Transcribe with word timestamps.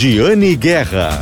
Giane 0.00 0.54
Guerra. 0.54 1.20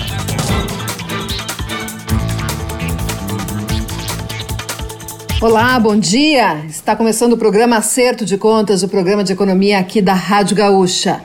Olá, 5.40 5.80
bom 5.80 5.98
dia. 5.98 6.62
Está 6.68 6.94
começando 6.94 7.32
o 7.32 7.38
programa 7.38 7.78
Acerto 7.78 8.26
de 8.26 8.36
Contas, 8.36 8.82
o 8.82 8.88
programa 8.88 9.24
de 9.24 9.32
economia 9.32 9.78
aqui 9.78 10.02
da 10.02 10.12
Rádio 10.12 10.54
Gaúcha. 10.54 11.22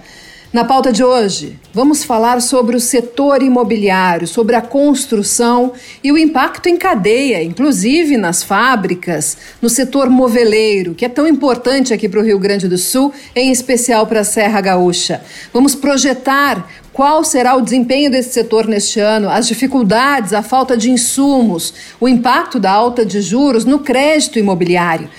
Na 0.54 0.66
pauta 0.66 0.92
de 0.92 1.02
hoje, 1.02 1.58
vamos 1.74 2.04
falar 2.04 2.42
sobre 2.42 2.76
o 2.76 2.80
setor 2.80 3.42
imobiliário, 3.42 4.28
sobre 4.28 4.54
a 4.54 4.62
construção 4.62 5.72
e 6.04 6.12
o 6.12 6.18
impacto 6.18 6.68
em 6.68 6.76
cadeia, 6.76 7.42
inclusive 7.42 8.18
nas 8.18 8.44
fábricas, 8.44 9.38
no 9.62 9.70
setor 9.70 10.10
moveleiro, 10.10 10.94
que 10.94 11.06
é 11.06 11.10
tão 11.10 11.26
importante 11.26 11.94
aqui 11.94 12.10
para 12.10 12.20
o 12.20 12.24
Rio 12.24 12.38
Grande 12.38 12.68
do 12.68 12.78
Sul, 12.78 13.14
em 13.34 13.50
especial 13.50 14.06
para 14.06 14.20
a 14.20 14.26
Serra 14.26 14.60
Gaúcha. 14.60 15.22
Vamos 15.54 15.74
projetar 15.74 16.68
qual 16.94 17.24
será 17.24 17.56
o 17.56 17.62
desempenho 17.62 18.12
desse 18.12 18.34
setor 18.34 18.68
neste 18.68 19.00
ano, 19.00 19.30
as 19.30 19.48
dificuldades, 19.48 20.34
a 20.34 20.42
falta 20.42 20.76
de 20.76 20.92
insumos, 20.92 21.74
o 22.00 22.08
impacto 22.08 22.60
da 22.60 22.72
alta 22.72 23.06
de 23.06 23.22
juros 23.22 23.66
no 23.66 23.80
crédito 23.80 24.38
imobiliário. 24.38 25.10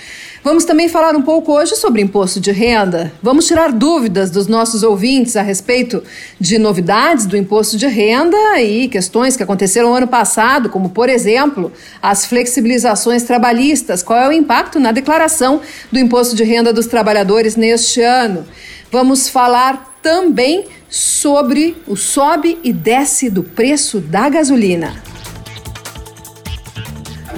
Vamos 0.45 0.65
também 0.65 0.89
falar 0.89 1.15
um 1.15 1.23
pouco 1.23 1.53
hoje 1.53 1.77
sobre 1.77 2.03
imposto 2.03 2.41
de 2.41 2.51
renda. 2.51 3.13
Vamos 3.23 3.47
tirar 3.47 3.71
dúvidas 3.71 4.29
dos 4.29 4.49
nossos 4.49 4.83
ouvintes 4.83 5.37
a 5.37 5.43
respeito 5.43 6.03
de 6.41 6.59
novidades 6.59 7.27
do 7.27 7.37
imposto 7.37 7.77
de 7.77 7.87
renda 7.87 8.61
e 8.61 8.89
questões 8.89 9.37
que 9.37 9.43
aconteceram 9.45 9.95
ano 9.95 10.09
passado, 10.09 10.69
como, 10.69 10.89
por 10.89 11.09
exemplo, 11.09 11.71
as 12.03 12.27
flexibilizações 12.27 13.23
trabalhistas. 13.23 14.03
Qual 14.03 14.19
é 14.19 14.29
o 14.29 14.33
impacto 14.33 14.81
na 14.81 14.91
declaração 14.91 15.61
do 15.93 16.01
imposto 16.01 16.35
de 16.35 16.43
renda 16.43 16.73
dos 16.73 16.87
trabalhadores 16.87 17.55
neste 17.55 18.03
ano? 18.03 18.45
Vamos 18.91 19.29
falar 19.29 19.97
também 20.03 20.67
sobre 20.93 21.83
o 21.89 21.97
sobe 21.97 22.59
e 22.63 22.73
desce 22.73 23.29
do 23.29 23.43
preço 23.43 23.99
da 23.99 24.29
gasolina 24.29 25.03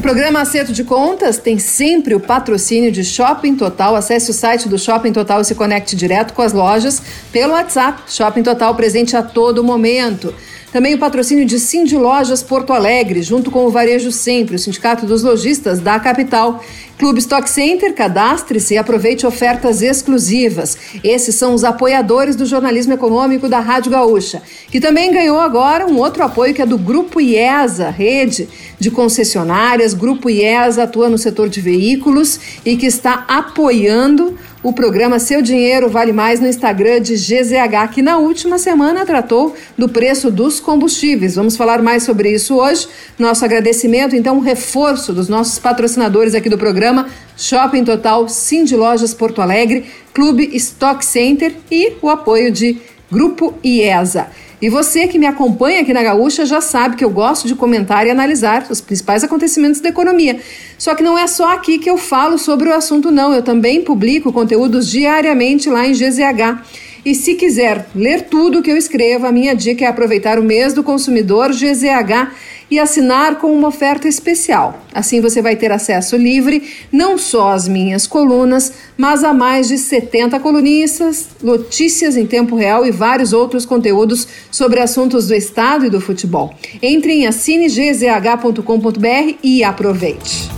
programa 0.05 0.43
Acerto 0.43 0.71
de 0.71 0.85
Contas 0.85 1.39
tem 1.39 1.59
sempre 1.59 2.15
o 2.15 2.21
patrocínio 2.21 2.93
de 2.93 3.03
Shopping 3.03 3.57
Total. 3.57 3.97
Acesse 3.97 4.31
o 4.31 4.35
site 4.35 4.69
do 4.69 4.79
Shopping 4.79 5.15
Total 5.15 5.41
e 5.41 5.45
se 5.47 5.55
conecte 5.55 5.97
direto 5.97 6.35
com 6.35 6.43
as 6.43 6.53
lojas 6.53 7.01
pelo 7.33 7.55
WhatsApp. 7.55 8.03
Shopping 8.07 8.43
Total 8.43 8.75
presente 8.75 9.17
a 9.17 9.23
todo 9.23 9.65
momento. 9.65 10.35
Também 10.75 10.93
o 10.93 10.99
patrocínio 10.99 11.47
de 11.47 11.61
Cindy 11.61 11.97
Lojas 11.97 12.43
Porto 12.43 12.73
Alegre, 12.73 13.23
junto 13.23 13.49
com 13.49 13.65
o 13.65 13.71
Varejo 13.71 14.11
Sempre, 14.11 14.57
o 14.57 14.59
Sindicato 14.59 15.07
dos 15.07 15.23
Lojistas 15.23 15.79
da 15.79 16.01
capital. 16.01 16.65
Clube 16.99 17.21
Stock 17.21 17.49
Center, 17.49 17.95
cadastre-se 17.95 18.75
e 18.75 18.77
aproveite 18.77 19.25
ofertas 19.25 19.83
exclusivas. 19.83 20.77
Esses 21.05 21.37
são 21.37 21.55
os 21.55 21.63
apoiadores 21.63 22.35
do 22.35 22.45
jornalismo 22.45 22.93
econômico 22.93 23.49
da 23.49 23.61
Rádio 23.61 23.93
Gaúcha, 23.93 24.43
que 24.69 24.81
também 24.81 25.13
ganhou 25.13 25.39
agora 25.39 25.87
um 25.87 25.97
outro 25.97 26.25
apoio 26.25 26.53
que 26.53 26.63
é 26.63 26.67
do 26.67 26.77
Grupo 26.77 27.21
IESA, 27.21 27.89
rede 27.91 28.49
de 28.77 28.91
concessionárias. 28.91 29.95
Grupo 29.95 30.29
IESA 30.29 30.83
atua 30.83 31.09
no 31.09 31.19
setor 31.19 31.49
de 31.49 31.61
veículos 31.61 32.41
e 32.65 32.77
que 32.77 32.87
está 32.87 33.25
apoiando 33.29 34.37
o 34.65 34.73
programa 34.73 35.19
Seu 35.19 35.43
Dinheiro 35.43 35.91
Vale 35.91 36.13
Mais 36.13 36.41
no 36.41 36.47
Instagram 36.47 36.99
de 37.03 37.17
GZH, 37.17 37.93
que 37.93 38.01
na 38.01 38.17
última 38.17 38.57
semana 38.57 39.05
tratou 39.05 39.55
do 39.77 39.91
preço 39.91 40.31
dos 40.31 40.59
combustíveis. 40.59 41.35
Vamos 41.35 41.55
falar 41.55 41.83
mais 41.83 42.03
sobre 42.03 42.33
isso 42.33 42.57
hoje. 42.57 42.89
Nosso 43.19 43.45
agradecimento, 43.45 44.17
então, 44.17 44.39
um 44.39 44.41
reforço 44.41 45.13
dos 45.13 45.29
nossos 45.29 45.59
patrocinadores 45.59 46.35
aqui 46.35 46.49
do 46.49 46.57
programa: 46.57 47.07
Shopping 47.37 47.85
Total, 47.85 48.27
Cindy 48.27 48.75
Lojas 48.75 49.13
Porto 49.13 49.43
Alegre, 49.43 49.85
Clube 50.15 50.49
Stock 50.55 51.05
Center 51.05 51.55
e 51.71 51.93
o 52.01 52.09
apoio 52.09 52.51
de 52.51 52.79
Grupo 53.13 53.55
IESA. 53.63 54.29
E 54.61 54.69
você 54.69 55.07
que 55.07 55.19
me 55.19 55.27
acompanha 55.27 55.81
aqui 55.81 55.93
na 55.93 56.03
Gaúcha 56.03 56.47
já 56.47 56.61
sabe 56.61 56.97
que 56.97 57.05
eu 57.05 57.11
gosto 57.11 57.47
de 57.47 57.55
comentar 57.55 58.07
e 58.07 58.11
analisar 58.11 58.67
os 58.71 58.81
principais 58.81 59.25
acontecimentos 59.25 59.81
da 59.81 59.89
economia. 59.89 60.41
Só 60.79 60.95
que 60.95 61.03
não 61.03 61.19
é 61.19 61.27
só 61.27 61.53
aqui 61.53 61.79
que 61.79 61.91
eu 61.91 61.99
falo 61.99 62.39
sobre 62.39 62.69
o 62.69 62.75
assunto, 62.75 63.11
não. 63.11 63.35
Eu 63.35 63.43
também 63.43 63.83
publico 63.83 64.33
conteúdos 64.33 64.91
diariamente 64.91 65.69
lá 65.69 65.87
em 65.87 65.93
GZH. 65.93 66.63
E 67.05 67.15
se 67.15 67.35
quiser 67.35 67.87
ler 67.95 68.23
tudo 68.23 68.63
que 68.63 68.71
eu 68.71 68.77
escrevo, 68.79 69.27
a 69.27 69.33
minha 69.33 69.55
dica 69.55 69.85
é 69.85 69.89
aproveitar 69.89 70.39
o 70.39 70.43
mês 70.43 70.73
do 70.73 70.83
consumidor 70.83 71.51
GZH 71.51 72.33
e 72.75 72.79
assinar 72.79 73.37
com 73.37 73.53
uma 73.53 73.69
oferta 73.69 74.09
especial. 74.09 74.81
Assim 74.93 75.21
você 75.21 75.41
vai 75.41 75.55
ter 75.55 75.71
acesso 75.71 76.17
livre 76.17 76.69
não 76.91 77.17
só 77.17 77.53
às 77.53 77.69
minhas 77.69 78.05
colunas, 78.07 78.73
mas 78.97 79.23
a 79.23 79.33
mais 79.33 79.69
de 79.69 79.79
70 79.79 80.41
colunistas, 80.41 81.29
notícias 81.43 82.17
em 82.17 82.27
tempo 82.27 82.57
real 82.57 82.85
e 82.85 82.91
vários 82.91 83.33
outros 83.33 83.65
conteúdos 83.65 84.27
sobre 84.51 84.81
assuntos 84.81 85.29
do 85.29 85.35
estado 85.35 85.87
e 85.87 85.91
do 85.91 86.01
futebol. 86.01 86.53
Entre 86.83 87.13
em 87.13 87.29
assinegzh.com.br 87.29 89.35
e 89.43 89.63
aproveite. 89.63 90.51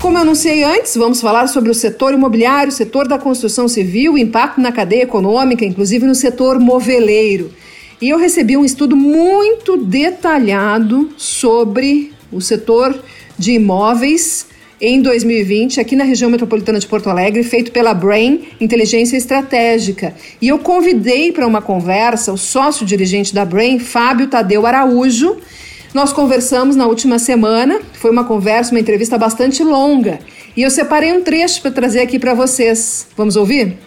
Como 0.00 0.18
eu 0.18 0.22
anunciei 0.22 0.62
antes, 0.62 0.96
vamos 0.96 1.20
falar 1.20 1.48
sobre 1.48 1.70
o 1.70 1.74
setor 1.74 2.12
imobiliário, 2.12 2.68
o 2.68 2.72
setor 2.72 3.08
da 3.08 3.18
construção 3.18 3.66
civil, 3.66 4.12
o 4.12 4.18
impacto 4.18 4.60
na 4.60 4.70
cadeia 4.70 5.02
econômica, 5.02 5.64
inclusive 5.64 6.06
no 6.06 6.14
setor 6.14 6.60
moveleiro. 6.60 7.50
E 8.00 8.08
eu 8.08 8.18
recebi 8.18 8.56
um 8.56 8.64
estudo 8.64 8.96
muito 8.96 9.76
detalhado 9.76 11.10
sobre 11.16 12.12
o 12.32 12.40
setor 12.40 12.98
de 13.38 13.52
imóveis 13.52 14.46
em 14.80 15.00
2020 15.00 15.80
aqui 15.80 15.96
na 15.96 16.04
região 16.04 16.30
metropolitana 16.30 16.78
de 16.78 16.86
Porto 16.86 17.08
Alegre, 17.08 17.42
feito 17.42 17.72
pela 17.72 17.94
Brain 17.94 18.48
Inteligência 18.60 19.16
Estratégica. 19.16 20.14
E 20.42 20.48
eu 20.48 20.58
convidei 20.58 21.32
para 21.32 21.46
uma 21.46 21.62
conversa 21.62 22.32
o 22.32 22.36
sócio 22.36 22.84
dirigente 22.84 23.34
da 23.34 23.44
Brain, 23.44 23.78
Fábio 23.78 24.26
Tadeu 24.26 24.66
Araújo, 24.66 25.36
nós 25.94 26.12
conversamos 26.12 26.74
na 26.74 26.86
última 26.86 27.20
semana, 27.20 27.80
foi 27.92 28.10
uma 28.10 28.24
conversa, 28.24 28.72
uma 28.72 28.80
entrevista 28.80 29.16
bastante 29.16 29.62
longa, 29.62 30.18
e 30.56 30.62
eu 30.62 30.70
separei 30.70 31.12
um 31.12 31.22
trecho 31.22 31.62
para 31.62 31.70
trazer 31.70 32.00
aqui 32.00 32.18
para 32.18 32.34
vocês. 32.34 33.06
Vamos 33.16 33.36
ouvir? 33.36 33.78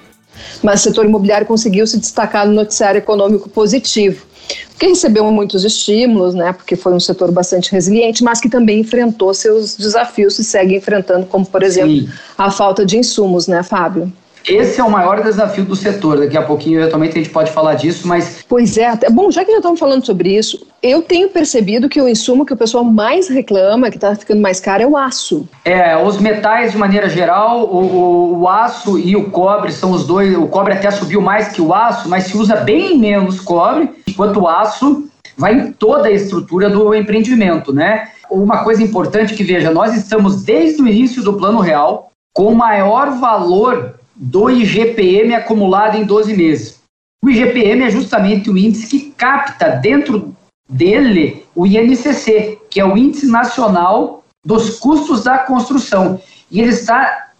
Mas 0.62 0.82
o 0.82 0.84
setor 0.84 1.06
imobiliário 1.06 1.48
conseguiu 1.48 1.86
se 1.88 1.98
destacar 1.98 2.48
no 2.48 2.54
noticiário 2.54 3.00
econômico 3.00 3.50
positivo 3.50 4.26
porque 4.70 4.88
recebeu 4.88 5.26
muitos 5.32 5.66
estímulos, 5.66 6.36
né, 6.36 6.54
porque 6.54 6.76
foi 6.76 6.94
um 6.94 7.00
setor 7.00 7.32
bastante 7.32 7.72
resiliente, 7.72 8.24
mas 8.24 8.40
que 8.40 8.48
também 8.48 8.82
enfrentou 8.82 9.34
seus 9.34 9.76
desafios 9.76 10.38
e 10.38 10.44
segue 10.44 10.76
enfrentando, 10.76 11.26
como 11.26 11.46
por 11.46 11.64
exemplo 11.64 11.92
Sim. 11.92 12.10
a 12.38 12.52
falta 12.52 12.86
de 12.86 12.98
insumos, 12.98 13.48
né, 13.48 13.64
Fábio? 13.64 14.14
Esse 14.48 14.80
é 14.80 14.84
o 14.84 14.90
maior 14.90 15.22
desafio 15.22 15.66
do 15.66 15.76
setor. 15.76 16.20
Daqui 16.20 16.38
a 16.38 16.42
pouquinho, 16.42 16.80
eventualmente, 16.80 17.18
a 17.18 17.22
gente 17.22 17.32
pode 17.32 17.52
falar 17.52 17.74
disso, 17.74 18.08
mas. 18.08 18.46
Pois 18.48 18.78
é, 18.78 18.98
bom, 19.12 19.30
já 19.30 19.44
que 19.44 19.52
já 19.52 19.58
estamos 19.58 19.80
falando 19.80 20.06
sobre 20.06 20.38
isso, 20.38 20.66
eu 20.82 21.02
tenho 21.02 21.30
percebido 21.30 21.90
que 21.90 22.02
o 22.02 22.08
insumo 22.08 22.46
que 22.46 22.54
o 22.54 22.58
pessoal 22.58 22.84
mais 22.84 23.28
reclama, 23.28 23.90
que 23.90 23.98
está 23.98 24.16
ficando 24.16 24.42
mais 24.42 24.62
caro, 24.62 24.84
é 24.84 24.88
o 24.88 24.96
aço. 24.96 25.48
É, 25.66 25.98
os 25.98 26.18
metais, 26.20 26.72
de 26.72 26.78
maneira 26.78 27.10
geral, 27.10 27.66
o, 27.66 27.84
o, 27.84 28.40
o, 28.40 28.48
aço 28.48 28.98
e 28.98 29.18
o 29.18 29.30
cobre 29.30 29.72
são 29.72 29.92
os 29.92 30.08
dois. 30.08 30.36
O 30.38 30.48
cobre 30.48 30.74
até 30.74 30.90
subiu 30.92 31.20
mais 31.20 31.50
que 31.50 31.62
o 31.62 31.74
aço, 31.74 32.08
mas 32.08 32.26
se 32.26 32.38
usa 32.38 32.56
bem 32.56 32.98
menos 32.98 33.42
cobre, 33.42 33.90
enquanto 34.08 34.40
o 34.40 34.48
aço 34.48 35.10
vai 35.38 35.54
em 35.54 35.72
toda 35.74 36.08
a 36.08 36.12
estrutura 36.12 36.70
do 36.70 36.96
empreendimento, 36.96 37.74
né? 37.74 38.10
Uma 38.32 38.64
coisa 38.64 38.82
importante 38.82 39.34
que 39.36 39.44
veja, 39.44 39.72
nós 39.72 39.94
estamos 39.94 40.44
desde 40.44 40.82
o 40.82 40.88
início 40.88 41.22
do 41.22 41.34
Plano 41.34 41.60
Real 41.60 42.12
com 42.34 42.48
o 42.48 42.56
maior 42.56 43.12
valor 43.20 43.97
do 44.18 44.50
IGPM 44.50 45.36
acumulado 45.36 45.96
em 45.96 46.04
12 46.04 46.36
meses. 46.36 46.82
O 47.24 47.30
IGPM 47.30 47.84
é 47.84 47.92
justamente 47.92 48.50
o 48.50 48.58
índice 48.58 48.88
que 48.88 49.12
capta 49.12 49.70
dentro 49.70 50.36
dele 50.68 51.46
o 51.56 51.66
INCC, 51.66 52.60
que 52.70 52.80
é 52.80 52.86
o 52.86 52.98
Índice 52.98 53.28
Nacional 53.28 54.24
dos 54.46 54.80
Custos 54.80 55.24
da 55.24 55.40
Construção. 55.40 56.20
E 56.52 56.60
ele 56.60 56.72
está 56.72 57.32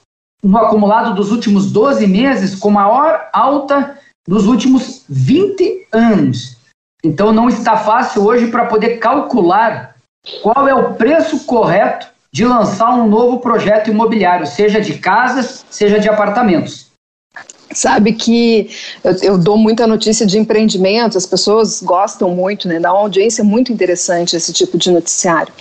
no 0.44 0.58
acumulado 0.58 1.16
dos 1.16 1.32
últimos 1.32 1.72
12 1.72 2.08
meses 2.08 2.56
com 2.56 2.70
maior 2.70 3.30
alta 3.34 3.98
dos 4.28 4.46
últimos 4.46 5.04
20 5.10 5.88
anos. 5.92 6.58
Então 7.04 7.32
não 7.32 7.50
está 7.50 7.78
fácil 7.78 8.24
hoje 8.24 8.48
para 8.48 8.66
poder 8.66 8.98
calcular 8.98 9.96
qual 10.42 10.68
é 10.68 10.74
o 10.74 10.94
preço 10.96 11.46
correto 11.46 12.08
de 12.38 12.46
lançar 12.46 12.94
um 12.94 13.08
novo 13.08 13.40
projeto 13.40 13.90
imobiliário, 13.90 14.46
seja 14.46 14.80
de 14.80 14.94
casas, 15.00 15.66
seja 15.72 16.00
de 16.00 16.08
apartamentos. 16.08 16.86
Sabe 17.72 18.14
que 18.14 18.70
eu, 19.04 19.16
eu, 19.24 19.38
dou 19.40 19.58
muita 19.58 19.88
notícia 19.88 20.24
de 20.24 20.38
empreendimento, 20.38 21.18
as 21.18 21.26
pessoas 21.26 21.82
gostam 21.82 22.30
muito, 22.30 22.68
né? 22.68 22.80
Dá 22.80 22.94
uma 22.94 23.02
audiência 23.02 23.44
muito 23.44 23.74
interessante 23.74 24.36
esse 24.36 24.54
tipo 24.54 24.78
de 24.78 24.92
noticiário. 24.92 25.52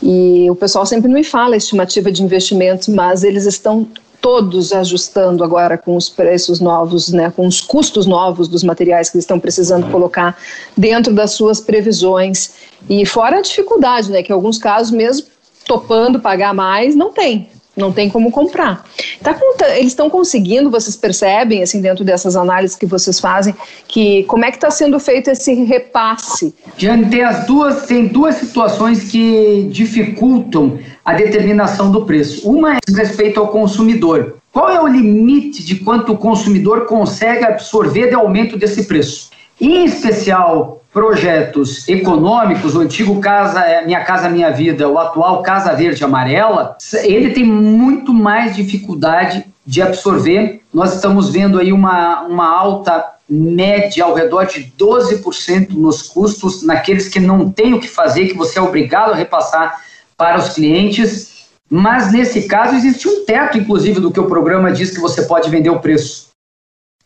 E 0.00 0.48
o 0.48 0.54
pessoal 0.54 0.86
sempre 0.86 1.10
me 1.10 1.24
fala 1.24 1.56
estimativa 1.56 2.12
de 2.12 2.22
investimentos, 2.22 2.86
mas 2.86 3.24
eles 3.24 3.44
estão 3.44 3.88
todos 4.20 4.72
ajustando 4.72 5.42
agora 5.42 5.76
com 5.76 5.96
os 5.96 6.08
preços 6.08 6.60
novos, 6.60 7.12
né, 7.12 7.32
com 7.34 7.44
os 7.48 7.60
custos 7.60 8.06
novos 8.06 8.46
dos 8.46 8.62
materiais 8.62 9.10
que 9.10 9.16
eles 9.16 9.24
estão 9.24 9.40
precisando 9.40 9.90
colocar 9.90 10.38
dentro 10.76 11.12
das 11.12 11.32
suas 11.32 11.60
previsões. 11.60 12.52
E 12.88 13.04
fora 13.04 13.38
a 13.38 13.42
dificuldade, 13.42 14.12
né, 14.12 14.22
que 14.22 14.30
em 14.30 14.34
alguns 14.34 14.58
casos 14.58 14.92
mesmo 14.92 15.31
topando 15.64 16.20
pagar 16.20 16.54
mais, 16.54 16.94
não 16.94 17.12
tem. 17.12 17.48
não 17.76 17.90
tem 17.90 18.08
como 18.10 18.30
comprar. 18.30 18.84
Tá, 19.22 19.36
eles 19.76 19.92
estão 19.92 20.10
conseguindo, 20.10 20.70
vocês 20.70 20.96
percebem, 20.96 21.62
assim, 21.62 21.80
dentro 21.80 22.04
dessas 22.04 22.36
análises 22.36 22.76
que 22.76 22.86
vocês 22.86 23.18
fazem, 23.18 23.54
que 23.88 24.24
como 24.24 24.44
é 24.44 24.50
que 24.50 24.56
está 24.58 24.70
sendo 24.70 24.98
feito 25.00 25.30
esse 25.30 25.54
repasse? 25.64 26.54
Jane, 26.76 27.06
tem 27.06 27.22
as 27.22 27.46
duas, 27.46 27.86
tem 27.86 28.08
duas 28.08 28.36
situações 28.36 29.10
que 29.10 29.68
dificultam 29.70 30.78
a 31.04 31.14
determinação 31.14 31.90
do 31.90 32.04
preço. 32.04 32.48
Uma 32.48 32.74
é 32.76 32.78
respeito 32.94 33.40
ao 33.40 33.48
consumidor. 33.48 34.36
Qual 34.52 34.68
é 34.68 34.80
o 34.80 34.86
limite 34.86 35.64
de 35.64 35.76
quanto 35.76 36.12
o 36.12 36.18
consumidor 36.18 36.84
consegue 36.84 37.44
absorver 37.44 38.08
de 38.08 38.14
aumento 38.14 38.58
desse 38.58 38.84
preço? 38.84 39.30
Em 39.58 39.84
especial, 39.84 40.81
projetos 40.92 41.88
econômicos, 41.88 42.74
o 42.74 42.80
antigo 42.80 43.20
Casa 43.20 43.60
é, 43.60 43.84
Minha 43.84 44.04
Casa 44.04 44.28
Minha 44.28 44.50
Vida, 44.50 44.88
o 44.88 44.98
atual 44.98 45.42
Casa 45.42 45.72
Verde 45.72 46.04
Amarela, 46.04 46.76
ele 47.02 47.30
tem 47.30 47.44
muito 47.44 48.12
mais 48.12 48.54
dificuldade 48.54 49.44
de 49.66 49.80
absorver. 49.80 50.60
Nós 50.72 50.94
estamos 50.94 51.30
vendo 51.30 51.58
aí 51.58 51.72
uma, 51.72 52.22
uma 52.22 52.46
alta 52.46 53.12
média 53.28 54.04
ao 54.04 54.14
redor 54.14 54.44
de 54.44 54.70
12% 54.78 55.70
nos 55.70 56.02
custos, 56.02 56.62
naqueles 56.62 57.08
que 57.08 57.18
não 57.18 57.50
tem 57.50 57.72
o 57.72 57.80
que 57.80 57.88
fazer, 57.88 58.26
que 58.26 58.36
você 58.36 58.58
é 58.58 58.62
obrigado 58.62 59.12
a 59.12 59.16
repassar 59.16 59.80
para 60.16 60.38
os 60.38 60.50
clientes. 60.50 61.46
Mas 61.70 62.12
nesse 62.12 62.42
caso 62.42 62.74
existe 62.74 63.08
um 63.08 63.24
teto, 63.24 63.56
inclusive, 63.56 63.98
do 63.98 64.10
que 64.10 64.20
o 64.20 64.26
programa 64.26 64.70
diz 64.70 64.90
que 64.90 65.00
você 65.00 65.22
pode 65.22 65.48
vender 65.48 65.70
o 65.70 65.80
preço. 65.80 66.31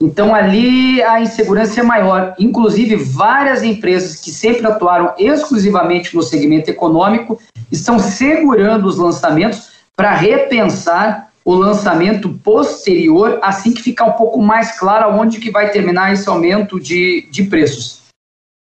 Então 0.01 0.35
ali 0.35 1.03
a 1.03 1.21
insegurança 1.21 1.81
é 1.81 1.83
maior. 1.83 2.35
Inclusive, 2.39 2.97
várias 2.97 3.63
empresas 3.63 4.21
que 4.21 4.31
sempre 4.31 4.67
atuaram 4.67 5.15
exclusivamente 5.19 6.15
no 6.15 6.23
segmento 6.23 6.71
econômico 6.71 7.41
estão 7.73 7.99
segurando 7.99 8.87
os 8.87 8.99
lançamentos 8.99 9.71
para 9.97 10.15
repensar 10.15 11.31
o 11.45 11.55
lançamento 11.55 12.29
posterior, 12.29 13.39
assim 13.41 13.73
que 13.73 13.81
ficar 13.81 14.05
um 14.05 14.13
pouco 14.13 14.43
mais 14.43 14.79
claro 14.79 15.15
onde 15.19 15.39
que 15.39 15.51
vai 15.51 15.71
terminar 15.71 16.13
esse 16.13 16.29
aumento 16.29 16.79
de, 16.81 17.29
de 17.31 17.45
preços. 17.45 18.03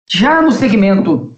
Já 0.08 0.42
no 0.42 0.52
segmento 0.52 1.36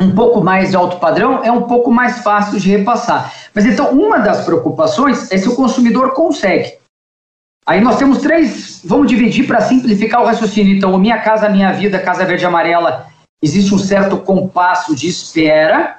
um 0.00 0.14
pouco 0.14 0.40
mais 0.40 0.70
de 0.70 0.76
alto 0.76 0.98
padrão, 0.98 1.42
é 1.44 1.50
um 1.50 1.62
pouco 1.62 1.90
mais 1.90 2.20
fácil 2.20 2.60
de 2.60 2.70
repassar. 2.70 3.34
Mas 3.52 3.66
então, 3.66 3.90
uma 3.90 4.18
das 4.18 4.44
preocupações 4.44 5.30
é 5.32 5.36
se 5.36 5.48
o 5.48 5.56
consumidor 5.56 6.12
consegue. 6.12 6.77
Aí 7.68 7.82
nós 7.82 7.98
temos 7.98 8.22
três, 8.22 8.80
vamos 8.82 9.08
dividir 9.08 9.46
para 9.46 9.60
simplificar 9.60 10.22
o 10.22 10.24
raciocínio. 10.24 10.74
Então, 10.74 10.94
o 10.94 10.98
Minha 10.98 11.20
Casa 11.20 11.50
Minha 11.50 11.70
Vida, 11.70 11.98
Casa 11.98 12.24
Verde 12.24 12.46
Amarela, 12.46 13.08
existe 13.42 13.74
um 13.74 13.78
certo 13.78 14.16
compasso 14.16 14.96
de 14.96 15.06
espera. 15.06 15.98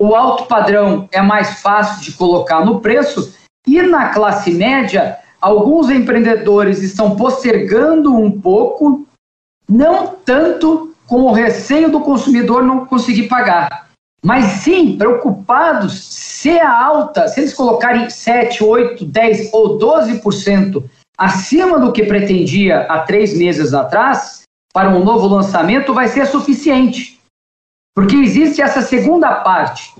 O 0.00 0.14
alto 0.14 0.46
padrão 0.46 1.06
é 1.12 1.20
mais 1.20 1.60
fácil 1.60 2.02
de 2.02 2.12
colocar 2.16 2.64
no 2.64 2.80
preço. 2.80 3.36
E 3.66 3.82
na 3.82 4.08
classe 4.08 4.50
média, 4.50 5.18
alguns 5.38 5.90
empreendedores 5.90 6.82
estão 6.82 7.14
postergando 7.14 8.16
um 8.16 8.30
pouco, 8.40 9.06
não 9.68 10.06
tanto 10.06 10.94
com 11.06 11.24
o 11.24 11.32
receio 11.32 11.90
do 11.90 12.00
consumidor 12.00 12.62
não 12.62 12.86
conseguir 12.86 13.24
pagar, 13.24 13.85
mas 14.24 14.44
sim 14.62 14.96
preocupados 14.96 16.00
se 16.02 16.58
a 16.58 16.84
alta, 16.84 17.28
se 17.28 17.40
eles 17.40 17.54
colocarem 17.54 18.08
7, 18.10 18.62
8, 18.62 19.04
10 19.04 19.50
ou 19.52 19.78
12% 19.78 20.84
acima 21.16 21.78
do 21.78 21.92
que 21.92 22.04
pretendia 22.04 22.82
há 22.82 23.00
três 23.00 23.36
meses 23.36 23.72
atrás, 23.72 24.42
para 24.72 24.90
um 24.90 25.02
novo 25.02 25.26
lançamento, 25.26 25.94
vai 25.94 26.06
ser 26.08 26.26
suficiente. 26.26 27.18
Porque 27.94 28.16
existe 28.16 28.60
essa 28.60 28.82
segunda 28.82 29.36
parte. 29.36 29.94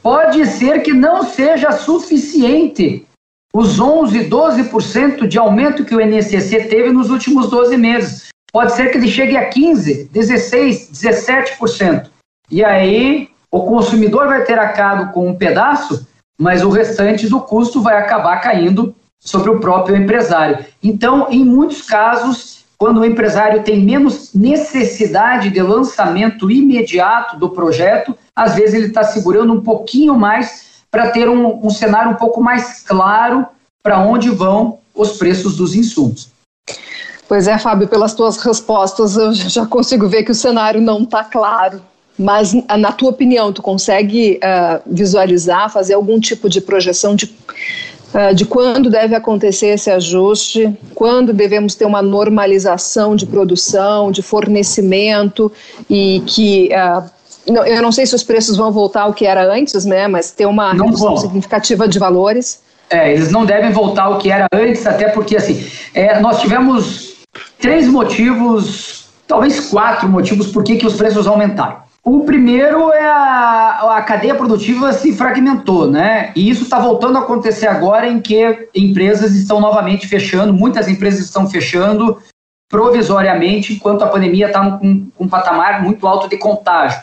Pode 0.00 0.46
ser 0.46 0.82
que 0.82 0.92
não 0.92 1.24
seja 1.24 1.72
suficiente 1.72 3.04
os 3.52 3.80
11, 3.80 4.28
12% 4.28 5.26
de 5.26 5.38
aumento 5.38 5.84
que 5.84 5.96
o 5.96 6.00
INCC 6.00 6.68
teve 6.68 6.92
nos 6.92 7.10
últimos 7.10 7.50
12 7.50 7.76
meses. 7.76 8.28
Pode 8.52 8.72
ser 8.72 8.90
que 8.90 8.98
ele 8.98 9.08
chegue 9.08 9.36
a 9.36 9.48
15, 9.48 10.04
16, 10.12 10.90
17%. 10.92 12.08
E 12.50 12.64
aí 12.64 13.28
o 13.50 13.62
consumidor 13.62 14.26
vai 14.26 14.44
ter 14.44 14.58
arcado 14.58 15.12
com 15.12 15.28
um 15.28 15.34
pedaço, 15.34 16.06
mas 16.38 16.62
o 16.62 16.70
restante 16.70 17.28
do 17.28 17.40
custo 17.40 17.80
vai 17.80 17.96
acabar 17.96 18.40
caindo 18.40 18.94
sobre 19.20 19.50
o 19.50 19.58
próprio 19.60 19.96
empresário. 19.96 20.64
Então, 20.82 21.26
em 21.30 21.44
muitos 21.44 21.82
casos, 21.82 22.64
quando 22.78 23.00
o 23.00 23.04
empresário 23.04 23.62
tem 23.62 23.84
menos 23.84 24.32
necessidade 24.32 25.50
de 25.50 25.60
lançamento 25.60 26.50
imediato 26.50 27.36
do 27.36 27.50
projeto, 27.50 28.16
às 28.34 28.54
vezes 28.54 28.74
ele 28.74 28.86
está 28.86 29.02
segurando 29.02 29.52
um 29.52 29.60
pouquinho 29.60 30.14
mais 30.14 30.68
para 30.90 31.10
ter 31.10 31.28
um, 31.28 31.66
um 31.66 31.70
cenário 31.70 32.12
um 32.12 32.14
pouco 32.14 32.40
mais 32.40 32.82
claro 32.82 33.46
para 33.82 33.98
onde 33.98 34.30
vão 34.30 34.78
os 34.94 35.16
preços 35.16 35.56
dos 35.56 35.74
insumos. 35.74 36.30
Pois 37.26 37.46
é, 37.46 37.58
Fábio, 37.58 37.88
pelas 37.88 38.14
tuas 38.14 38.38
respostas 38.38 39.16
eu 39.16 39.34
já 39.34 39.66
consigo 39.66 40.08
ver 40.08 40.22
que 40.22 40.30
o 40.30 40.34
cenário 40.34 40.80
não 40.80 41.02
está 41.02 41.24
claro. 41.24 41.82
Mas, 42.18 42.52
na 42.52 42.90
tua 42.90 43.10
opinião, 43.10 43.52
tu 43.52 43.62
consegue 43.62 44.40
uh, 44.42 44.82
visualizar, 44.84 45.70
fazer 45.70 45.94
algum 45.94 46.18
tipo 46.18 46.48
de 46.48 46.60
projeção 46.60 47.14
de, 47.14 47.26
uh, 47.26 48.34
de 48.34 48.44
quando 48.44 48.90
deve 48.90 49.14
acontecer 49.14 49.68
esse 49.68 49.88
ajuste, 49.88 50.76
quando 50.96 51.32
devemos 51.32 51.76
ter 51.76 51.84
uma 51.84 52.02
normalização 52.02 53.14
de 53.14 53.24
produção, 53.24 54.10
de 54.10 54.20
fornecimento 54.20 55.52
e 55.88 56.20
que. 56.26 56.70
Uh, 56.72 57.18
não, 57.52 57.64
eu 57.64 57.80
não 57.80 57.92
sei 57.92 58.04
se 58.04 58.14
os 58.14 58.22
preços 58.22 58.56
vão 58.56 58.72
voltar 58.72 59.02
ao 59.02 59.14
que 59.14 59.24
era 59.24 59.50
antes, 59.50 59.84
né, 59.86 60.06
mas 60.06 60.32
ter 60.32 60.44
uma 60.44 60.74
não 60.74 60.86
redução 60.86 61.16
significativa 61.16 61.88
de 61.88 61.98
valores. 61.98 62.60
É, 62.90 63.12
eles 63.12 63.30
não 63.30 63.46
devem 63.46 63.70
voltar 63.70 64.04
ao 64.04 64.18
que 64.18 64.30
era 64.30 64.46
antes, 64.52 64.86
até 64.86 65.08
porque 65.08 65.36
assim, 65.36 65.66
é, 65.94 66.20
nós 66.20 66.40
tivemos 66.40 67.14
três 67.58 67.86
motivos, 67.86 69.06
talvez 69.26 69.70
quatro 69.70 70.08
motivos 70.08 70.48
por 70.48 70.64
que 70.64 70.84
os 70.84 70.94
preços 70.94 71.26
aumentaram. 71.26 71.87
O 72.04 72.20
primeiro 72.24 72.92
é 72.92 73.06
a, 73.06 73.96
a 73.96 74.02
cadeia 74.02 74.34
produtiva 74.34 74.92
se 74.92 75.12
fragmentou, 75.12 75.90
né? 75.90 76.32
E 76.34 76.48
isso 76.48 76.62
está 76.62 76.78
voltando 76.78 77.18
a 77.18 77.20
acontecer 77.20 77.66
agora 77.66 78.06
em 78.06 78.20
que 78.20 78.68
empresas 78.74 79.34
estão 79.34 79.60
novamente 79.60 80.06
fechando, 80.06 80.52
muitas 80.52 80.88
empresas 80.88 81.20
estão 81.20 81.48
fechando 81.48 82.18
provisoriamente, 82.68 83.72
enquanto 83.72 84.02
a 84.02 84.08
pandemia 84.08 84.46
está 84.46 84.78
com, 84.78 85.10
com 85.10 85.24
um 85.24 85.28
patamar 85.28 85.82
muito 85.82 86.06
alto 86.06 86.28
de 86.28 86.36
contágio. 86.36 87.00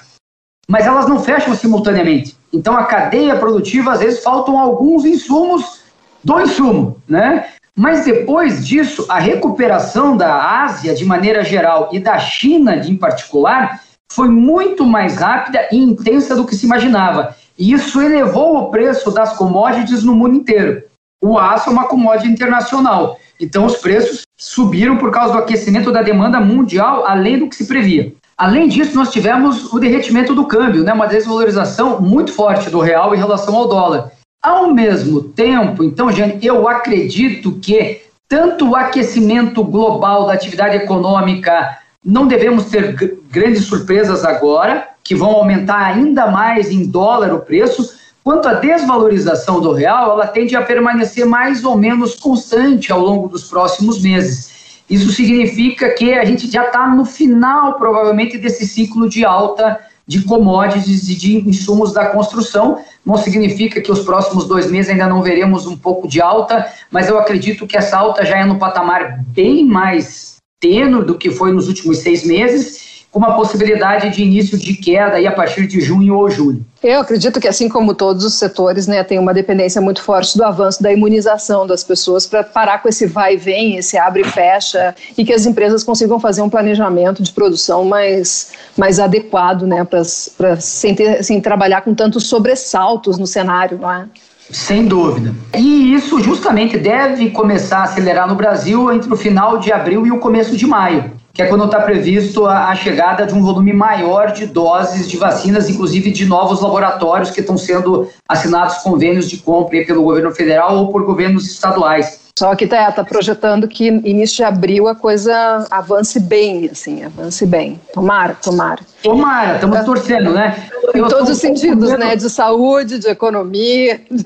Mas 0.68 0.86
elas 0.86 1.08
não 1.08 1.20
fecham 1.20 1.54
simultaneamente. 1.56 2.36
Então 2.52 2.76
a 2.76 2.86
cadeia 2.86 3.36
produtiva, 3.36 3.92
às 3.92 4.00
vezes, 4.00 4.24
faltam 4.24 4.58
alguns 4.58 5.06
insumos 5.06 5.82
do 6.24 6.40
insumo, 6.40 7.02
né? 7.08 7.48
Mas 7.78 8.06
depois 8.06 8.66
disso, 8.66 9.06
a 9.10 9.20
recuperação 9.20 10.16
da 10.16 10.64
Ásia, 10.64 10.96
de 10.96 11.04
maneira 11.04 11.44
geral, 11.44 11.90
e 11.92 12.00
da 12.00 12.18
China, 12.18 12.78
em 12.78 12.96
particular, 12.96 13.82
foi 14.12 14.30
muito 14.30 14.86
mais 14.86 15.18
rápida 15.18 15.68
e 15.72 15.78
intensa 15.78 16.36
do 16.36 16.46
que 16.46 16.56
se 16.56 16.66
imaginava. 16.66 17.36
E 17.58 17.72
isso 17.72 18.02
elevou 18.02 18.58
o 18.58 18.72
preço 18.72 19.12
das 19.12 19.36
commodities 19.38 20.04
no 20.04 20.16
mundo 20.16 20.36
inteiro. 20.36 20.84
O 21.22 21.38
aço 21.40 21.70
é 21.70 21.74
uma 21.74 21.88
commodity 21.88 22.30
internacional. 22.30 23.18
Então, 23.40 23.66
os 23.66 23.78
preços 23.78 24.22
subiram 24.38 24.98
por 24.98 25.12
causa 25.12 25.34
do 25.34 25.40
aquecimento 25.40 25.92
da 25.92 26.02
demanda 26.02 26.40
mundial, 26.40 27.06
além 27.06 27.40
do 27.40 27.50
que 27.50 27.56
se 27.56 27.66
previa. 27.66 28.14
Além 28.38 28.68
disso, 28.68 28.96
nós 28.96 29.12
tivemos 29.12 29.72
o 29.74 29.80
derretimento 29.80 30.36
do 30.36 30.46
câmbio, 30.46 30.84
né, 30.84 30.92
uma 30.92 31.08
desvalorização 31.08 32.02
muito 32.02 32.34
forte 32.34 32.70
do 32.70 32.80
real 32.80 33.16
em 33.16 33.18
relação 33.18 33.56
ao 33.56 33.68
dólar. 33.68 34.12
Ao 34.44 34.74
mesmo 34.74 35.22
tempo, 35.22 35.84
então, 35.84 36.12
Jane, 36.12 36.38
eu 36.42 36.68
acredito 36.68 37.54
que 37.54 38.02
tanto 38.28 38.70
o 38.70 38.76
aquecimento 38.76 39.64
global 39.64 40.26
da 40.26 40.34
atividade 40.34 40.76
econômica 40.76 41.78
não 42.06 42.28
devemos 42.28 42.66
ter 42.66 43.18
grandes 43.32 43.66
surpresas 43.66 44.24
agora, 44.24 44.88
que 45.04 45.16
vão 45.16 45.32
aumentar 45.32 45.84
ainda 45.86 46.28
mais 46.28 46.70
em 46.70 46.86
dólar 46.86 47.34
o 47.34 47.40
preço, 47.40 47.96
quanto 48.24 48.48
a 48.48 48.54
desvalorização 48.54 49.60
do 49.60 49.72
real, 49.72 50.12
ela 50.12 50.28
tende 50.28 50.56
a 50.56 50.62
permanecer 50.62 51.26
mais 51.26 51.64
ou 51.64 51.76
menos 51.76 52.16
constante 52.16 52.92
ao 52.92 53.00
longo 53.00 53.28
dos 53.28 53.46
próximos 53.46 54.02
meses. 54.02 54.84
Isso 54.88 55.12
significa 55.12 55.90
que 55.90 56.14
a 56.14 56.24
gente 56.24 56.50
já 56.50 56.66
está 56.66 56.88
no 56.88 57.06
final, 57.06 57.74
provavelmente, 57.74 58.38
desse 58.38 58.68
ciclo 58.68 59.10
de 59.10 59.26
alta 59.26 59.80
de 60.08 60.22
commodities 60.22 61.10
e 61.10 61.16
de 61.16 61.38
insumos 61.50 61.92
da 61.92 62.08
construção. 62.08 62.80
Não 63.04 63.18
significa 63.18 63.82
que 63.82 63.92
os 63.92 64.02
próximos 64.02 64.48
dois 64.48 64.70
meses 64.70 64.92
ainda 64.92 65.08
não 65.08 65.24
veremos 65.24 65.66
um 65.66 65.76
pouco 65.76 66.08
de 66.08 66.22
alta, 66.22 66.72
mas 66.92 67.10
eu 67.10 67.18
acredito 67.18 67.66
que 67.66 67.76
essa 67.76 67.98
alta 67.98 68.24
já 68.24 68.38
é 68.38 68.46
no 68.46 68.60
patamar 68.60 69.24
bem 69.28 69.66
mais 69.66 70.35
tênue 70.60 71.04
do 71.04 71.18
que 71.18 71.30
foi 71.32 71.52
nos 71.52 71.68
últimos 71.68 72.00
seis 72.00 72.26
meses, 72.26 72.86
com 73.16 73.20
uma 73.20 73.34
possibilidade 73.34 74.10
de 74.10 74.22
início 74.22 74.58
de 74.58 74.74
queda 74.74 75.16
aí 75.16 75.26
a 75.26 75.32
partir 75.32 75.66
de 75.68 75.80
junho 75.80 76.18
ou 76.18 76.30
julho. 76.30 76.66
Eu 76.84 77.00
acredito 77.00 77.40
que, 77.40 77.48
assim 77.48 77.70
como 77.70 77.96
todos 77.96 78.26
os 78.26 78.34
setores, 78.34 78.88
né, 78.88 79.06
tem 79.06 79.18
uma 79.18 79.34
dependência 79.34 79.80
muito 79.80 80.02
forte 80.02 80.38
do 80.38 80.44
avanço 80.44 80.84
da 80.84 80.92
imunização 80.92 81.66
das 81.66 81.82
pessoas 81.82 82.28
para 82.28 82.44
parar 82.44 82.82
com 82.82 82.90
esse 82.90 83.06
vai 83.06 83.36
e 83.36 83.38
vem, 83.38 83.78
esse 83.78 83.98
abre 83.98 84.22
e 84.22 84.26
fecha, 84.26 84.94
e 85.18 85.24
que 85.24 85.32
as 85.32 85.46
empresas 85.46 85.82
consigam 85.82 86.20
fazer 86.20 86.42
um 86.42 86.50
planejamento 86.50 87.24
de 87.24 87.32
produção 87.32 87.86
mais, 87.86 88.52
mais 88.76 89.00
adequado, 89.00 89.66
né, 89.66 89.86
para 89.86 90.60
sem, 90.60 90.94
sem 91.24 91.40
trabalhar 91.40 91.84
com 91.84 91.96
tantos 91.96 92.28
sobressaltos 92.28 93.18
no 93.18 93.26
cenário, 93.26 93.78
não 93.78 93.90
é? 93.90 94.10
Sem 94.50 94.86
dúvida. 94.86 95.34
E 95.58 95.94
isso 95.94 96.22
justamente 96.22 96.78
deve 96.78 97.32
começar 97.32 97.80
a 97.80 97.84
acelerar 97.84 98.28
no 98.28 98.36
Brasil 98.36 98.92
entre 98.92 99.12
o 99.12 99.18
final 99.18 99.58
de 99.58 99.72
abril 99.72 100.06
e 100.06 100.12
o 100.12 100.20
começo 100.20 100.56
de 100.56 100.68
maio, 100.68 101.12
que 101.34 101.42
é 101.42 101.48
quando 101.48 101.66
está 101.66 101.82
previsto 101.82 102.46
a, 102.46 102.70
a, 102.70 102.76
chegada 102.76 103.26
de 103.26 103.34
um 103.34 103.42
volume 103.42 103.74
maior 103.74 104.32
de 104.32 104.46
doses 104.46 105.10
de 105.10 105.18
vacinas, 105.18 105.70
inclusive 105.70 106.12
de 106.12 106.26
novos 106.26 106.62
laboratórios 106.62 107.32
que 107.32 107.42
estão 107.42 107.58
sendo 107.58 108.08
assinados 108.30 108.78
convênios 108.78 109.30
de 109.30 109.38
compra 109.38 109.84
pelo 109.84 110.04
governo 110.04 110.32
federal 110.32 110.78
ou 110.78 110.92
por 110.92 111.04
governos 111.04 111.48
estaduais. 111.48 112.25
Só 112.38 112.54
que 112.54 112.66
está 112.66 112.92
tá 112.92 113.02
projetando 113.02 113.66
que 113.66 113.88
início 113.88 114.36
de 114.36 114.44
abril 114.44 114.90
a 114.90 114.96
coisa 114.96 115.66
avance 115.72 116.20
bem, 116.20 116.70
assim, 116.70 117.02
avance 117.06 117.46
bem. 117.46 117.80
Tomara, 117.94 118.36
tomara. 118.36 118.82
Tomara, 119.02 119.56
estamos 119.56 119.86
torcendo, 119.86 120.34
né? 120.34 120.68
Em 120.94 120.98
Eu 120.98 121.08
todos 121.08 121.30
os 121.30 121.38
sentidos, 121.38 121.98
né? 121.98 122.14
De 122.18 122.30
saúde, 122.30 123.00
de 123.00 123.08
economia, 123.08 124.02
de 124.12 124.26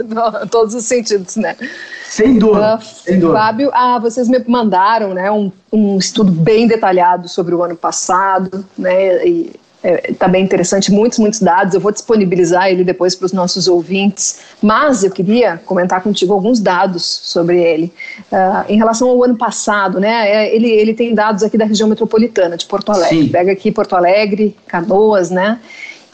todos 0.50 0.74
os 0.74 0.86
sentidos, 0.86 1.36
né? 1.36 1.56
Sem 2.04 2.39
dúvida, 2.39 2.78
uh, 2.78 2.82
sem 2.82 3.20
dúvida. 3.20 3.38
Fábio, 3.38 3.70
ah, 3.72 4.00
vocês 4.00 4.28
me 4.28 4.44
mandaram 4.48 5.13
né, 5.13 5.30
um, 5.30 5.51
um 5.72 6.00
estudo 6.00 6.32
bem 6.32 6.68
detalhado 6.68 7.30
sobre 7.30 7.54
o 7.54 7.62
ano 7.62 7.75
passado, 7.75 8.66
né? 8.75 9.24
E 9.24 9.54
está 9.84 10.10
é, 10.10 10.14
tá 10.14 10.28
bem 10.28 10.44
interessante, 10.44 10.92
muitos, 10.92 11.20
muitos 11.20 11.40
dados. 11.40 11.74
Eu 11.74 11.80
vou 11.80 11.92
disponibilizar 11.92 12.68
ele 12.70 12.84
depois 12.84 13.16
para 13.16 13.26
os 13.26 13.34
nossos 13.34 13.68
ouvintes, 13.68 14.40
mas 14.62 15.04
eu 15.04 15.12
queria 15.12 15.58
comentar 15.66 16.02
contigo 16.02 16.34
alguns 16.34 16.60
dados 16.60 17.04
sobre 17.06 17.62
ele. 17.62 17.94
Uh, 18.32 18.66
em 18.68 18.78
relação 18.78 19.10
ao 19.10 19.24
ano 19.24 19.38
passado, 19.38 20.00
né, 20.00 20.30
é, 20.30 20.56
ele, 20.56 20.70
ele 20.70 20.94
tem 20.94 21.14
dados 21.14 21.44
aqui 21.44 21.58
da 21.58 21.66
região 21.66 21.88
metropolitana 21.88 22.58
de 22.58 22.66
Porto 22.66 22.92
Alegre. 22.92 23.24
Sim. 23.24 23.30
Pega 23.30 23.52
aqui 23.52 23.72
Porto 23.72 23.96
Alegre, 23.96 24.56
Canoas, 24.68 25.30
né? 25.30 25.60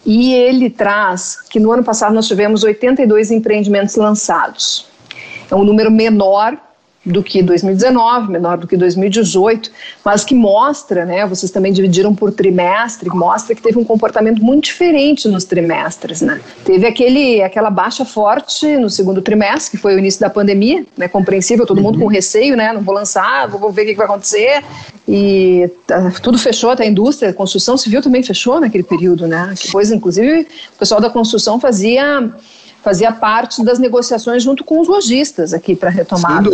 E 0.05 0.33
ele 0.33 0.69
traz 0.69 1.41
que 1.49 1.59
no 1.59 1.71
ano 1.71 1.83
passado 1.83 2.13
nós 2.13 2.27
tivemos 2.27 2.63
82 2.63 3.31
empreendimentos 3.31 3.95
lançados. 3.95 4.87
É 5.49 5.55
um 5.55 5.63
número 5.63 5.89
menor 5.89 6.57
do 7.05 7.21
que 7.21 7.43
2019, 7.43 8.31
menor 8.31 8.57
do 8.57 8.67
que 8.67 8.75
2018, 8.75 9.71
mas 10.03 10.23
que 10.23 10.33
mostra, 10.33 11.05
né, 11.05 11.25
vocês 11.25 11.51
também 11.51 11.71
dividiram 11.71 12.15
por 12.15 12.31
trimestre, 12.31 13.09
mostra 13.09 13.55
que 13.55 13.61
teve 13.61 13.77
um 13.77 13.83
comportamento 13.83 14.43
muito 14.43 14.65
diferente 14.65 15.27
nos 15.27 15.43
trimestres, 15.43 16.21
né? 16.21 16.41
Teve 16.63 16.87
aquele, 16.87 17.43
aquela 17.43 17.69
baixa 17.69 18.03
forte 18.03 18.77
no 18.77 18.89
segundo 18.89 19.21
trimestre, 19.21 19.71
que 19.71 19.77
foi 19.77 19.95
o 19.95 19.99
início 19.99 20.19
da 20.19 20.29
pandemia, 20.29 20.85
né, 20.97 21.07
compreensível, 21.07 21.65
todo 21.65 21.81
mundo 21.81 21.99
com 21.99 22.07
receio, 22.07 22.55
né, 22.57 22.73
não 22.73 22.81
vou 22.81 22.95
lançar, 22.95 23.47
vou 23.47 23.71
ver 23.71 23.83
o 23.83 23.85
que 23.85 23.95
vai 23.95 24.07
acontecer, 24.07 24.63
e 25.07 25.69
tá, 25.85 26.11
tudo 26.23 26.39
fechou, 26.39 26.71
até 26.71 26.83
a 26.83 26.87
indústria, 26.87 27.29
a 27.29 27.33
construção 27.33 27.77
civil 27.77 28.01
também 28.01 28.23
fechou 28.23 28.59
naquele 28.59 28.83
período, 28.83 29.27
né, 29.27 29.53
que 29.55 29.71
coisa, 29.71 29.95
inclusive, 29.95 30.47
o 30.75 30.79
pessoal 30.79 30.99
da 30.99 31.09
construção 31.09 31.59
fazia 31.59 32.31
fazia 32.83 33.11
parte 33.11 33.65
das 33.65 33.79
negociações 33.79 34.43
junto 34.43 34.63
com 34.63 34.79
os 34.79 34.87
lojistas 34.87 35.55
aqui 35.55 35.75
para 35.75 35.89
retomada. 35.89 36.51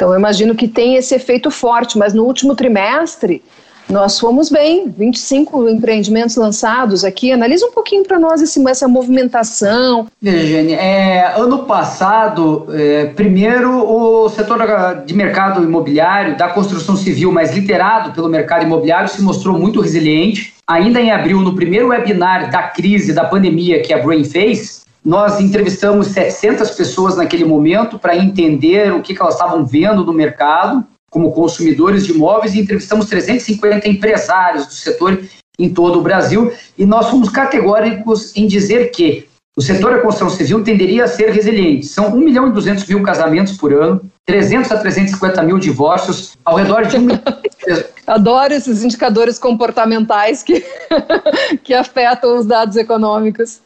Então, 0.00 0.14
eu 0.14 0.18
imagino 0.18 0.54
que 0.54 0.66
tem 0.66 0.96
esse 0.96 1.14
efeito 1.14 1.50
forte, 1.50 1.98
mas 1.98 2.14
no 2.14 2.24
último 2.24 2.54
trimestre 2.54 3.42
nós 3.86 4.18
fomos 4.18 4.48
bem, 4.48 4.88
25 4.88 5.68
empreendimentos 5.68 6.36
lançados 6.36 7.04
aqui. 7.04 7.30
Analisa 7.30 7.66
um 7.66 7.72
pouquinho 7.72 8.02
para 8.02 8.18
nós 8.18 8.40
esse, 8.40 8.66
essa 8.66 8.88
movimentação. 8.88 10.06
Virginia, 10.22 10.76
é, 10.76 11.34
ano 11.36 11.64
passado, 11.64 12.66
é, 12.72 13.06
primeiro 13.14 13.70
o 13.70 14.30
setor 14.30 14.58
de 15.04 15.12
mercado 15.12 15.62
imobiliário, 15.62 16.34
da 16.34 16.48
construção 16.48 16.96
civil, 16.96 17.30
mais 17.30 17.54
literado 17.54 18.12
pelo 18.12 18.30
mercado 18.30 18.62
imobiliário, 18.62 19.06
se 19.06 19.20
mostrou 19.20 19.58
muito 19.58 19.82
resiliente. 19.82 20.54
Ainda 20.66 20.98
em 20.98 21.10
abril, 21.10 21.42
no 21.42 21.54
primeiro 21.54 21.88
webinar 21.88 22.50
da 22.50 22.62
crise, 22.62 23.12
da 23.12 23.24
pandemia 23.24 23.82
que 23.82 23.92
a 23.92 23.98
Brain 23.98 24.24
fez, 24.24 24.80
nós 25.04 25.40
entrevistamos 25.40 26.08
700 26.08 26.70
pessoas 26.72 27.16
naquele 27.16 27.44
momento 27.44 27.98
para 27.98 28.16
entender 28.16 28.92
o 28.92 29.02
que, 29.02 29.14
que 29.14 29.22
elas 29.22 29.34
estavam 29.34 29.64
vendo 29.64 30.04
no 30.04 30.12
mercado 30.12 30.84
como 31.10 31.32
consumidores 31.32 32.06
de 32.06 32.12
imóveis 32.12 32.54
e 32.54 32.60
entrevistamos 32.60 33.06
350 33.06 33.88
empresários 33.88 34.66
do 34.66 34.72
setor 34.72 35.20
em 35.58 35.68
todo 35.68 35.98
o 35.98 36.02
Brasil 36.02 36.52
e 36.78 36.86
nós 36.86 37.08
fomos 37.08 37.28
categóricos 37.28 38.34
em 38.36 38.46
dizer 38.46 38.90
que 38.90 39.28
o 39.56 39.62
setor 39.62 39.96
da 39.96 40.00
construção 40.00 40.30
civil 40.30 40.62
tenderia 40.62 41.04
a 41.04 41.08
ser 41.08 41.30
resiliente. 41.30 41.86
São 41.86 42.14
1 42.14 42.16
milhão 42.16 42.48
e 42.48 42.52
200 42.52 42.86
mil 42.86 43.02
casamentos 43.02 43.56
por 43.56 43.74
ano, 43.74 44.00
300 44.24 44.70
a 44.70 44.78
350 44.78 45.42
mil 45.42 45.58
divórcios, 45.58 46.34
ao 46.44 46.56
redor 46.56 46.86
de 46.86 46.96
Adoro 48.06 48.54
esses 48.54 48.82
indicadores 48.82 49.38
comportamentais 49.38 50.42
que, 50.42 50.64
que 51.62 51.74
afetam 51.74 52.38
os 52.38 52.46
dados 52.46 52.76
econômicos. 52.76 53.60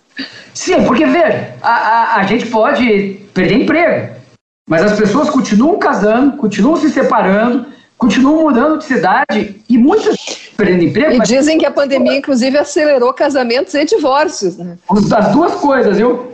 Sim, 0.52 0.84
porque, 0.84 1.04
veja, 1.04 1.54
a, 1.62 1.70
a, 1.70 2.16
a 2.16 2.22
gente 2.24 2.46
pode 2.46 3.20
perder 3.34 3.62
emprego, 3.62 4.14
mas 4.68 4.82
as 4.82 4.98
pessoas 4.98 5.28
continuam 5.28 5.78
casando, 5.78 6.36
continuam 6.36 6.76
se 6.76 6.90
separando, 6.90 7.66
continuam 7.98 8.42
mudando 8.42 8.78
de 8.78 8.84
cidade 8.84 9.62
e 9.68 9.78
muitas 9.78 10.16
perdendo 10.56 10.84
emprego. 10.84 11.12
E 11.12 11.20
dizem 11.20 11.58
que 11.58 11.66
a 11.66 11.70
pandemia, 11.70 12.16
inclusive, 12.16 12.56
acelerou 12.56 13.12
casamentos 13.12 13.74
e 13.74 13.84
divórcios. 13.84 14.56
Né? 14.56 14.78
As 14.88 15.32
duas 15.32 15.54
coisas, 15.56 15.96
viu? 15.96 16.32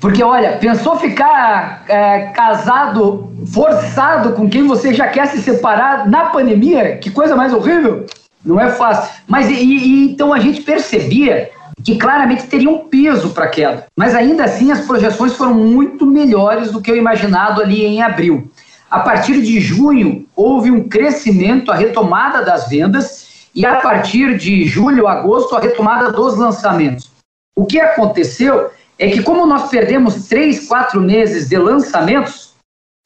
Porque, 0.00 0.22
olha, 0.22 0.56
pensou 0.58 0.98
ficar 0.98 1.84
é, 1.88 2.26
casado, 2.34 3.32
forçado 3.52 4.32
com 4.32 4.50
quem 4.50 4.66
você 4.66 4.92
já 4.92 5.08
quer 5.08 5.26
se 5.28 5.40
separar 5.40 6.08
na 6.08 6.26
pandemia? 6.26 6.96
Que 6.96 7.10
coisa 7.10 7.36
mais 7.36 7.52
horrível! 7.52 8.06
Não 8.44 8.60
é 8.60 8.70
fácil. 8.70 9.08
Mas 9.28 9.48
e, 9.48 9.54
e 9.54 10.12
então 10.12 10.32
a 10.32 10.40
gente 10.40 10.62
percebia 10.62 11.50
que 11.84 11.96
claramente 11.96 12.46
teria 12.46 12.70
um 12.70 12.88
peso 12.88 13.30
para 13.30 13.44
a 13.44 13.48
queda. 13.48 13.86
Mas 13.96 14.14
ainda 14.14 14.44
assim, 14.44 14.70
as 14.70 14.86
projeções 14.86 15.34
foram 15.34 15.54
muito 15.54 16.06
melhores 16.06 16.70
do 16.70 16.80
que 16.80 16.92
o 16.92 16.96
imaginado 16.96 17.60
ali 17.60 17.84
em 17.84 18.02
abril. 18.02 18.50
A 18.90 19.00
partir 19.00 19.40
de 19.40 19.60
junho, 19.60 20.26
houve 20.36 20.70
um 20.70 20.88
crescimento, 20.88 21.72
a 21.72 21.74
retomada 21.74 22.44
das 22.44 22.68
vendas, 22.68 23.48
e 23.54 23.66
a 23.66 23.76
partir 23.76 24.36
de 24.38 24.66
julho, 24.66 25.06
agosto, 25.06 25.54
a 25.54 25.60
retomada 25.60 26.10
dos 26.12 26.36
lançamentos. 26.36 27.10
O 27.56 27.66
que 27.66 27.78
aconteceu 27.80 28.70
é 28.98 29.10
que, 29.10 29.22
como 29.22 29.46
nós 29.46 29.68
perdemos 29.68 30.28
três, 30.28 30.66
quatro 30.68 31.00
meses 31.00 31.48
de 31.48 31.58
lançamentos, 31.58 32.54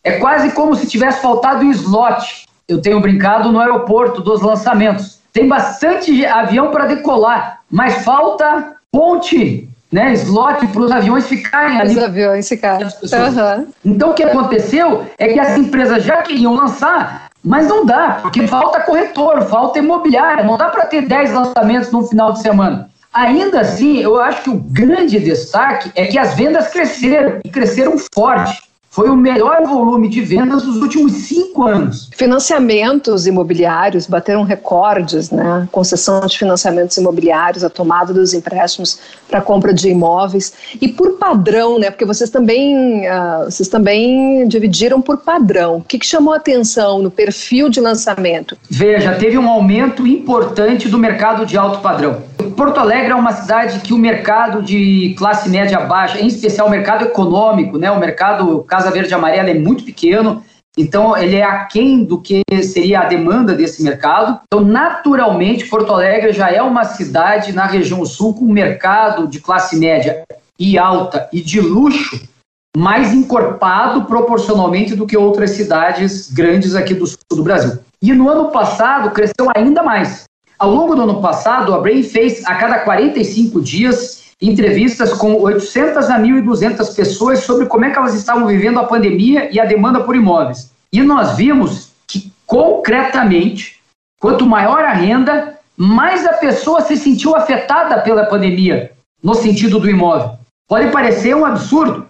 é 0.04 0.18
quase 0.18 0.52
como 0.52 0.74
se 0.76 0.86
tivesse 0.86 1.20
faltado 1.20 1.64
um 1.64 1.70
slot. 1.70 2.46
Eu 2.68 2.80
tenho 2.80 3.00
brincado 3.00 3.50
no 3.50 3.58
aeroporto 3.58 4.20
dos 4.20 4.40
lançamentos. 4.40 5.15
Tem 5.36 5.46
bastante 5.46 6.24
avião 6.24 6.70
para 6.70 6.86
decolar, 6.86 7.60
mas 7.70 8.02
falta 8.02 8.72
ponte, 8.90 9.68
né, 9.92 10.14
slot 10.14 10.66
para 10.68 10.80
os 10.80 10.90
aviões 10.90 11.26
ficarem 11.26 11.78
ali. 11.78 11.94
Os 11.94 12.02
aviões 12.02 12.48
ficarem. 12.48 12.86
Uhum. 12.86 13.66
Então 13.84 14.10
o 14.12 14.14
que 14.14 14.22
aconteceu 14.22 15.04
é 15.18 15.28
que 15.28 15.38
as 15.38 15.58
empresas 15.58 16.02
já 16.04 16.22
queriam 16.22 16.54
lançar, 16.54 17.28
mas 17.44 17.68
não 17.68 17.84
dá, 17.84 18.20
porque 18.22 18.46
falta 18.46 18.80
corretor, 18.80 19.42
falta 19.42 19.78
imobiliária, 19.78 20.42
não 20.42 20.56
dá 20.56 20.70
para 20.70 20.86
ter 20.86 21.02
10 21.02 21.34
lançamentos 21.34 21.92
no 21.92 22.06
final 22.06 22.32
de 22.32 22.40
semana. 22.40 22.88
Ainda 23.12 23.60
assim, 23.60 23.98
eu 23.98 24.18
acho 24.18 24.42
que 24.42 24.48
o 24.48 24.58
grande 24.58 25.20
destaque 25.20 25.92
é 25.94 26.06
que 26.06 26.18
as 26.18 26.32
vendas 26.32 26.68
cresceram 26.68 27.40
e 27.44 27.50
cresceram 27.50 27.96
forte. 28.14 28.62
Foi 28.96 29.10
o 29.10 29.14
melhor 29.14 29.62
volume 29.66 30.08
de 30.08 30.22
vendas 30.22 30.62
dos 30.62 30.80
últimos 30.80 31.12
cinco 31.12 31.66
anos. 31.66 32.08
Financiamentos 32.16 33.26
imobiliários 33.26 34.06
bateram 34.06 34.42
recordes, 34.42 35.30
né? 35.30 35.68
Concessão 35.70 36.26
de 36.26 36.38
financiamentos 36.38 36.96
imobiliários, 36.96 37.62
a 37.62 37.68
tomada 37.68 38.14
dos 38.14 38.32
empréstimos 38.32 38.98
para 39.28 39.42
compra 39.42 39.74
de 39.74 39.90
imóveis 39.90 40.54
e 40.80 40.88
por 40.88 41.18
padrão, 41.18 41.78
né? 41.78 41.90
Porque 41.90 42.06
vocês 42.06 42.30
também, 42.30 43.02
uh, 43.02 43.44
vocês 43.44 43.68
também 43.68 44.48
dividiram 44.48 45.02
por 45.02 45.18
padrão. 45.18 45.76
O 45.76 45.84
que, 45.84 45.98
que 45.98 46.06
chamou 46.06 46.32
a 46.32 46.38
atenção 46.38 47.02
no 47.02 47.10
perfil 47.10 47.68
de 47.68 47.82
lançamento? 47.82 48.56
Veja, 48.70 49.12
teve 49.12 49.36
um 49.36 49.46
aumento 49.46 50.06
importante 50.06 50.88
do 50.88 50.96
mercado 50.96 51.44
de 51.44 51.58
alto 51.58 51.82
padrão. 51.82 52.22
Porto 52.56 52.80
Alegre 52.80 53.12
é 53.12 53.14
uma 53.14 53.32
cidade 53.32 53.80
que 53.80 53.92
o 53.92 53.98
mercado 53.98 54.62
de 54.62 55.14
classe 55.18 55.48
média 55.50 55.78
baixa, 55.80 56.18
em 56.18 56.26
especial 56.26 56.66
o 56.66 56.70
mercado 56.70 57.04
econômico, 57.04 57.76
né, 57.76 57.90
o 57.90 58.00
mercado 58.00 58.62
Casa 58.62 58.90
Verde 58.90 59.12
Amarela 59.12 59.50
é 59.50 59.54
muito 59.54 59.84
pequeno, 59.84 60.42
então 60.76 61.14
ele 61.16 61.36
é 61.36 61.44
aquém 61.44 62.02
do 62.02 62.18
que 62.18 62.42
seria 62.62 63.00
a 63.00 63.04
demanda 63.04 63.54
desse 63.54 63.82
mercado. 63.82 64.40
Então, 64.46 64.64
naturalmente, 64.64 65.66
Porto 65.66 65.92
Alegre 65.92 66.32
já 66.32 66.50
é 66.50 66.62
uma 66.62 66.84
cidade 66.84 67.52
na 67.52 67.66
região 67.66 68.04
sul 68.06 68.34
com 68.34 68.46
um 68.46 68.52
mercado 68.52 69.28
de 69.28 69.38
classe 69.38 69.76
média 69.76 70.24
e 70.58 70.78
alta 70.78 71.28
e 71.32 71.42
de 71.42 71.60
luxo 71.60 72.26
mais 72.74 73.12
encorpado 73.12 74.04
proporcionalmente 74.04 74.94
do 74.94 75.06
que 75.06 75.16
outras 75.16 75.50
cidades 75.50 76.30
grandes 76.30 76.74
aqui 76.74 76.94
do 76.94 77.06
sul 77.06 77.18
do 77.32 77.42
Brasil. 77.42 77.78
E 78.02 78.12
no 78.12 78.28
ano 78.28 78.50
passado 78.50 79.10
cresceu 79.10 79.50
ainda 79.54 79.82
mais. 79.82 80.24
Ao 80.58 80.70
longo 80.70 80.94
do 80.94 81.02
ano 81.02 81.20
passado, 81.20 81.74
a 81.74 81.78
Brain 81.78 82.02
fez 82.02 82.44
a 82.46 82.54
cada 82.54 82.78
45 82.78 83.60
dias 83.60 84.26
entrevistas 84.40 85.12
com 85.12 85.34
800 85.40 86.10
a 86.10 86.18
1.200 86.18 86.94
pessoas 86.94 87.40
sobre 87.40 87.66
como 87.66 87.84
é 87.84 87.90
que 87.90 87.98
elas 87.98 88.14
estavam 88.14 88.46
vivendo 88.46 88.78
a 88.78 88.84
pandemia 88.84 89.50
e 89.52 89.60
a 89.60 89.64
demanda 89.64 90.00
por 90.00 90.16
imóveis. 90.16 90.70
E 90.92 91.02
nós 91.02 91.36
vimos 91.36 91.92
que, 92.06 92.32
concretamente, 92.46 93.80
quanto 94.20 94.46
maior 94.46 94.82
a 94.82 94.92
renda, 94.92 95.58
mais 95.76 96.26
a 96.26 96.34
pessoa 96.34 96.80
se 96.80 96.96
sentiu 96.96 97.36
afetada 97.36 98.00
pela 98.00 98.26
pandemia, 98.26 98.92
no 99.22 99.34
sentido 99.34 99.78
do 99.78 99.90
imóvel. 99.90 100.38
Pode 100.68 100.90
parecer 100.90 101.34
um 101.36 101.44
absurdo, 101.44 102.06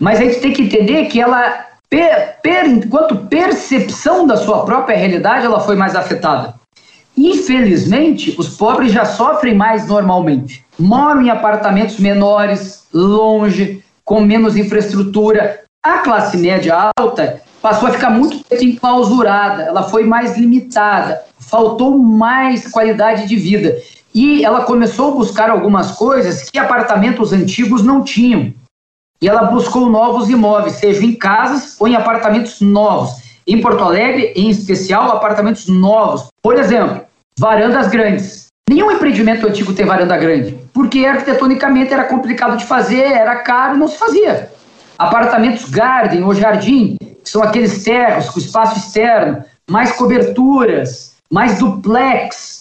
mas 0.00 0.18
a 0.18 0.24
gente 0.24 0.40
tem 0.40 0.52
que 0.52 0.62
entender 0.62 1.06
que 1.06 1.20
ela, 1.20 1.66
per, 1.88 2.38
per, 2.42 2.66
enquanto 2.66 3.26
percepção 3.26 4.26
da 4.26 4.36
sua 4.36 4.64
própria 4.64 4.96
realidade, 4.96 5.46
ela 5.46 5.60
foi 5.60 5.76
mais 5.76 5.94
afetada. 5.94 6.57
Infelizmente, 7.20 8.36
os 8.38 8.56
pobres 8.56 8.92
já 8.92 9.04
sofrem 9.04 9.52
mais 9.52 9.88
normalmente. 9.88 10.64
Moram 10.78 11.22
em 11.22 11.30
apartamentos 11.30 11.98
menores, 11.98 12.86
longe, 12.94 13.82
com 14.04 14.20
menos 14.20 14.56
infraestrutura. 14.56 15.64
A 15.84 15.98
classe 15.98 16.36
média 16.36 16.92
alta 16.96 17.42
passou 17.60 17.88
a 17.88 17.92
ficar 17.92 18.10
muito 18.10 18.44
enclausurada, 18.62 19.64
ela 19.64 19.82
foi 19.82 20.04
mais 20.04 20.38
limitada, 20.38 21.20
faltou 21.40 21.98
mais 21.98 22.70
qualidade 22.70 23.26
de 23.26 23.34
vida. 23.34 23.76
E 24.14 24.44
ela 24.44 24.62
começou 24.62 25.10
a 25.10 25.16
buscar 25.16 25.50
algumas 25.50 25.90
coisas 25.96 26.48
que 26.48 26.56
apartamentos 26.56 27.32
antigos 27.32 27.82
não 27.82 28.04
tinham. 28.04 28.54
E 29.20 29.28
ela 29.28 29.42
buscou 29.42 29.90
novos 29.90 30.30
imóveis, 30.30 30.76
seja 30.76 31.04
em 31.04 31.16
casas 31.16 31.74
ou 31.80 31.88
em 31.88 31.96
apartamentos 31.96 32.60
novos. 32.60 33.10
Em 33.44 33.60
Porto 33.60 33.82
Alegre, 33.82 34.32
em 34.36 34.50
especial, 34.50 35.10
apartamentos 35.10 35.66
novos. 35.66 36.28
Por 36.40 36.56
exemplo, 36.56 37.07
varandas 37.38 37.88
grandes. 37.88 38.48
Nenhum 38.68 38.90
empreendimento 38.90 39.46
antigo 39.46 39.72
tem 39.72 39.86
varanda 39.86 40.16
grande, 40.18 40.58
porque 40.74 41.06
arquitetonicamente 41.06 41.92
era 41.92 42.04
complicado 42.04 42.58
de 42.58 42.66
fazer, 42.66 43.00
era 43.00 43.36
caro 43.36 43.78
não 43.78 43.88
se 43.88 43.96
fazia. 43.96 44.50
Apartamentos 44.98 45.70
garden 45.70 46.24
ou 46.24 46.34
jardim, 46.34 46.96
que 46.98 47.30
são 47.30 47.42
aqueles 47.42 47.82
terros 47.82 48.28
com 48.28 48.38
espaço 48.38 48.78
externo, 48.78 49.42
mais 49.70 49.92
coberturas, 49.92 51.14
mais 51.30 51.58
duplex, 51.58 52.58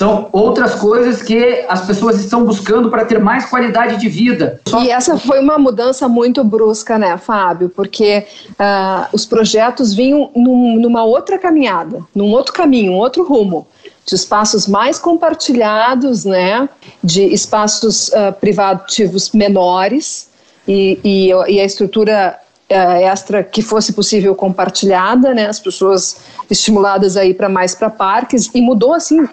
são 0.00 0.28
outras 0.30 0.76
coisas 0.76 1.20
que 1.20 1.64
as 1.68 1.84
pessoas 1.84 2.20
estão 2.20 2.44
buscando 2.44 2.88
para 2.90 3.04
ter 3.04 3.18
mais 3.18 3.44
qualidade 3.46 3.96
de 3.96 4.08
vida. 4.08 4.60
Só... 4.68 4.82
E 4.82 4.90
essa 4.90 5.18
foi 5.18 5.40
uma 5.40 5.58
mudança 5.58 6.08
muito 6.08 6.44
brusca, 6.44 6.96
né, 6.96 7.18
Fábio? 7.18 7.68
Porque 7.68 8.24
uh, 8.50 9.08
os 9.12 9.26
projetos 9.26 9.92
vinham 9.92 10.30
num, 10.34 10.76
numa 10.80 11.02
outra 11.02 11.38
caminhada, 11.38 12.02
num 12.14 12.30
outro 12.30 12.52
caminho, 12.52 12.92
um 12.92 12.98
outro 12.98 13.24
rumo 13.24 13.66
de 14.10 14.16
espaços 14.16 14.66
mais 14.66 14.98
compartilhados, 14.98 16.24
né, 16.24 16.68
de 17.02 17.22
espaços 17.32 18.08
uh, 18.08 18.32
privativos 18.40 19.30
menores 19.30 20.28
e, 20.66 20.98
e, 21.04 21.28
e 21.28 21.60
a 21.60 21.64
estrutura 21.64 22.36
uh, 22.68 22.74
extra 22.74 23.44
que 23.44 23.62
fosse 23.62 23.92
possível 23.92 24.34
compartilhada, 24.34 25.32
né, 25.32 25.46
as 25.46 25.60
pessoas 25.60 26.16
estimuladas 26.50 27.16
aí 27.16 27.32
para 27.32 27.48
mais 27.48 27.72
para 27.72 27.88
parques 27.88 28.50
e 28.52 28.60
mudou 28.60 28.92
assim 28.92 29.28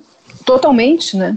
totalmente, 0.45 1.17
né? 1.17 1.35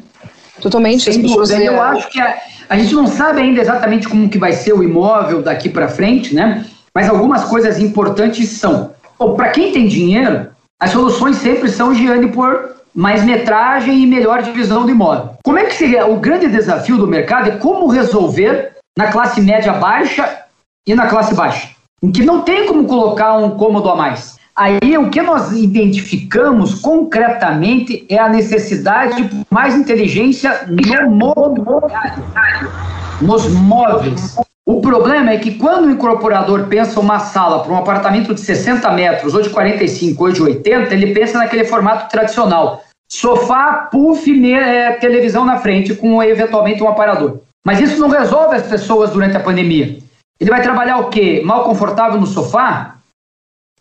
Totalmente. 0.61 1.05
Sem 1.05 1.15
as 1.15 1.23
pessoas 1.23 1.49
dúvida. 1.49 1.65
Eu 1.65 1.81
acho 1.81 2.11
que 2.11 2.21
a, 2.21 2.39
a 2.69 2.79
gente 2.79 2.95
não 2.95 3.07
sabe 3.07 3.41
ainda 3.41 3.61
exatamente 3.63 4.07
como 4.07 4.29
que 4.29 4.39
vai 4.39 4.53
ser 4.53 4.75
o 4.75 4.83
imóvel 4.83 5.43
daqui 5.43 5.71
para 5.71 5.89
frente, 5.89 6.35
né? 6.35 6.67
Mas 6.95 7.09
algumas 7.09 7.45
coisas 7.45 7.79
importantes 7.79 8.51
são, 8.51 8.93
para 9.35 9.49
quem 9.49 9.73
tem 9.73 9.89
dinheiro, 9.89 10.51
as 10.79 10.91
soluções 10.91 11.37
sempre 11.37 11.71
são 11.71 11.95
Giane 11.95 12.29
por 12.29 12.80
mais 12.95 13.25
metragem 13.25 14.03
e 14.03 14.07
melhor 14.07 14.43
divisão 14.43 14.85
do 14.85 14.91
imóvel. 14.91 15.35
Como 15.45 15.59
é 15.59 15.65
que 15.65 15.75
seria 15.75 16.07
o 16.07 16.17
grande 16.17 16.49
desafio 16.49 16.97
do 16.97 17.07
mercado 17.07 17.49
é 17.49 17.57
como 17.57 17.87
resolver 17.89 18.73
na 18.99 19.09
classe 19.09 19.41
média 19.41 19.73
baixa 19.73 20.41
e 20.87 20.95
na 20.95 21.07
classe 21.07 21.35
baixa, 21.35 21.71
em 22.03 22.11
que 22.11 22.25
não 22.25 22.43
tem 22.43 22.67
como 22.67 22.85
colocar 22.85 23.37
um 23.37 23.51
cômodo 23.51 23.89
a 23.91 23.97
mais. 23.97 24.39
Aí 24.57 24.99
o 24.99 25.09
que 25.09 25.23
nós 25.23 25.53
identificamos 25.53 26.75
concretamente 26.75 28.05
é 28.09 28.19
a 28.19 28.29
necessidade 28.29 29.23
de 29.23 29.47
mais 29.51 29.75
inteligência 29.75 30.67
no 30.67 31.11
mobiliário, 31.11 32.25
nos 33.23 33.49
móveis. 33.49 34.37
O 34.67 34.81
problema 34.81 35.31
é 35.31 35.39
que 35.39 35.55
quando 35.55 35.87
o 35.87 35.91
incorporador 35.91 36.67
pensa 36.67 37.01
uma 37.01 37.19
sala 37.19 37.61
para 37.61 37.73
um 37.73 37.77
apartamento 37.77 38.35
de 38.35 38.41
60 38.41 38.91
metros, 38.93 39.35
ou 39.35 39.43
de 39.43 39.51
45, 39.51 40.23
ou 40.23 40.31
de 40.31 40.43
80, 40.43 40.95
ele 40.95 41.15
pensa 41.15 41.39
naquele 41.39 41.65
formato 41.65 42.11
tradicional. 42.11 42.85
Sofá, 43.11 43.89
puff, 43.91 44.55
é, 44.55 44.93
televisão 44.93 45.45
na 45.45 45.59
frente, 45.59 45.95
com 45.95 46.23
eventualmente 46.23 46.83
um 46.83 46.89
aparador. 46.89 47.41
Mas 47.65 47.81
isso 47.81 48.01
não 48.01 48.09
resolve 48.09 48.57
as 48.57 48.67
pessoas 48.67 49.11
durante 49.11 49.37
a 49.37 49.41
pandemia. 49.41 49.99
Ele 50.41 50.51
vai 50.51 50.63
trabalhar 50.63 50.99
o 50.99 51.11
quê? 51.11 51.43
Mal 51.45 51.65
confortável 51.65 52.21
no 52.21 52.27
sofá? 52.27 52.97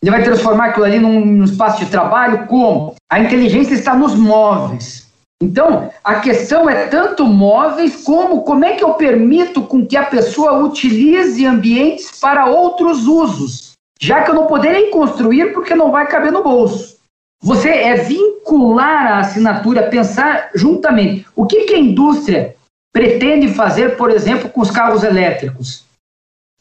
Ele 0.01 0.11
vai 0.11 0.23
transformar 0.23 0.65
aquilo 0.65 0.85
ali 0.85 0.99
num, 0.99 1.23
num 1.23 1.43
espaço 1.45 1.83
de 1.83 1.91
trabalho? 1.91 2.47
Como? 2.47 2.95
A 3.09 3.19
inteligência 3.19 3.73
está 3.73 3.95
nos 3.95 4.15
móveis. 4.15 5.07
Então, 5.41 5.89
a 6.03 6.15
questão 6.15 6.69
é 6.69 6.87
tanto 6.87 7.25
móveis 7.25 8.03
como 8.03 8.41
como 8.41 8.65
é 8.65 8.73
que 8.73 8.83
eu 8.83 8.95
permito 8.95 9.61
com 9.61 9.85
que 9.85 9.95
a 9.95 10.03
pessoa 10.03 10.57
utilize 10.65 11.45
ambientes 11.45 12.19
para 12.19 12.47
outros 12.47 13.07
usos, 13.07 13.71
já 14.01 14.21
que 14.21 14.31
eu 14.31 14.35
não 14.35 14.47
poderei 14.47 14.89
construir 14.89 15.53
porque 15.53 15.75
não 15.75 15.91
vai 15.91 16.07
caber 16.07 16.31
no 16.31 16.43
bolso. 16.43 16.98
Você 17.41 17.69
é 17.69 17.95
vincular 17.95 19.13
a 19.13 19.19
assinatura, 19.19 19.89
pensar 19.89 20.52
juntamente. 20.54 21.25
O 21.36 21.45
que, 21.45 21.65
que 21.65 21.73
a 21.73 21.80
indústria 21.80 22.56
pretende 22.91 23.54
fazer, 23.54 23.95
por 23.95 24.12
exemplo, 24.12 24.49
com 24.49 24.62
os 24.62 24.71
carros 24.71 25.04
elétricos? 25.04 25.86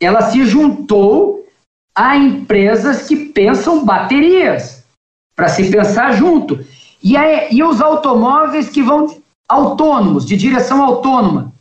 Ela 0.01 0.23
se 0.23 0.45
juntou 0.45 1.45
a 1.95 2.17
empresas 2.17 3.09
que 3.09 3.17
pensam 3.17 3.85
baterias, 3.85 4.85
para 5.35 5.49
se 5.49 5.71
pensar 5.71 6.13
junto. 6.13 6.65
E, 7.03 7.15
e 7.51 7.63
os 7.63 7.81
automóveis 7.81 8.69
que 8.69 8.83
vão 8.83 9.21
autônomos, 9.49 10.27
de 10.27 10.37
direção 10.37 10.83
autônoma, 10.83 11.53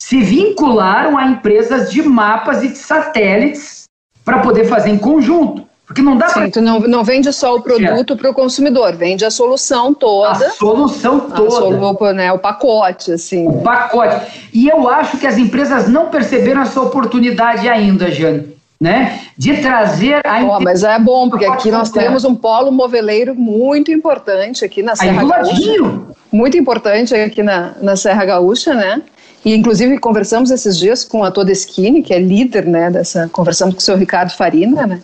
se 0.00 0.20
vincularam 0.20 1.16
a 1.16 1.26
empresas 1.26 1.92
de 1.92 2.02
mapas 2.02 2.62
e 2.64 2.68
de 2.68 2.78
satélites 2.78 3.84
para 4.24 4.40
poder 4.40 4.64
fazer 4.64 4.90
em 4.90 4.98
conjunto. 4.98 5.66
Porque 5.92 6.02
não 6.02 6.16
dá 6.16 6.26
para. 6.26 6.48
não, 6.60 6.80
não 6.80 7.04
vende 7.04 7.30
só 7.32 7.54
o 7.54 7.60
produto 7.60 8.16
para 8.16 8.30
o 8.30 8.34
consumidor, 8.34 8.94
vende 8.96 9.24
a 9.24 9.30
solução 9.30 9.92
toda. 9.92 10.46
A 10.46 10.50
solução 10.50 11.20
toda. 11.20 11.48
A 11.48 11.50
solu, 11.50 12.12
né, 12.14 12.32
o 12.32 12.38
pacote, 12.38 13.12
assim. 13.12 13.46
O 13.46 13.60
pacote. 13.60 14.48
E 14.54 14.68
eu 14.68 14.88
acho 14.88 15.18
que 15.18 15.26
as 15.26 15.36
empresas 15.36 15.88
não 15.88 16.06
perceberam 16.06 16.62
essa 16.62 16.80
oportunidade 16.80 17.68
ainda, 17.68 18.10
Jane 18.10 18.62
né, 18.82 19.20
de 19.38 19.58
trazer 19.58 20.26
a. 20.26 20.44
Oh, 20.44 20.60
mas 20.60 20.82
é 20.82 20.98
bom, 20.98 21.30
porque 21.30 21.44
aqui 21.44 21.70
nós 21.70 21.88
temos 21.88 22.24
um 22.24 22.34
polo 22.34 22.72
moveleiro 22.72 23.32
muito 23.32 23.92
importante 23.92 24.64
aqui 24.64 24.82
na 24.82 24.96
Serra 24.96 25.24
Gaúcha. 25.24 26.00
Muito 26.32 26.56
importante 26.56 27.14
aqui 27.14 27.44
na, 27.44 27.74
na 27.80 27.94
Serra 27.94 28.24
Gaúcha, 28.24 28.74
né? 28.74 29.00
E 29.44 29.54
inclusive 29.54 29.98
conversamos 29.98 30.50
esses 30.50 30.76
dias 30.76 31.04
com 31.04 31.22
a 31.22 31.30
Todeskine, 31.30 32.02
que 32.02 32.12
é 32.12 32.18
líder, 32.18 32.66
né, 32.66 32.90
dessa. 32.90 33.28
Conversamos 33.28 33.74
com 33.74 33.80
o 33.80 33.82
seu 33.82 33.96
Ricardo 33.96 34.32
Farina, 34.32 34.84
né? 34.84 35.00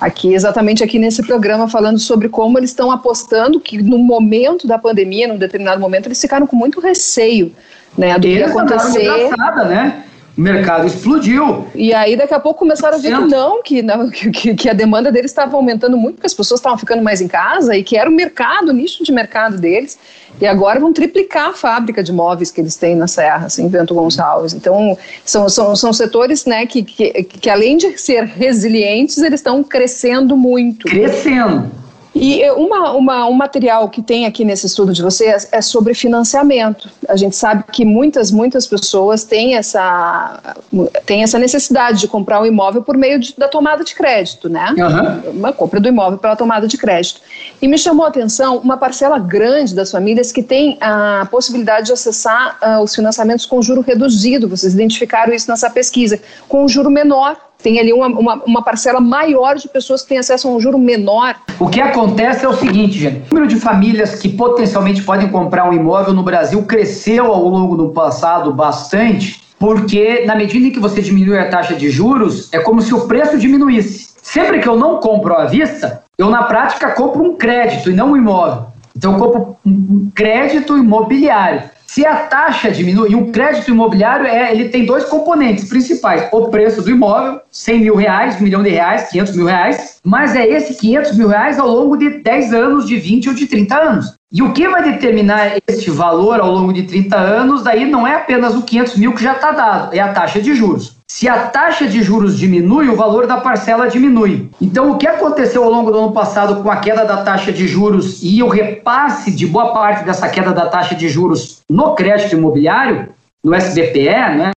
Aqui, 0.00 0.34
exatamente 0.34 0.84
aqui 0.84 0.98
nesse 0.98 1.22
programa, 1.26 1.68
falando 1.68 1.98
sobre 1.98 2.28
como 2.28 2.58
eles 2.58 2.70
estão 2.70 2.90
apostando 2.90 3.58
que 3.58 3.82
no 3.82 3.98
momento 3.98 4.66
da 4.66 4.78
pandemia, 4.78 5.26
num 5.26 5.38
determinado 5.38 5.80
momento, 5.80 6.06
eles 6.06 6.20
ficaram 6.20 6.46
com 6.46 6.56
muito 6.56 6.80
receio 6.80 7.52
né, 7.96 8.14
do 8.14 8.20
que 8.20 8.28
ia 8.28 8.46
acontecer. 8.46 9.30
Né? 9.66 10.04
O 10.36 10.40
mercado 10.40 10.86
explodiu. 10.86 11.66
E 11.74 11.94
aí, 11.94 12.14
daqui 12.14 12.34
a 12.34 12.40
pouco, 12.40 12.58
começaram 12.58 12.98
a 12.98 13.00
ver 13.00 13.14
que 13.16 13.24
não, 13.24 13.62
que, 13.62 13.82
não, 13.82 14.10
que, 14.10 14.54
que 14.54 14.68
a 14.68 14.74
demanda 14.74 15.10
deles 15.10 15.30
estava 15.30 15.56
aumentando 15.56 15.96
muito, 15.96 16.16
porque 16.16 16.26
as 16.26 16.34
pessoas 16.34 16.60
estavam 16.60 16.76
ficando 16.76 17.02
mais 17.02 17.20
em 17.20 17.28
casa 17.28 17.74
e 17.74 17.82
que 17.82 17.96
era 17.96 18.08
o 18.08 18.12
mercado, 18.12 18.68
o 18.68 18.72
nicho 18.72 19.02
de 19.02 19.10
mercado 19.12 19.56
deles. 19.56 19.98
E 20.38 20.46
agora 20.46 20.78
vão 20.78 20.92
triplicar 20.92 21.48
a 21.48 21.52
fábrica 21.54 22.02
de 22.02 22.12
móveis 22.12 22.50
que 22.50 22.60
eles 22.60 22.76
têm 22.76 22.94
na 22.94 23.06
Serra, 23.06 23.46
assim, 23.46 23.66
Vento 23.68 23.94
Gonçalves. 23.94 24.52
Então, 24.52 24.98
são, 25.24 25.48
são, 25.48 25.74
são 25.74 25.92
setores 25.94 26.44
né, 26.44 26.66
que, 26.66 26.82
que, 26.82 27.22
que, 27.22 27.48
além 27.48 27.78
de 27.78 27.96
ser 27.96 28.24
resilientes, 28.24 29.16
eles 29.18 29.40
estão 29.40 29.64
crescendo 29.64 30.36
muito. 30.36 30.86
Crescendo. 30.86 31.85
E 32.18 32.50
uma, 32.52 32.92
uma, 32.92 33.26
um 33.26 33.32
material 33.34 33.90
que 33.90 34.00
tem 34.00 34.24
aqui 34.24 34.42
nesse 34.42 34.66
estudo 34.66 34.92
de 34.92 35.02
vocês 35.02 35.48
é 35.52 35.60
sobre 35.60 35.92
financiamento. 35.92 36.88
A 37.08 37.14
gente 37.14 37.36
sabe 37.36 37.64
que 37.70 37.84
muitas, 37.84 38.30
muitas 38.30 38.66
pessoas 38.66 39.22
têm 39.22 39.54
essa, 39.54 40.56
têm 41.04 41.22
essa 41.22 41.38
necessidade 41.38 42.00
de 42.00 42.08
comprar 42.08 42.40
um 42.40 42.46
imóvel 42.46 42.82
por 42.82 42.96
meio 42.96 43.18
de, 43.18 43.34
da 43.36 43.48
tomada 43.48 43.84
de 43.84 43.94
crédito, 43.94 44.48
né? 44.48 44.74
Uhum. 44.78 45.32
Uma 45.32 45.52
compra 45.52 45.78
do 45.78 45.88
imóvel 45.88 46.18
pela 46.18 46.34
tomada 46.34 46.66
de 46.66 46.78
crédito. 46.78 47.20
E 47.60 47.68
me 47.68 47.76
chamou 47.76 48.06
a 48.06 48.08
atenção 48.08 48.56
uma 48.58 48.78
parcela 48.78 49.18
grande 49.18 49.74
das 49.74 49.90
famílias 49.90 50.32
que 50.32 50.42
tem 50.42 50.78
a 50.80 51.28
possibilidade 51.30 51.86
de 51.86 51.92
acessar 51.92 52.58
uh, 52.62 52.82
os 52.82 52.94
financiamentos 52.94 53.44
com 53.44 53.60
juro 53.60 53.82
reduzido. 53.82 54.48
Vocês 54.48 54.72
identificaram 54.72 55.34
isso 55.34 55.50
nessa 55.50 55.68
pesquisa, 55.68 56.18
com 56.48 56.64
um 56.64 56.68
juro 56.68 56.90
menor 56.90 57.36
tem 57.66 57.80
ali 57.80 57.92
uma, 57.92 58.06
uma, 58.06 58.34
uma, 58.46 58.62
parcela 58.62 59.00
maior 59.00 59.56
de 59.56 59.66
pessoas 59.68 60.02
que 60.02 60.10
têm 60.10 60.18
acesso 60.18 60.46
a 60.46 60.52
um 60.52 60.60
juro 60.60 60.78
menor. 60.78 61.34
O 61.58 61.68
que 61.68 61.80
acontece 61.80 62.44
é 62.44 62.48
o 62.48 62.52
seguinte, 62.52 62.96
gente: 62.96 63.22
o 63.28 63.34
número 63.34 63.48
de 63.48 63.56
famílias 63.56 64.20
que 64.20 64.28
potencialmente 64.28 65.02
podem 65.02 65.28
comprar 65.28 65.68
um 65.68 65.72
imóvel 65.72 66.14
no 66.14 66.22
Brasil 66.22 66.62
cresceu 66.62 67.26
ao 67.26 67.42
longo 67.42 67.76
do 67.76 67.88
passado 67.88 68.52
bastante, 68.52 69.42
porque 69.58 70.24
na 70.24 70.36
medida 70.36 70.68
em 70.68 70.70
que 70.70 70.78
você 70.78 71.02
diminui 71.02 71.36
a 71.36 71.48
taxa 71.48 71.74
de 71.74 71.90
juros, 71.90 72.48
é 72.52 72.60
como 72.60 72.80
se 72.80 72.94
o 72.94 73.08
preço 73.08 73.36
diminuísse. 73.36 74.14
Sempre 74.22 74.60
que 74.60 74.68
eu 74.68 74.78
não 74.78 75.00
compro 75.00 75.34
à 75.34 75.46
vista, 75.46 76.04
eu 76.16 76.30
na 76.30 76.44
prática 76.44 76.92
compro 76.92 77.20
um 77.20 77.34
crédito 77.34 77.90
e 77.90 77.94
não 77.94 78.12
um 78.12 78.16
imóvel. 78.16 78.66
Então 78.96 79.14
eu 79.14 79.18
compro 79.18 79.56
um 79.66 80.08
crédito 80.14 80.78
imobiliário. 80.78 81.62
Se 81.86 82.04
a 82.04 82.16
taxa 82.16 82.70
diminui, 82.70 83.14
o 83.14 83.30
crédito 83.30 83.70
imobiliário 83.70 84.26
é, 84.26 84.52
ele 84.52 84.68
tem 84.68 84.84
dois 84.84 85.04
componentes 85.04 85.68
principais: 85.68 86.28
o 86.32 86.48
preço 86.48 86.82
do 86.82 86.90
imóvel, 86.90 87.40
100 87.50 87.80
mil 87.80 87.96
reais, 87.96 88.40
um 88.40 88.44
milhão 88.44 88.62
de 88.62 88.70
reais, 88.70 89.08
500 89.10 89.36
mil 89.36 89.46
reais, 89.46 90.00
mas 90.04 90.34
é 90.34 90.46
esse 90.46 90.74
500 90.74 91.16
mil 91.16 91.28
reais 91.28 91.58
ao 91.58 91.68
longo 91.68 91.96
de 91.96 92.22
10 92.22 92.52
anos, 92.52 92.86
de 92.86 92.96
20 92.96 93.28
ou 93.28 93.34
de 93.34 93.46
30 93.46 93.76
anos. 93.76 94.16
E 94.36 94.42
o 94.42 94.52
que 94.52 94.68
vai 94.68 94.82
determinar 94.82 95.56
este 95.66 95.90
valor 95.90 96.40
ao 96.40 96.50
longo 96.50 96.70
de 96.70 96.82
30 96.82 97.16
anos, 97.16 97.62
daí 97.62 97.90
não 97.90 98.06
é 98.06 98.16
apenas 98.16 98.54
o 98.54 98.60
500 98.60 98.96
mil 98.98 99.14
que 99.14 99.22
já 99.22 99.32
está 99.32 99.50
dado, 99.50 99.94
é 99.94 99.98
a 99.98 100.12
taxa 100.12 100.42
de 100.42 100.54
juros. 100.54 100.98
Se 101.10 101.26
a 101.26 101.46
taxa 101.46 101.86
de 101.86 102.02
juros 102.02 102.36
diminui, 102.36 102.90
o 102.90 102.96
valor 102.96 103.26
da 103.26 103.38
parcela 103.38 103.88
diminui. 103.88 104.50
Então, 104.60 104.90
o 104.90 104.98
que 104.98 105.06
aconteceu 105.06 105.64
ao 105.64 105.70
longo 105.70 105.90
do 105.90 105.96
ano 105.96 106.12
passado 106.12 106.62
com 106.62 106.70
a 106.70 106.76
queda 106.76 107.06
da 107.06 107.22
taxa 107.22 107.50
de 107.50 107.66
juros 107.66 108.22
e 108.22 108.42
o 108.42 108.48
repasse 108.48 109.30
de 109.30 109.46
boa 109.46 109.72
parte 109.72 110.04
dessa 110.04 110.28
queda 110.28 110.52
da 110.52 110.68
taxa 110.68 110.94
de 110.94 111.08
juros 111.08 111.62
no 111.70 111.94
crédito 111.94 112.36
imobiliário, 112.36 113.08
no 113.42 113.54
SBPE, 113.54 114.36
né, 114.36 114.50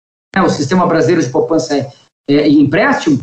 o 0.44 0.50
Sistema 0.50 0.88
Brasileiro 0.88 1.22
de 1.22 1.30
Poupança 1.30 1.88
e 2.28 2.60
Empréstimo, 2.60 3.20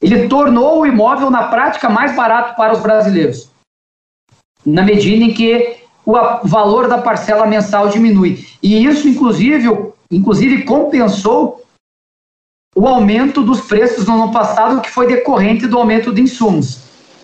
ele 0.00 0.26
tornou 0.26 0.80
o 0.80 0.86
imóvel, 0.86 1.28
na 1.28 1.48
prática, 1.48 1.90
mais 1.90 2.16
barato 2.16 2.56
para 2.56 2.72
os 2.72 2.80
brasileiros. 2.80 3.50
Na 4.64 4.82
medida 4.82 5.22
em 5.22 5.34
que 5.34 5.86
o 6.08 6.48
valor 6.48 6.88
da 6.88 6.96
parcela 6.96 7.46
mensal 7.46 7.88
diminui. 7.88 8.46
E 8.62 8.82
isso, 8.82 9.06
inclusive, 9.06 9.68
inclusive 10.10 10.62
compensou 10.62 11.62
o 12.74 12.86
aumento 12.86 13.42
dos 13.42 13.60
preços 13.60 14.06
no 14.06 14.22
ano 14.22 14.32
passado, 14.32 14.80
que 14.80 14.90
foi 14.90 15.06
decorrente 15.06 15.66
do 15.66 15.76
aumento 15.76 16.12
de 16.12 16.22
insumos. 16.22 16.80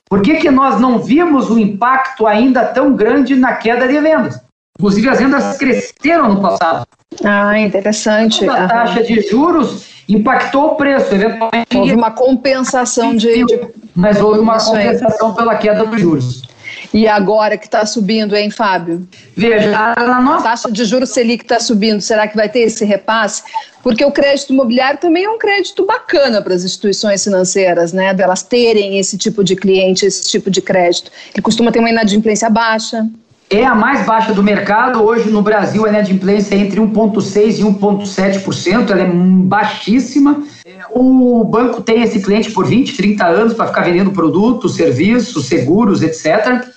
Por 0.06 0.20
que, 0.20 0.36
que 0.36 0.50
nós 0.50 0.78
não 0.78 0.98
vimos 0.98 1.50
um 1.50 1.58
impacto 1.58 2.26
ainda 2.26 2.62
tão 2.66 2.94
grande 2.94 3.34
na 3.34 3.54
queda 3.54 3.88
de 3.88 3.98
vendas? 3.98 4.38
Inclusive, 4.78 5.08
as 5.08 5.18
vendas 5.18 5.56
cresceram 5.56 6.34
no 6.34 6.42
passado. 6.42 6.86
Ah, 7.24 7.58
interessante. 7.58 8.46
A 8.46 8.68
taxa 8.68 9.02
de 9.02 9.22
juros 9.22 10.04
impactou 10.06 10.72
o 10.72 10.74
preço, 10.74 11.14
eventualmente. 11.14 11.74
Houve 11.74 11.94
uma 11.94 12.10
compensação 12.10 13.16
de. 13.16 13.44
de... 13.46 13.60
Mas 13.94 14.20
houve 14.20 14.40
uma 14.40 14.58
compensação 14.58 15.32
pela 15.32 15.54
queda 15.54 15.86
dos 15.86 16.00
juros. 16.00 16.53
E 16.94 17.08
agora 17.08 17.58
que 17.58 17.66
está 17.66 17.84
subindo, 17.84 18.36
hein, 18.36 18.50
Fábio? 18.50 19.04
Veja, 19.36 19.76
a, 19.76 20.20
nossa... 20.20 20.38
a 20.38 20.50
taxa 20.50 20.70
de 20.70 20.84
juros 20.84 21.10
Selic 21.10 21.42
está 21.42 21.58
subindo, 21.58 22.00
será 22.00 22.28
que 22.28 22.36
vai 22.36 22.48
ter 22.48 22.60
esse 22.60 22.84
repasse? 22.84 23.42
Porque 23.82 24.04
o 24.04 24.12
crédito 24.12 24.52
imobiliário 24.52 25.00
também 25.00 25.24
é 25.24 25.28
um 25.28 25.36
crédito 25.36 25.84
bacana 25.84 26.40
para 26.40 26.54
as 26.54 26.62
instituições 26.62 27.24
financeiras, 27.24 27.92
né? 27.92 28.14
Delas 28.14 28.44
terem 28.44 28.96
esse 29.00 29.18
tipo 29.18 29.42
de 29.42 29.56
cliente, 29.56 30.06
esse 30.06 30.30
tipo 30.30 30.48
de 30.48 30.62
crédito. 30.62 31.10
Ele 31.34 31.42
costuma 31.42 31.72
ter 31.72 31.80
uma 31.80 31.90
inadimplência 31.90 32.48
baixa. 32.48 33.04
É 33.50 33.64
a 33.64 33.74
mais 33.74 34.06
baixa 34.06 34.32
do 34.32 34.42
mercado. 34.42 35.02
Hoje 35.02 35.28
no 35.30 35.42
Brasil 35.42 35.84
a 35.84 35.88
inadimplência 35.88 36.54
é 36.54 36.58
entre 36.58 36.80
1,6% 36.80 37.58
e 37.58 37.62
1,7%, 37.64 38.90
ela 38.90 39.02
é 39.02 39.06
baixíssima. 39.06 40.44
O 40.90 41.42
banco 41.42 41.82
tem 41.82 42.02
esse 42.02 42.22
cliente 42.22 42.52
por 42.52 42.64
20, 42.64 42.96
30 42.96 43.26
anos 43.26 43.54
para 43.54 43.66
ficar 43.66 43.82
vendendo 43.82 44.12
produtos, 44.12 44.76
serviços, 44.76 45.46
seguros, 45.46 46.00
etc. 46.00 46.72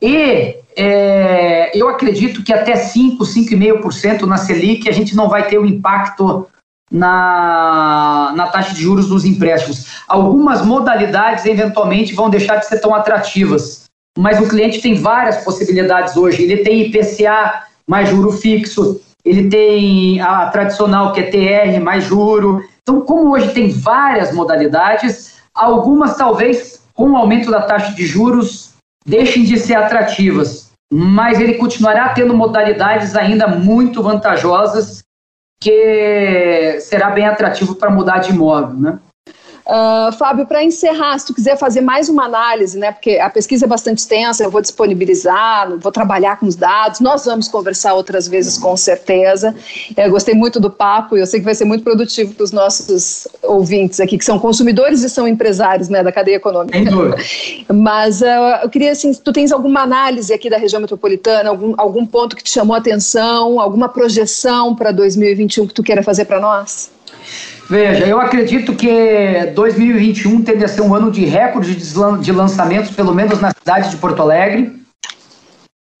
E 0.00 0.56
é, 0.76 1.76
eu 1.76 1.88
acredito 1.88 2.42
que 2.42 2.52
até 2.52 2.76
5, 2.76 3.24
5,5% 3.24 4.22
na 4.22 4.36
Selic 4.36 4.88
a 4.88 4.92
gente 4.92 5.16
não 5.16 5.28
vai 5.28 5.48
ter 5.48 5.58
o 5.58 5.62
um 5.62 5.66
impacto 5.66 6.46
na, 6.90 8.32
na 8.34 8.46
taxa 8.46 8.74
de 8.74 8.80
juros 8.80 9.08
dos 9.08 9.24
empréstimos. 9.24 10.02
Algumas 10.06 10.64
modalidades 10.64 11.44
eventualmente 11.44 12.14
vão 12.14 12.30
deixar 12.30 12.56
de 12.56 12.66
ser 12.66 12.78
tão 12.80 12.94
atrativas, 12.94 13.84
mas 14.16 14.40
o 14.40 14.48
cliente 14.48 14.80
tem 14.80 14.94
várias 14.94 15.38
possibilidades 15.44 16.16
hoje. 16.16 16.44
Ele 16.44 16.58
tem 16.58 16.82
IPCA 16.82 17.64
mais 17.86 18.08
juro 18.08 18.30
fixo, 18.32 19.00
ele 19.24 19.48
tem 19.48 20.20
a 20.20 20.46
tradicional 20.46 21.12
que 21.12 21.20
é 21.20 21.24
TR 21.24 21.80
mais 21.82 22.04
juro. 22.04 22.64
Então, 22.82 23.00
como 23.00 23.32
hoje 23.32 23.52
tem 23.52 23.68
várias 23.70 24.32
modalidades, 24.32 25.34
algumas 25.54 26.16
talvez 26.16 26.82
com 26.94 27.10
o 27.10 27.16
aumento 27.16 27.50
da 27.50 27.62
taxa 27.62 27.92
de 27.92 28.06
juros 28.06 28.67
deixem 29.08 29.42
de 29.42 29.58
ser 29.58 29.74
atrativas, 29.74 30.70
mas 30.92 31.40
ele 31.40 31.54
continuará 31.54 32.10
tendo 32.10 32.36
modalidades 32.36 33.16
ainda 33.16 33.48
muito 33.48 34.02
vantajosas 34.02 35.02
que 35.60 36.78
será 36.80 37.10
bem 37.10 37.26
atrativo 37.26 37.74
para 37.74 37.90
mudar 37.90 38.18
de 38.18 38.30
imóvel, 38.30 38.78
né? 38.78 38.98
Uh, 39.68 40.10
Fábio, 40.12 40.46
para 40.46 40.64
encerrar, 40.64 41.18
se 41.18 41.26
tu 41.26 41.34
quiser 41.34 41.58
fazer 41.58 41.82
mais 41.82 42.08
uma 42.08 42.24
análise, 42.24 42.78
né, 42.78 42.90
porque 42.90 43.18
a 43.18 43.28
pesquisa 43.28 43.66
é 43.66 43.68
bastante 43.68 43.98
extensa, 43.98 44.42
eu 44.42 44.50
vou 44.50 44.62
disponibilizar, 44.62 45.76
vou 45.78 45.92
trabalhar 45.92 46.40
com 46.40 46.46
os 46.46 46.56
dados, 46.56 47.00
nós 47.00 47.26
vamos 47.26 47.48
conversar 47.48 47.92
outras 47.92 48.26
vezes 48.26 48.56
com 48.56 48.74
certeza. 48.78 49.54
Eu 49.94 50.10
gostei 50.10 50.34
muito 50.34 50.58
do 50.58 50.70
papo 50.70 51.18
e 51.18 51.20
eu 51.20 51.26
sei 51.26 51.40
que 51.40 51.44
vai 51.44 51.54
ser 51.54 51.66
muito 51.66 51.84
produtivo 51.84 52.32
para 52.32 52.44
os 52.44 52.50
nossos 52.50 53.28
ouvintes 53.42 54.00
aqui, 54.00 54.16
que 54.16 54.24
são 54.24 54.38
consumidores 54.38 55.02
e 55.02 55.10
são 55.10 55.28
empresários 55.28 55.90
né, 55.90 56.02
da 56.02 56.10
cadeia 56.10 56.36
econômica. 56.36 56.78
Mas 57.70 58.22
uh, 58.22 58.62
eu 58.62 58.70
queria, 58.70 58.92
assim, 58.92 59.12
tu 59.12 59.34
tens 59.34 59.52
alguma 59.52 59.82
análise 59.82 60.32
aqui 60.32 60.48
da 60.48 60.56
região 60.56 60.80
metropolitana, 60.80 61.50
algum, 61.50 61.74
algum 61.76 62.06
ponto 62.06 62.34
que 62.34 62.42
te 62.42 62.50
chamou 62.50 62.74
a 62.74 62.78
atenção, 62.78 63.60
alguma 63.60 63.90
projeção 63.90 64.74
para 64.74 64.92
2021 64.92 65.66
que 65.66 65.74
tu 65.74 65.82
queira 65.82 66.02
fazer 66.02 66.24
para 66.24 66.40
nós? 66.40 66.96
Veja, 67.68 68.06
eu 68.06 68.18
acredito 68.18 68.74
que 68.74 69.52
2021 69.54 70.42
tende 70.42 70.64
a 70.64 70.68
ser 70.68 70.80
um 70.80 70.94
ano 70.94 71.10
de 71.10 71.26
recorde 71.26 71.74
de 71.76 72.32
lançamentos, 72.32 72.90
pelo 72.92 73.14
menos 73.14 73.40
na 73.40 73.50
cidade 73.50 73.90
de 73.90 73.96
Porto 73.98 74.22
Alegre. 74.22 74.78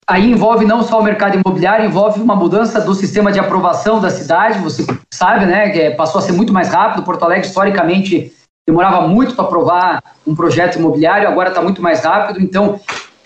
Aí 0.08 0.30
envolve 0.30 0.64
não 0.64 0.82
só 0.82 0.98
o 0.98 1.04
mercado 1.04 1.38
imobiliário, 1.38 1.84
envolve 1.84 2.22
uma 2.22 2.34
mudança 2.34 2.80
do 2.80 2.94
sistema 2.94 3.30
de 3.30 3.38
aprovação 3.38 4.00
da 4.00 4.08
cidade. 4.08 4.58
Você 4.60 4.86
sabe, 5.12 5.44
né, 5.44 5.68
que 5.68 5.90
passou 5.90 6.20
a 6.20 6.22
ser 6.22 6.32
muito 6.32 6.54
mais 6.54 6.70
rápido. 6.70 7.02
Porto 7.02 7.22
Alegre, 7.24 7.46
historicamente, 7.46 8.32
demorava 8.66 9.06
muito 9.06 9.34
para 9.34 9.44
aprovar 9.44 10.02
um 10.26 10.34
projeto 10.34 10.78
imobiliário, 10.78 11.28
agora 11.28 11.50
está 11.50 11.60
muito 11.60 11.82
mais 11.82 12.02
rápido. 12.02 12.40
Então, 12.40 12.80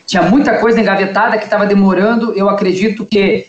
tinha 0.05 0.25
muita 0.25 0.59
coisa 0.59 0.81
engavetada 0.81 1.38
que 1.38 1.45
estava 1.45 1.64
demorando. 1.64 2.33
Eu 2.33 2.49
acredito 2.49 3.07
que, 3.07 3.47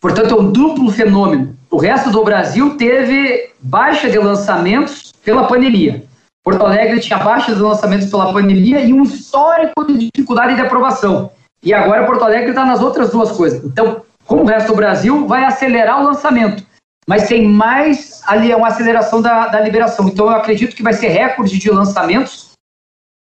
portanto, 0.00 0.34
é 0.34 0.40
um 0.40 0.50
duplo 0.50 0.90
fenômeno 0.90 1.55
o 1.76 1.78
resto 1.78 2.10
do 2.10 2.24
Brasil 2.24 2.74
teve 2.78 3.50
baixa 3.60 4.08
de 4.08 4.18
lançamentos 4.18 5.12
pela 5.22 5.46
pandemia. 5.46 6.04
Porto 6.42 6.64
Alegre 6.64 7.00
tinha 7.00 7.18
baixa 7.18 7.54
de 7.54 7.60
lançamentos 7.60 8.08
pela 8.08 8.32
pandemia 8.32 8.80
e 8.80 8.94
um 8.94 9.02
histórico 9.02 9.84
de 9.84 10.08
dificuldade 10.10 10.54
de 10.54 10.62
aprovação. 10.62 11.30
E 11.62 11.74
agora 11.74 12.06
Porto 12.06 12.24
Alegre 12.24 12.48
está 12.48 12.64
nas 12.64 12.80
outras 12.80 13.10
duas 13.10 13.30
coisas. 13.32 13.62
Então, 13.62 14.00
como 14.24 14.42
o 14.42 14.46
resto 14.46 14.68
do 14.68 14.74
Brasil, 14.74 15.26
vai 15.26 15.44
acelerar 15.44 16.00
o 16.00 16.04
lançamento. 16.04 16.64
Mas 17.06 17.28
tem 17.28 17.46
mais 17.46 18.22
ali 18.26 18.54
uma 18.54 18.68
aceleração 18.68 19.20
da, 19.20 19.48
da 19.48 19.60
liberação. 19.60 20.08
Então, 20.08 20.28
eu 20.28 20.32
acredito 20.32 20.74
que 20.74 20.82
vai 20.82 20.94
ser 20.94 21.08
recorde 21.08 21.58
de 21.58 21.70
lançamentos 21.70 22.52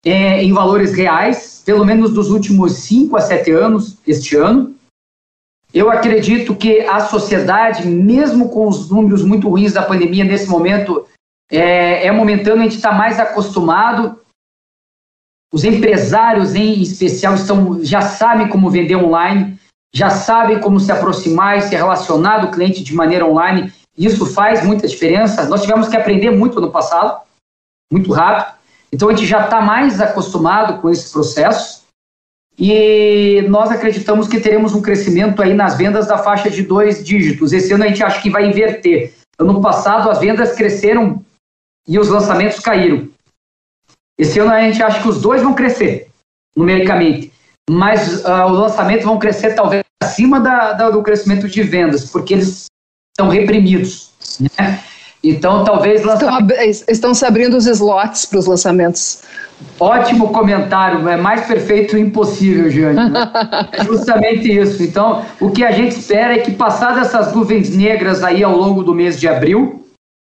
é, 0.06 0.41
em 0.41 0.54
valores 0.54 0.94
reais, 0.94 1.62
pelo 1.65 1.84
menos 1.84 2.13
dos 2.13 2.30
últimos 2.30 2.72
5 2.72 3.18
a 3.18 3.20
7 3.20 3.52
anos, 3.52 3.98
este 4.08 4.38
ano. 4.38 4.74
Eu 5.76 5.92
acredito 5.92 6.56
que 6.56 6.80
a 6.88 7.02
sociedade, 7.02 7.86
mesmo 7.86 8.48
com 8.48 8.66
os 8.66 8.90
números 8.90 9.26
muito 9.26 9.50
ruins 9.50 9.74
da 9.74 9.84
pandemia 9.84 10.24
nesse 10.24 10.48
momento, 10.48 11.06
é, 11.52 12.08
é 12.08 12.12
momentâneo, 12.14 12.62
a 12.62 12.64
gente 12.64 12.78
está 12.78 12.94
mais 12.94 13.20
acostumado. 13.20 14.18
Os 15.54 15.66
empresários, 15.66 16.56
em 16.56 16.82
especial, 16.82 17.36
estão, 17.36 17.84
já 17.84 18.00
sabem 18.00 18.48
como 18.48 18.70
vender 18.70 18.96
online, 18.96 19.60
já 19.94 20.10
sabem 20.10 20.62
como 20.62 20.80
se 20.80 20.94
aproximar 20.94 21.58
e 21.58 21.64
se 21.64 21.76
relacionar 21.76 22.38
do 22.38 22.52
cliente 22.52 22.82
de 22.82 22.96
maneira 22.96 23.26
online. 23.26 23.74
Isso 23.98 24.26
faz 24.26 24.66
muita 24.66 24.88
diferença. 24.88 25.44
Nós 25.50 25.62
tivemos 25.62 25.90
que 25.90 25.98
aprender 25.98 26.32
muito 26.32 26.62
no 26.62 26.72
passado, 26.72 27.22
muito 27.92 28.14
rápido. 28.14 28.56
Então, 28.94 29.10
a 29.10 29.14
gente 29.14 29.26
já 29.28 29.44
está 29.44 29.60
mais 29.60 30.00
acostumado 30.00 30.80
com 30.80 30.90
esse 30.90 31.12
processo 31.12 31.85
e 32.58 33.46
nós 33.50 33.70
acreditamos 33.70 34.28
que 34.28 34.39
teremos 34.39 34.74
um 34.74 34.82
crescimento 34.82 35.41
aí 35.41 35.54
nas 35.54 35.78
vendas 35.78 36.08
da 36.08 36.18
faixa 36.18 36.50
de 36.50 36.63
dois 36.63 37.04
dígitos. 37.04 37.52
Esse 37.52 37.74
ano 37.74 37.84
a 37.84 37.88
gente 37.88 38.04
acha 38.04 38.22
que 38.22 38.30
vai 38.30 38.46
inverter. 38.48 39.13
Ano 39.38 39.62
passado 39.62 40.10
as 40.10 40.20
vendas 40.20 40.56
cresceram 40.56 41.24
e 41.88 42.00
os 42.00 42.08
lançamentos 42.08 42.60
caíram. 42.60 43.10
Esse 44.18 44.39
ano 44.39 44.52
a 44.52 44.62
gente 44.62 44.82
acha 44.82 45.02
que 45.02 45.08
os 45.10 45.22
dois 45.22 45.41
vão 45.41 45.54
crescer 45.54 46.08
numericamente, 46.56 47.34
mas 47.70 48.24
uh, 48.24 48.46
os 48.50 48.60
lançamentos 48.60 49.04
vão 49.04 49.20
crescer 49.20 49.54
talvez 49.54 49.84
acima 50.02 50.39
da, 50.39 50.72
da, 50.72 50.89
do 50.89 51.04
crescimento 51.04 51.50
de 51.50 51.62
vendas, 51.63 52.10
porque 52.10 52.34
eles 52.34 52.68
estão 53.12 53.28
reprimidos. 53.28 54.12
Né? 54.39 54.82
Então, 55.22 55.65
talvez. 55.65 56.04
Lançamento... 56.04 56.52
Estão, 56.54 56.94
estão 56.94 57.13
se 57.13 57.26
abrindo 57.26 57.58
os 57.58 57.65
slots 57.65 58.26
para 58.26 58.39
os 58.39 58.46
lançamentos. 58.46 59.24
Ótimo 59.80 60.32
comentário, 60.32 61.08
é 61.10 61.18
mais 61.18 61.46
perfeito 61.46 61.98
impossível. 61.98 62.94
Né? 62.94 63.12
É 63.72 63.84
justamente 63.84 64.52
isso. 64.52 64.82
Então, 64.82 65.26
o 65.39 65.52
que 65.52 65.63
a 65.63 65.72
gente 65.72 65.98
espera 65.98 66.34
é 66.34 66.39
que, 66.39 66.52
passadas 66.52 67.08
essas 67.08 67.34
nuvens 67.34 67.76
negras 67.76 68.24
aí 68.24 68.44
ao 68.44 68.56
longo 68.56 68.84
do 68.84 68.94
mês 68.94 69.20
de 69.20 69.28
abril, 69.28 69.86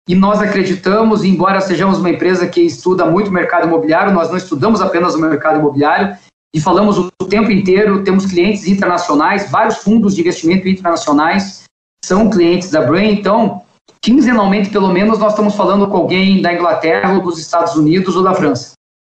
e 0.08 0.14
nós 0.14 0.40
acreditamos, 0.40 1.24
embora 1.24 1.60
sejamos 1.60 1.98
uma 1.98 2.10
empresa 2.10 2.46
que 2.46 2.60
estuda 2.60 3.06
muito 3.06 3.28
o 3.28 3.32
mercado 3.32 3.66
imobiliário, 3.66 4.12
nós 4.12 4.28
não 4.28 4.36
estudamos 4.36 4.80
apenas 4.80 5.14
o 5.14 5.18
mercado 5.18 5.58
imobiliário, 5.58 6.16
e 6.54 6.60
falamos 6.60 6.98
o 6.98 7.10
tempo 7.28 7.50
inteiro, 7.50 8.04
temos 8.04 8.26
clientes 8.26 8.66
internacionais, 8.68 9.50
vários 9.50 9.78
fundos 9.78 10.14
de 10.14 10.20
investimento 10.20 10.68
internacionais 10.68 11.64
são 12.04 12.28
clientes 12.28 12.70
da 12.70 12.82
Brain, 12.82 13.12
então, 13.12 13.62
quinzenalmente 14.02 14.68
pelo 14.68 14.92
menos, 14.92 15.18
nós 15.18 15.32
estamos 15.32 15.54
falando 15.54 15.88
com 15.88 15.96
alguém 15.96 16.42
da 16.42 16.52
Inglaterra 16.52 17.14
ou 17.14 17.22
dos 17.22 17.38
Estados 17.38 17.74
Unidos 17.74 18.14
ou 18.14 18.22
da 18.22 18.34
França, 18.34 18.72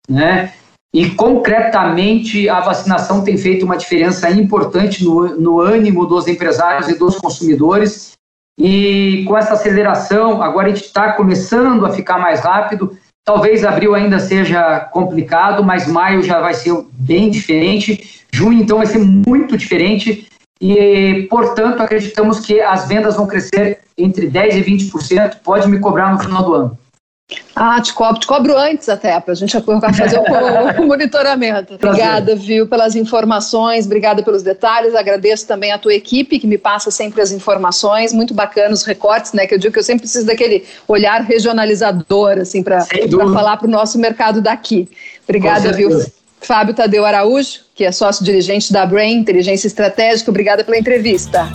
né? 0.08 0.52
E 0.94 1.10
concretamente 1.10 2.48
a 2.48 2.60
vacinação 2.60 3.24
tem 3.24 3.36
feito 3.36 3.64
uma 3.64 3.76
diferença 3.76 4.30
importante 4.30 5.02
no, 5.04 5.40
no 5.40 5.60
ânimo 5.60 6.06
dos 6.06 6.28
empresários 6.28 6.88
e 6.88 6.96
dos 6.96 7.16
consumidores. 7.16 8.12
E 8.56 9.24
com 9.26 9.36
essa 9.36 9.54
aceleração, 9.54 10.40
agora 10.40 10.68
a 10.68 10.70
gente 10.70 10.84
está 10.84 11.12
começando 11.14 11.84
a 11.84 11.92
ficar 11.92 12.18
mais 12.18 12.40
rápido. 12.40 12.96
Talvez 13.24 13.64
abril 13.64 13.94
ainda 13.94 14.20
seja 14.20 14.80
complicado, 14.80 15.64
mas 15.64 15.88
maio 15.88 16.22
já 16.22 16.40
vai 16.40 16.54
ser 16.54 16.72
bem 16.92 17.28
diferente. 17.28 18.22
Junho, 18.32 18.62
então, 18.62 18.78
vai 18.78 18.86
ser 18.86 18.98
muito 18.98 19.56
diferente. 19.56 20.28
E, 20.60 21.26
portanto, 21.28 21.80
acreditamos 21.80 22.38
que 22.40 22.60
as 22.60 22.86
vendas 22.86 23.16
vão 23.16 23.26
crescer 23.26 23.80
entre 23.98 24.30
10% 24.30 24.56
e 24.56 24.62
20%. 24.62 25.36
Pode 25.42 25.68
me 25.68 25.80
cobrar 25.80 26.12
no 26.12 26.20
final 26.20 26.44
do 26.44 26.54
ano. 26.54 26.78
Ah, 27.56 27.80
te 27.80 27.94
cobro, 27.94 28.20
te 28.20 28.26
cobro 28.26 28.56
antes 28.56 28.88
até, 28.88 29.18
para 29.18 29.32
a 29.32 29.36
gente 29.36 29.52
fazer 29.52 30.18
o, 30.18 30.82
o 30.82 30.86
monitoramento. 30.86 31.74
Obrigada, 31.74 32.36
viu, 32.36 32.66
pelas 32.66 32.94
informações, 32.94 33.86
obrigada 33.86 34.22
pelos 34.22 34.42
detalhes, 34.42 34.94
agradeço 34.94 35.46
também 35.46 35.72
a 35.72 35.78
tua 35.78 35.94
equipe 35.94 36.38
que 36.38 36.46
me 36.46 36.58
passa 36.58 36.90
sempre 36.90 37.22
as 37.22 37.30
informações, 37.30 38.12
muito 38.12 38.34
bacana 38.34 38.74
os 38.74 38.82
recortes, 38.82 39.32
né, 39.32 39.46
que 39.46 39.54
eu 39.54 39.58
digo 39.58 39.72
que 39.72 39.78
eu 39.78 39.84
sempre 39.84 40.02
preciso 40.02 40.26
daquele 40.26 40.64
olhar 40.86 41.22
regionalizador, 41.22 42.38
assim, 42.40 42.62
para 42.62 42.84
falar 42.84 43.56
para 43.56 43.68
o 43.68 43.70
nosso 43.70 43.98
mercado 43.98 44.42
daqui. 44.42 44.88
Obrigada, 45.22 45.72
viu. 45.72 45.90
Fábio 46.40 46.74
Tadeu 46.74 47.06
Araújo, 47.06 47.60
que 47.74 47.84
é 47.84 47.92
sócio-dirigente 47.92 48.70
da 48.70 48.84
Brain 48.84 49.16
Inteligência 49.16 49.66
Estratégica, 49.66 50.30
obrigada 50.30 50.62
pela 50.62 50.76
entrevista. 50.76 51.50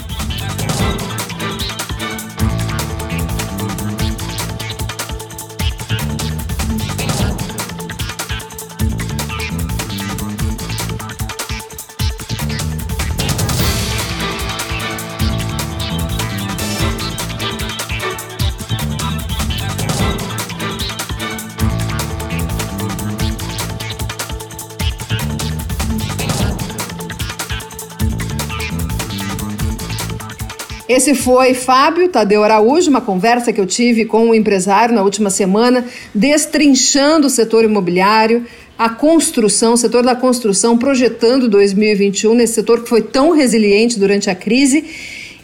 Esse 31.00 31.16
foi 31.16 31.54
Fábio 31.54 32.10
Tadeu 32.10 32.44
Araújo, 32.44 32.90
uma 32.90 33.00
conversa 33.00 33.54
que 33.54 33.62
eu 33.62 33.66
tive 33.66 34.04
com 34.04 34.26
o 34.26 34.30
um 34.32 34.36
empresário 34.36 34.94
na 34.94 35.02
última 35.02 35.30
semana, 35.30 35.86
destrinchando 36.14 37.28
o 37.28 37.30
setor 37.30 37.64
imobiliário, 37.64 38.46
a 38.78 38.90
construção, 38.90 39.76
o 39.76 39.78
setor 39.78 40.04
da 40.04 40.14
construção, 40.14 40.78
projetando 40.78 41.48
2021 41.48 42.34
nesse 42.34 42.56
setor 42.56 42.84
que 42.84 42.90
foi 42.90 43.02
tão 43.02 43.32
resiliente 43.32 43.98
durante 43.98 44.30
a 44.30 44.36
crise. 44.36 44.84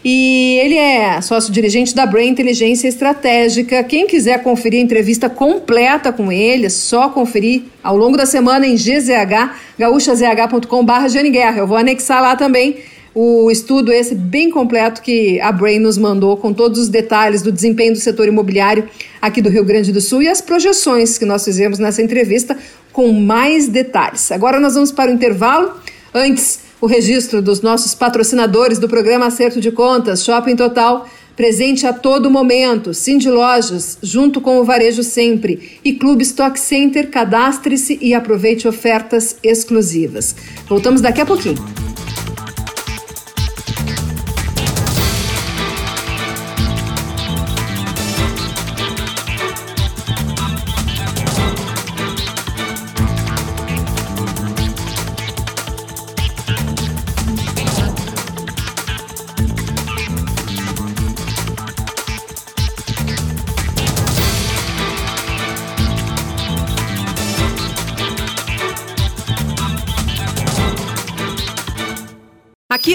E 0.04 0.58
ele 0.62 0.76
é 0.76 1.22
sócio-dirigente 1.22 1.94
da 1.94 2.04
Brain 2.04 2.28
Inteligência 2.28 2.86
Estratégica. 2.86 3.82
Quem 3.82 4.06
quiser 4.06 4.42
conferir 4.42 4.80
a 4.80 4.84
entrevista 4.84 5.30
completa 5.30 6.12
com 6.12 6.30
ele, 6.30 6.66
é 6.66 6.68
só 6.68 7.08
conferir 7.08 7.62
ao 7.82 7.96
longo 7.96 8.14
da 8.14 8.26
semana 8.26 8.66
em 8.66 8.74
GZH, 8.74 9.54
gaúchazh.com.br. 9.78 11.56
Eu 11.56 11.66
vou 11.66 11.78
anexar 11.78 12.20
lá 12.20 12.36
também 12.36 12.76
o 13.18 13.50
estudo 13.50 13.90
esse 13.90 14.14
bem 14.14 14.50
completo 14.50 15.00
que 15.00 15.40
a 15.40 15.50
Brain 15.50 15.78
nos 15.78 15.96
mandou, 15.96 16.36
com 16.36 16.52
todos 16.52 16.78
os 16.78 16.90
detalhes 16.90 17.40
do 17.40 17.50
desempenho 17.50 17.94
do 17.94 17.98
setor 17.98 18.28
imobiliário 18.28 18.86
aqui 19.22 19.40
do 19.40 19.48
Rio 19.48 19.64
Grande 19.64 19.90
do 19.90 20.02
Sul 20.02 20.20
e 20.20 20.28
as 20.28 20.42
projeções 20.42 21.16
que 21.16 21.24
nós 21.24 21.42
fizemos 21.42 21.78
nessa 21.78 22.02
entrevista 22.02 22.54
com 22.92 23.10
mais 23.14 23.68
detalhes. 23.68 24.30
Agora 24.30 24.60
nós 24.60 24.74
vamos 24.74 24.92
para 24.92 25.10
o 25.10 25.14
intervalo. 25.14 25.72
Antes, 26.12 26.60
o 26.78 26.84
registro 26.84 27.40
dos 27.40 27.62
nossos 27.62 27.94
patrocinadores 27.94 28.78
do 28.78 28.86
programa 28.86 29.28
Acerto 29.28 29.62
de 29.62 29.72
Contas, 29.72 30.22
Shopping 30.22 30.54
Total, 30.54 31.08
presente 31.34 31.86
a 31.86 31.94
todo 31.94 32.30
momento, 32.30 32.92
Cindy 32.92 33.30
Lojas, 33.30 33.96
junto 34.02 34.42
com 34.42 34.58
o 34.58 34.64
Varejo 34.64 35.02
Sempre 35.02 35.78
e 35.82 35.94
Clube 35.94 36.22
Stock 36.22 36.60
Center, 36.60 37.08
cadastre-se 37.08 37.98
e 37.98 38.12
aproveite 38.12 38.68
ofertas 38.68 39.38
exclusivas. 39.42 40.36
Voltamos 40.68 41.00
daqui 41.00 41.22
a 41.22 41.26
pouquinho. 41.26 41.85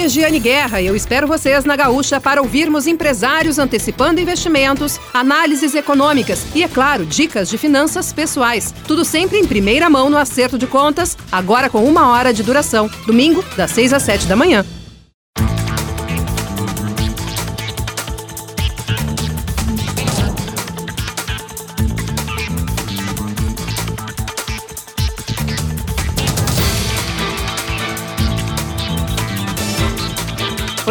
Aqui 0.02 0.08
é 0.08 0.10
Giane 0.10 0.40
Guerra 0.40 0.82
e 0.82 0.88
eu 0.88 0.96
espero 0.96 1.28
vocês 1.28 1.64
na 1.64 1.76
Gaúcha 1.76 2.20
para 2.20 2.42
ouvirmos 2.42 2.88
empresários 2.88 3.60
antecipando 3.60 4.20
investimentos, 4.20 5.00
análises 5.14 5.76
econômicas 5.76 6.44
e, 6.56 6.64
é 6.64 6.68
claro, 6.68 7.06
dicas 7.06 7.48
de 7.48 7.56
finanças 7.56 8.12
pessoais. 8.12 8.74
Tudo 8.88 9.06
sempre 9.06 9.38
em 9.38 9.46
primeira 9.46 9.92
mão 9.92 10.10
no 10.10 10.18
acerto 10.18 10.58
de 10.58 10.66
contas, 10.66 11.16
agora 11.32 11.70
com 11.70 11.86
uma 11.86 12.10
hora 12.10 12.34
de 12.34 12.42
duração. 12.42 12.90
Domingo, 13.06 13.46
das 13.56 13.70
6 13.70 13.94
às 13.94 14.02
7 14.02 14.26
da 14.26 14.36
manhã. 14.36 14.66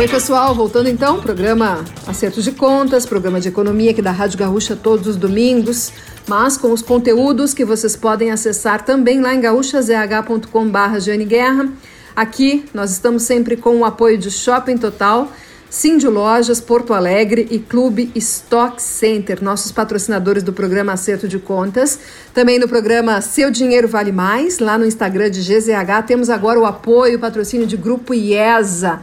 Oi, 0.01 0.09
pessoal, 0.09 0.55
voltando 0.55 0.89
então, 0.89 1.21
programa 1.21 1.85
Acertos 2.07 2.43
de 2.43 2.53
Contas, 2.53 3.05
programa 3.05 3.39
de 3.39 3.49
economia 3.49 3.91
aqui 3.91 4.01
da 4.01 4.11
Rádio 4.11 4.39
Gaúcha 4.39 4.75
todos 4.75 5.07
os 5.07 5.15
domingos, 5.15 5.93
mas 6.27 6.57
com 6.57 6.73
os 6.73 6.81
conteúdos 6.81 7.53
que 7.53 7.67
vocês 7.67 7.97
podem 7.97 8.31
acessar 8.31 8.83
também 8.83 9.21
lá 9.21 9.35
em 9.35 9.43
gaúchazh.com.br 9.43 11.27
Guerra. 11.27 11.69
Aqui 12.17 12.65
nós 12.73 12.93
estamos 12.93 13.25
sempre 13.25 13.59
com 13.59 13.77
o 13.77 13.85
apoio 13.85 14.17
de 14.17 14.31
Shopping 14.31 14.79
Total, 14.79 15.31
Cindy 15.69 16.09
Lojas, 16.09 16.63
Porto 16.63 16.95
Alegre 16.95 17.47
e 17.51 17.59
Clube 17.59 18.11
Stock 18.15 18.81
Center, 18.81 19.45
nossos 19.45 19.71
patrocinadores 19.71 20.43
do 20.43 20.55
programa 20.55 20.95
Acerto 20.95 21.29
de 21.29 21.39
Contas. 21.39 21.99
Também 22.33 22.59
no 22.59 22.67
programa 22.67 23.21
Seu 23.21 23.51
Dinheiro 23.51 23.87
Vale 23.87 24.13
Mais, 24.13 24.61
lá 24.61 24.79
no 24.79 24.87
Instagram 24.87 25.31
de 25.31 25.43
GZH, 25.43 26.07
temos 26.07 26.31
agora 26.31 26.59
o 26.59 26.65
apoio, 26.65 27.19
o 27.19 27.21
patrocínio 27.21 27.67
de 27.67 27.77
Grupo 27.77 28.15
IESA. 28.15 29.03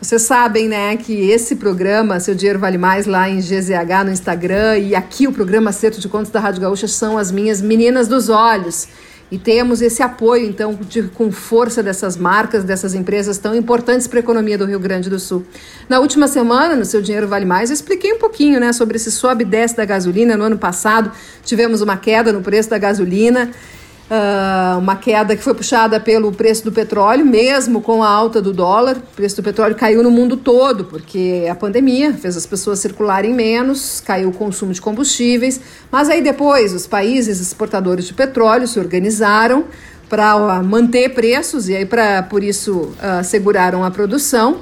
Vocês 0.00 0.22
sabem, 0.22 0.68
né, 0.68 0.94
que 0.98 1.30
esse 1.30 1.56
programa, 1.56 2.20
Seu 2.20 2.34
Dinheiro 2.34 2.58
Vale 2.58 2.76
Mais, 2.76 3.06
lá 3.06 3.30
em 3.30 3.38
GZH 3.38 4.04
no 4.04 4.12
Instagram, 4.12 4.76
e 4.76 4.94
aqui 4.94 5.26
o 5.26 5.32
programa 5.32 5.70
Acerto 5.70 6.00
de 6.00 6.06
Contas 6.06 6.28
da 6.28 6.38
Rádio 6.38 6.60
Gaúcha 6.60 6.86
são 6.86 7.16
as 7.16 7.32
minhas 7.32 7.62
meninas 7.62 8.06
dos 8.06 8.28
olhos. 8.28 8.88
E 9.32 9.38
temos 9.38 9.80
esse 9.80 10.02
apoio, 10.02 10.46
então, 10.46 10.78
de, 10.88 11.04
com 11.04 11.32
força 11.32 11.82
dessas 11.82 12.14
marcas, 12.16 12.62
dessas 12.62 12.94
empresas 12.94 13.38
tão 13.38 13.54
importantes 13.54 14.06
para 14.06 14.18
a 14.18 14.20
economia 14.20 14.58
do 14.58 14.66
Rio 14.66 14.78
Grande 14.78 15.08
do 15.08 15.18
Sul. 15.18 15.44
Na 15.88 15.98
última 15.98 16.28
semana, 16.28 16.76
no 16.76 16.84
Seu 16.84 17.00
Dinheiro 17.00 17.26
Vale 17.26 17.46
Mais, 17.46 17.70
eu 17.70 17.74
expliquei 17.74 18.12
um 18.12 18.18
pouquinho 18.18 18.60
né, 18.60 18.74
sobre 18.74 18.96
esse 18.96 19.10
sobe 19.10 19.44
e 19.44 19.46
desce 19.46 19.74
da 19.76 19.84
gasolina. 19.86 20.36
No 20.36 20.44
ano 20.44 20.58
passado, 20.58 21.10
tivemos 21.42 21.80
uma 21.80 21.96
queda 21.96 22.32
no 22.32 22.42
preço 22.42 22.68
da 22.68 22.76
gasolina. 22.76 23.50
Uh, 24.08 24.78
uma 24.78 24.94
queda 24.94 25.34
que 25.34 25.42
foi 25.42 25.52
puxada 25.52 25.98
pelo 25.98 26.30
preço 26.30 26.62
do 26.62 26.70
petróleo, 26.70 27.26
mesmo 27.26 27.80
com 27.80 28.04
a 28.04 28.08
alta 28.08 28.40
do 28.40 28.52
dólar. 28.52 28.98
O 28.98 29.16
preço 29.16 29.34
do 29.36 29.42
petróleo 29.42 29.74
caiu 29.74 30.00
no 30.00 30.12
mundo 30.12 30.36
todo, 30.36 30.84
porque 30.84 31.44
a 31.50 31.56
pandemia 31.56 32.12
fez 32.12 32.36
as 32.36 32.46
pessoas 32.46 32.78
circularem 32.78 33.34
menos, 33.34 34.00
caiu 34.00 34.28
o 34.28 34.32
consumo 34.32 34.72
de 34.72 34.80
combustíveis. 34.80 35.60
Mas 35.90 36.08
aí 36.08 36.22
depois, 36.22 36.72
os 36.72 36.86
países 36.86 37.40
exportadores 37.40 38.04
de 38.04 38.14
petróleo 38.14 38.68
se 38.68 38.78
organizaram 38.78 39.64
para 40.08 40.36
uh, 40.36 40.64
manter 40.64 41.08
preços 41.08 41.68
e 41.68 41.74
aí, 41.74 41.84
para 41.84 42.22
por 42.22 42.44
isso, 42.44 42.72
uh, 42.72 43.24
seguraram 43.24 43.82
a 43.82 43.90
produção. 43.90 44.60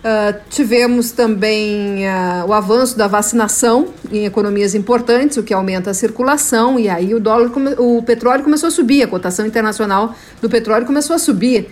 Uh, 0.00 0.40
tivemos 0.48 1.10
também 1.10 2.06
uh, 2.06 2.46
o 2.48 2.54
avanço 2.54 2.96
da 2.96 3.06
vacinação 3.06 3.88
em 4.10 4.24
economias 4.24 4.74
importantes, 4.74 5.36
o 5.36 5.42
que 5.42 5.52
aumenta 5.52 5.90
a 5.90 5.94
circulação, 5.94 6.78
e 6.78 6.88
aí 6.88 7.14
o 7.14 7.20
dólar, 7.20 7.50
o 7.78 8.02
petróleo 8.02 8.42
começou 8.42 8.68
a 8.68 8.70
subir, 8.70 9.02
a 9.02 9.06
cotação 9.06 9.44
internacional 9.44 10.14
do 10.40 10.48
petróleo 10.48 10.86
começou 10.86 11.14
a 11.14 11.18
subir. 11.18 11.68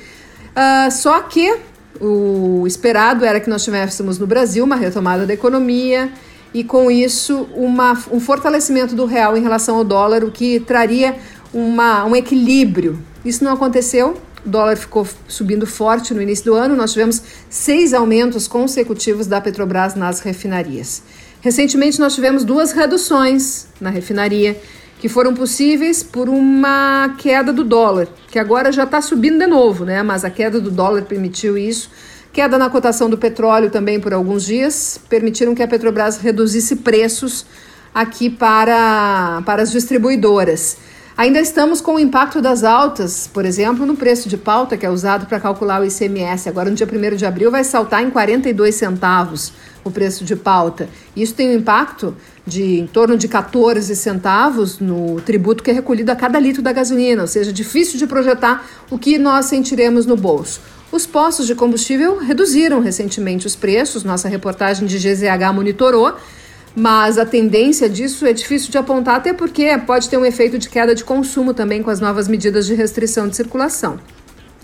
Uh, 0.50 0.90
só 0.90 1.20
que 1.20 1.56
o 1.98 2.64
esperado 2.66 3.24
era 3.24 3.40
que 3.40 3.48
nós 3.48 3.64
tivéssemos 3.64 4.18
no 4.18 4.26
Brasil 4.26 4.62
uma 4.62 4.76
retomada 4.76 5.24
da 5.24 5.32
economia 5.32 6.10
e, 6.52 6.62
com 6.62 6.90
isso, 6.90 7.48
uma, 7.54 7.98
um 8.10 8.20
fortalecimento 8.20 8.94
do 8.94 9.06
real 9.06 9.38
em 9.38 9.42
relação 9.42 9.76
ao 9.76 9.84
dólar, 9.84 10.22
o 10.22 10.30
que 10.30 10.60
traria 10.60 11.16
uma, 11.52 12.04
um 12.04 12.14
equilíbrio. 12.14 12.98
Isso 13.24 13.42
não 13.42 13.52
aconteceu, 13.52 14.16
o 14.44 14.48
dólar 14.48 14.76
ficou 14.76 15.06
subindo 15.26 15.66
forte 15.66 16.14
no 16.14 16.22
início 16.22 16.46
do 16.46 16.54
ano. 16.54 16.76
Nós 16.76 16.92
tivemos 16.92 17.22
seis 17.48 17.92
aumentos 17.92 18.48
consecutivos 18.48 19.26
da 19.26 19.40
Petrobras 19.40 19.94
nas 19.94 20.20
refinarias. 20.20 21.02
Recentemente, 21.40 22.00
nós 22.00 22.14
tivemos 22.14 22.44
duas 22.44 22.72
reduções 22.72 23.66
na 23.80 23.90
refinaria, 23.90 24.60
que 24.98 25.08
foram 25.08 25.32
possíveis 25.32 26.02
por 26.02 26.28
uma 26.28 27.14
queda 27.18 27.52
do 27.52 27.62
dólar, 27.62 28.08
que 28.30 28.38
agora 28.38 28.72
já 28.72 28.82
está 28.82 29.00
subindo 29.00 29.38
de 29.38 29.46
novo, 29.46 29.84
né? 29.84 30.02
Mas 30.02 30.24
a 30.24 30.30
queda 30.30 30.60
do 30.60 30.70
dólar 30.70 31.02
permitiu 31.02 31.56
isso. 31.56 31.88
Queda 32.32 32.58
na 32.58 32.68
cotação 32.68 33.08
do 33.08 33.16
petróleo 33.16 33.70
também 33.70 33.98
por 34.00 34.12
alguns 34.12 34.44
dias 34.44 35.00
permitiram 35.08 35.54
que 35.54 35.62
a 35.62 35.68
Petrobras 35.68 36.18
reduzisse 36.18 36.76
preços 36.76 37.46
aqui 37.94 38.28
para, 38.28 39.42
para 39.44 39.62
as 39.62 39.70
distribuidoras. 39.72 40.76
Ainda 41.18 41.40
estamos 41.40 41.80
com 41.80 41.96
o 41.96 41.98
impacto 41.98 42.40
das 42.40 42.62
altas, 42.62 43.28
por 43.34 43.44
exemplo, 43.44 43.84
no 43.84 43.96
preço 43.96 44.28
de 44.28 44.36
pauta 44.36 44.76
que 44.76 44.86
é 44.86 44.88
usado 44.88 45.26
para 45.26 45.40
calcular 45.40 45.82
o 45.82 45.84
ICMS. 45.84 46.48
Agora, 46.48 46.70
no 46.70 46.76
dia 46.76 46.86
1 46.86 47.16
de 47.16 47.26
abril, 47.26 47.50
vai 47.50 47.64
saltar 47.64 48.04
em 48.04 48.08
42 48.08 48.72
centavos 48.72 49.52
o 49.82 49.90
preço 49.90 50.24
de 50.24 50.36
pauta. 50.36 50.88
Isso 51.16 51.34
tem 51.34 51.50
um 51.50 51.54
impacto 51.58 52.16
de 52.46 52.78
em 52.78 52.86
torno 52.86 53.16
de 53.16 53.26
14 53.26 53.96
centavos 53.96 54.78
no 54.78 55.20
tributo 55.22 55.60
que 55.60 55.72
é 55.72 55.74
recolhido 55.74 56.12
a 56.12 56.14
cada 56.14 56.38
litro 56.38 56.62
da 56.62 56.72
gasolina, 56.72 57.22
ou 57.22 57.26
seja, 57.26 57.52
difícil 57.52 57.98
de 57.98 58.06
projetar 58.06 58.64
o 58.88 58.96
que 58.96 59.18
nós 59.18 59.46
sentiremos 59.46 60.06
no 60.06 60.16
bolso. 60.16 60.60
Os 60.92 61.04
postos 61.04 61.48
de 61.48 61.54
combustível 61.56 62.18
reduziram 62.18 62.78
recentemente 62.78 63.44
os 63.44 63.56
preços, 63.56 64.04
nossa 64.04 64.28
reportagem 64.28 64.86
de 64.86 64.96
GZH 64.96 65.52
monitorou 65.52 66.14
mas 66.74 67.18
a 67.18 67.26
tendência 67.26 67.88
disso 67.88 68.26
é 68.26 68.32
difícil 68.32 68.70
de 68.70 68.78
apontar, 68.78 69.16
até 69.16 69.32
porque 69.32 69.76
pode 69.86 70.08
ter 70.08 70.16
um 70.16 70.24
efeito 70.24 70.58
de 70.58 70.68
queda 70.68 70.94
de 70.94 71.04
consumo 71.04 71.52
também 71.52 71.82
com 71.82 71.90
as 71.90 72.00
novas 72.00 72.28
medidas 72.28 72.66
de 72.66 72.74
restrição 72.74 73.28
de 73.28 73.36
circulação. 73.36 73.98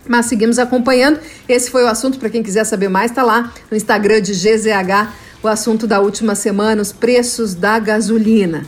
Mas 0.07 0.27
seguimos 0.27 0.59
acompanhando. 0.59 1.19
Esse 1.49 1.71
foi 1.71 1.83
o 1.83 1.87
assunto. 1.87 2.19
Para 2.19 2.29
quem 2.29 2.43
quiser 2.43 2.64
saber 2.64 2.88
mais, 2.88 3.11
está 3.11 3.23
lá 3.23 3.53
no 3.71 3.77
Instagram 3.77 4.21
de 4.21 4.33
GZH, 4.33 5.12
o 5.43 5.49
assunto 5.49 5.87
da 5.87 6.01
última 6.01 6.35
semana, 6.35 6.83
os 6.83 6.93
preços 6.93 7.55
da 7.55 7.79
gasolina. 7.79 8.64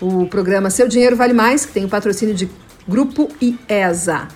O 0.00 0.26
programa 0.26 0.70
Seu 0.70 0.88
Dinheiro 0.88 1.14
Vale 1.16 1.32
Mais, 1.32 1.64
que 1.64 1.72
tem 1.72 1.84
o 1.84 1.88
patrocínio 1.88 2.34
de 2.34 2.50
Grupo 2.88 3.28
IESA. 3.40 4.28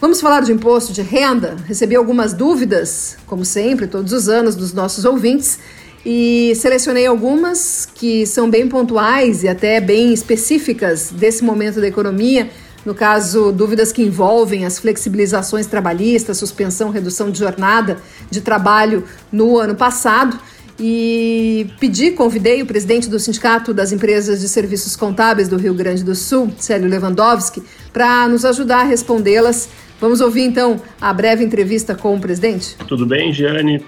Vamos 0.00 0.20
falar 0.20 0.42
de 0.42 0.52
imposto 0.52 0.92
de 0.92 1.02
renda? 1.02 1.56
Recebi 1.66 1.96
algumas 1.96 2.32
dúvidas, 2.32 3.18
como 3.26 3.44
sempre, 3.44 3.88
todos 3.88 4.12
os 4.12 4.28
anos, 4.28 4.54
dos 4.54 4.72
nossos 4.72 5.04
ouvintes 5.04 5.58
e 6.04 6.52
selecionei 6.56 7.06
algumas 7.06 7.86
que 7.94 8.26
são 8.26 8.48
bem 8.48 8.68
pontuais 8.68 9.42
e 9.42 9.48
até 9.48 9.80
bem 9.80 10.12
específicas 10.12 11.10
desse 11.10 11.42
momento 11.44 11.80
da 11.80 11.88
economia. 11.88 12.50
No 12.84 12.94
caso, 12.94 13.52
dúvidas 13.52 13.92
que 13.92 14.02
envolvem 14.02 14.64
as 14.64 14.78
flexibilizações 14.78 15.66
trabalhistas, 15.66 16.38
suspensão, 16.38 16.90
redução 16.90 17.30
de 17.30 17.38
jornada 17.38 17.98
de 18.30 18.40
trabalho 18.40 19.04
no 19.30 19.58
ano 19.58 19.74
passado. 19.74 20.38
E 20.80 21.68
pedi, 21.80 22.12
convidei 22.12 22.62
o 22.62 22.66
presidente 22.66 23.08
do 23.08 23.18
Sindicato 23.18 23.74
das 23.74 23.90
Empresas 23.90 24.40
de 24.40 24.48
Serviços 24.48 24.94
Contábeis 24.94 25.48
do 25.48 25.56
Rio 25.56 25.74
Grande 25.74 26.04
do 26.04 26.14
Sul, 26.14 26.52
Célio 26.56 26.88
Lewandowski, 26.88 27.62
para 27.92 28.28
nos 28.28 28.44
ajudar 28.44 28.82
a 28.82 28.84
respondê-las. 28.84 29.68
Vamos 30.00 30.20
ouvir 30.20 30.42
então 30.42 30.80
a 31.00 31.12
breve 31.12 31.44
entrevista 31.44 31.96
com 31.96 32.14
o 32.14 32.20
presidente? 32.20 32.76
Tudo 32.86 33.04
bem, 33.04 33.32
Giane? 33.32 33.84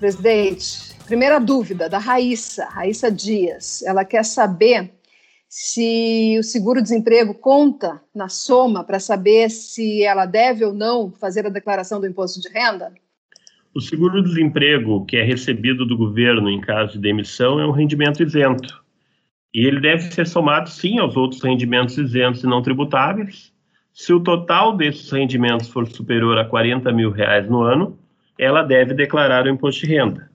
Presidente, 0.00 0.89
Primeira 1.10 1.40
dúvida 1.40 1.88
da 1.88 1.98
Raíssa, 1.98 2.66
Raíssa 2.66 3.10
Dias. 3.10 3.82
Ela 3.82 4.04
quer 4.04 4.24
saber 4.24 4.92
se 5.48 6.36
o 6.38 6.42
seguro-desemprego 6.44 7.34
conta 7.34 8.00
na 8.14 8.28
soma 8.28 8.84
para 8.84 9.00
saber 9.00 9.50
se 9.50 10.04
ela 10.04 10.24
deve 10.24 10.64
ou 10.64 10.72
não 10.72 11.10
fazer 11.10 11.44
a 11.44 11.48
declaração 11.50 12.00
do 12.00 12.06
imposto 12.06 12.40
de 12.40 12.48
renda? 12.48 12.92
O 13.74 13.80
seguro-desemprego 13.80 15.04
que 15.04 15.16
é 15.16 15.24
recebido 15.24 15.84
do 15.84 15.96
governo 15.96 16.48
em 16.48 16.60
caso 16.60 16.92
de 16.92 17.00
demissão 17.00 17.58
é 17.58 17.66
um 17.66 17.72
rendimento 17.72 18.22
isento. 18.22 18.80
E 19.52 19.66
ele 19.66 19.80
deve 19.80 20.12
ser 20.12 20.28
somado, 20.28 20.70
sim, 20.70 21.00
aos 21.00 21.16
outros 21.16 21.42
rendimentos 21.42 21.98
isentos 21.98 22.44
e 22.44 22.46
não 22.46 22.62
tributáveis. 22.62 23.52
Se 23.92 24.12
o 24.12 24.20
total 24.20 24.76
desses 24.76 25.10
rendimentos 25.10 25.68
for 25.70 25.88
superior 25.88 26.38
a 26.38 26.44
40 26.44 26.92
mil 26.92 27.10
reais 27.10 27.50
no 27.50 27.62
ano, 27.62 27.98
ela 28.38 28.62
deve 28.62 28.94
declarar 28.94 29.46
o 29.46 29.50
imposto 29.50 29.84
de 29.84 29.92
renda. 29.92 30.29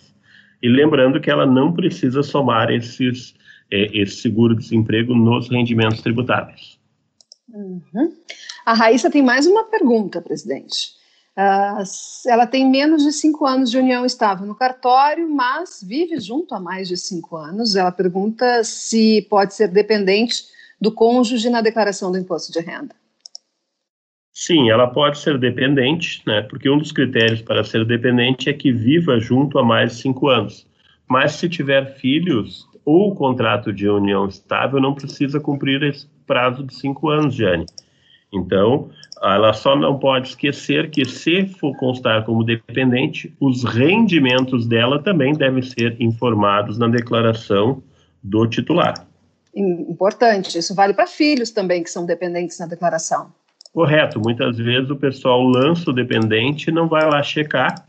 E 0.62 0.68
lembrando 0.68 1.20
que 1.20 1.30
ela 1.30 1.46
não 1.46 1.72
precisa 1.72 2.22
somar 2.22 2.70
esses, 2.70 3.34
é, 3.70 3.96
esse 3.96 4.16
seguro-desemprego 4.16 5.14
nos 5.14 5.48
rendimentos 5.48 6.00
tributáveis. 6.00 6.78
Uhum. 7.48 8.12
A 8.66 8.74
Raíssa 8.74 9.10
tem 9.10 9.22
mais 9.22 9.46
uma 9.46 9.64
pergunta, 9.64 10.20
presidente. 10.20 10.98
Uh, 11.38 11.82
ela 12.26 12.46
tem 12.46 12.68
menos 12.68 13.04
de 13.04 13.12
cinco 13.12 13.46
anos 13.46 13.70
de 13.70 13.78
união 13.78 14.04
estável 14.04 14.44
no 14.44 14.56
cartório, 14.56 15.30
mas 15.30 15.80
vive 15.86 16.18
junto 16.18 16.52
há 16.52 16.58
mais 16.58 16.88
de 16.88 16.96
cinco 16.96 17.36
anos. 17.36 17.76
Ela 17.76 17.92
pergunta 17.92 18.64
se 18.64 19.24
pode 19.30 19.54
ser 19.54 19.68
dependente 19.68 20.44
do 20.80 20.92
cônjuge 20.92 21.48
na 21.48 21.60
declaração 21.60 22.10
do 22.10 22.18
imposto 22.18 22.52
de 22.52 22.58
renda. 22.60 22.94
Sim, 24.40 24.70
ela 24.70 24.86
pode 24.86 25.18
ser 25.18 25.36
dependente, 25.36 26.22
né? 26.24 26.42
Porque 26.42 26.70
um 26.70 26.78
dos 26.78 26.92
critérios 26.92 27.42
para 27.42 27.64
ser 27.64 27.84
dependente 27.84 28.48
é 28.48 28.52
que 28.52 28.70
viva 28.70 29.18
junto 29.18 29.58
há 29.58 29.64
mais 29.64 29.90
de 29.90 30.02
cinco 30.02 30.28
anos. 30.28 30.64
Mas 31.08 31.32
se 31.32 31.48
tiver 31.48 31.96
filhos 31.96 32.64
ou 32.84 33.16
contrato 33.16 33.72
de 33.72 33.88
união 33.88 34.28
estável 34.28 34.80
não 34.80 34.94
precisa 34.94 35.40
cumprir 35.40 35.82
esse 35.82 36.06
prazo 36.24 36.62
de 36.62 36.72
cinco 36.72 37.08
anos, 37.08 37.34
Jane. 37.34 37.66
Então, 38.32 38.90
ela 39.20 39.52
só 39.52 39.74
não 39.74 39.98
pode 39.98 40.28
esquecer 40.28 40.88
que, 40.88 41.04
se 41.04 41.48
for 41.48 41.76
constar 41.76 42.24
como 42.24 42.44
dependente, 42.44 43.34
os 43.40 43.64
rendimentos 43.64 44.68
dela 44.68 45.02
também 45.02 45.32
devem 45.32 45.64
ser 45.64 46.00
informados 46.00 46.78
na 46.78 46.86
declaração 46.86 47.82
do 48.22 48.46
titular. 48.46 49.04
Importante, 49.52 50.56
isso 50.56 50.76
vale 50.76 50.94
para 50.94 51.08
filhos 51.08 51.50
também 51.50 51.82
que 51.82 51.90
são 51.90 52.06
dependentes 52.06 52.56
na 52.60 52.66
declaração. 52.66 53.32
Correto. 53.72 54.20
Muitas 54.20 54.58
vezes 54.58 54.90
o 54.90 54.96
pessoal 54.96 55.42
lança 55.42 55.90
o 55.90 55.92
dependente 55.92 56.70
e 56.70 56.72
não 56.72 56.88
vai 56.88 57.08
lá 57.08 57.22
checar 57.22 57.86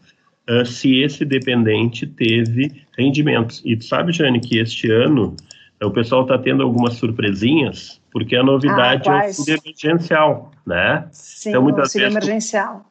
uh, 0.49 0.65
se 0.65 1.01
esse 1.01 1.25
dependente 1.25 2.05
teve 2.05 2.83
rendimentos. 2.97 3.61
E 3.65 3.75
tu 3.75 3.85
sabe, 3.85 4.11
Jane, 4.11 4.39
que 4.39 4.57
este 4.57 4.91
ano 4.91 5.35
uh, 5.81 5.87
o 5.87 5.91
pessoal 5.91 6.23
está 6.23 6.37
tendo 6.37 6.63
algumas 6.63 6.95
surpresinhas, 6.95 8.01
porque 8.11 8.35
a 8.35 8.43
novidade 8.43 9.09
ah, 9.09 9.13
é 9.13 9.15
o 9.15 9.27
auxílio 9.27 9.61
emergencial, 9.63 10.51
né? 10.65 11.07
Sim, 11.11 11.49
então, 11.49 11.63
muitas 11.63 11.83
auxílio 11.83 12.07
vezes, 12.07 12.23
emergencial. 12.23 12.85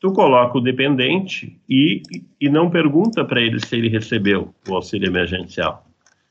Tu, 0.00 0.08
tu 0.08 0.12
coloca 0.12 0.58
o 0.58 0.60
dependente 0.60 1.58
e, 1.68 2.02
e 2.40 2.48
não 2.48 2.70
pergunta 2.70 3.24
para 3.24 3.40
ele 3.40 3.58
se 3.64 3.76
ele 3.76 3.88
recebeu 3.88 4.54
o 4.68 4.74
auxílio 4.74 5.08
emergencial. 5.08 5.86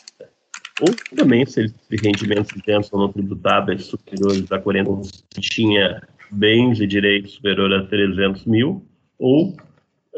Ou 0.80 1.16
também, 1.16 1.46
se 1.46 1.72
rendimentos 1.90 2.54
isentos 2.54 2.92
ou 2.92 3.00
não 3.00 3.12
tributáveis 3.12 3.84
superiores 3.86 4.50
a 4.52 4.58
40, 4.58 5.02
se 5.04 5.40
tinha 5.40 6.02
bens 6.30 6.80
e 6.80 6.86
direitos 6.86 7.32
superior 7.32 7.72
a 7.72 7.86
300 7.86 8.44
mil, 8.44 8.84
ou 9.18 9.56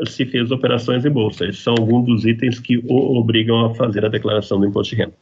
se 0.06 0.26
fez 0.26 0.50
operações 0.50 1.04
em 1.04 1.10
bolsa. 1.10 1.44
Esses 1.44 1.62
são 1.62 1.74
alguns 1.78 2.06
dos 2.06 2.24
itens 2.24 2.58
que 2.58 2.78
o 2.78 3.18
obrigam 3.18 3.66
a 3.66 3.74
fazer 3.74 4.04
a 4.04 4.08
declaração 4.08 4.58
do 4.58 4.66
imposto 4.66 4.94
de 4.94 5.02
renda. 5.02 5.14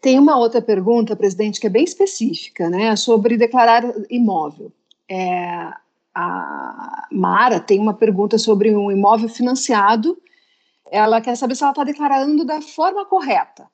Tem 0.00 0.18
uma 0.18 0.36
outra 0.36 0.60
pergunta, 0.60 1.14
presidente, 1.14 1.60
que 1.60 1.66
é 1.66 1.70
bem 1.70 1.84
específica, 1.84 2.68
né, 2.68 2.96
sobre 2.96 3.36
declarar 3.36 3.84
imóvel. 4.10 4.72
É, 5.08 5.72
a 6.14 7.06
Mara 7.10 7.60
tem 7.60 7.78
uma 7.78 7.94
pergunta 7.94 8.36
sobre 8.36 8.74
um 8.74 8.90
imóvel 8.90 9.28
financiado. 9.28 10.18
Ela 10.92 11.22
quer 11.22 11.34
saber 11.38 11.54
se 11.54 11.62
ela 11.62 11.72
está 11.72 11.84
declarando 11.84 12.44
da 12.44 12.60
forma 12.60 13.06
correta. 13.06 13.66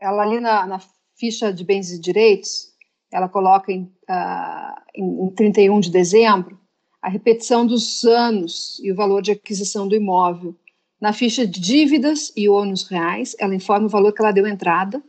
Ela 0.00 0.22
ali 0.24 0.40
na, 0.40 0.66
na, 0.66 0.80
ficha 1.16 1.52
de 1.52 1.64
bens 1.64 1.92
e 1.92 2.00
direitos, 2.00 2.72
ela 3.12 3.28
coloca 3.28 3.70
em, 3.70 3.82
uh, 4.10 4.82
em, 4.92 5.24
em 5.24 5.30
31 5.30 5.78
de 5.78 5.88
dezembro 5.92 6.58
a 7.00 7.08
repetição 7.08 7.64
dos 7.64 8.02
anos 8.04 8.80
e 8.82 8.90
o 8.90 8.96
valor 8.96 9.22
de 9.22 9.30
aquisição 9.30 9.86
do 9.86 9.94
imóvel. 9.94 10.56
Na 11.00 11.12
ficha 11.12 11.46
de 11.46 11.60
dívidas 11.60 12.32
e 12.36 12.48
ônus 12.48 12.88
reais, 12.88 13.36
ela 13.38 13.54
informa 13.54 13.86
o 13.86 13.90
valor 13.90 14.12
que 14.12 14.20
ela 14.20 14.32
deu 14.32 14.44
entrada, 14.44 15.00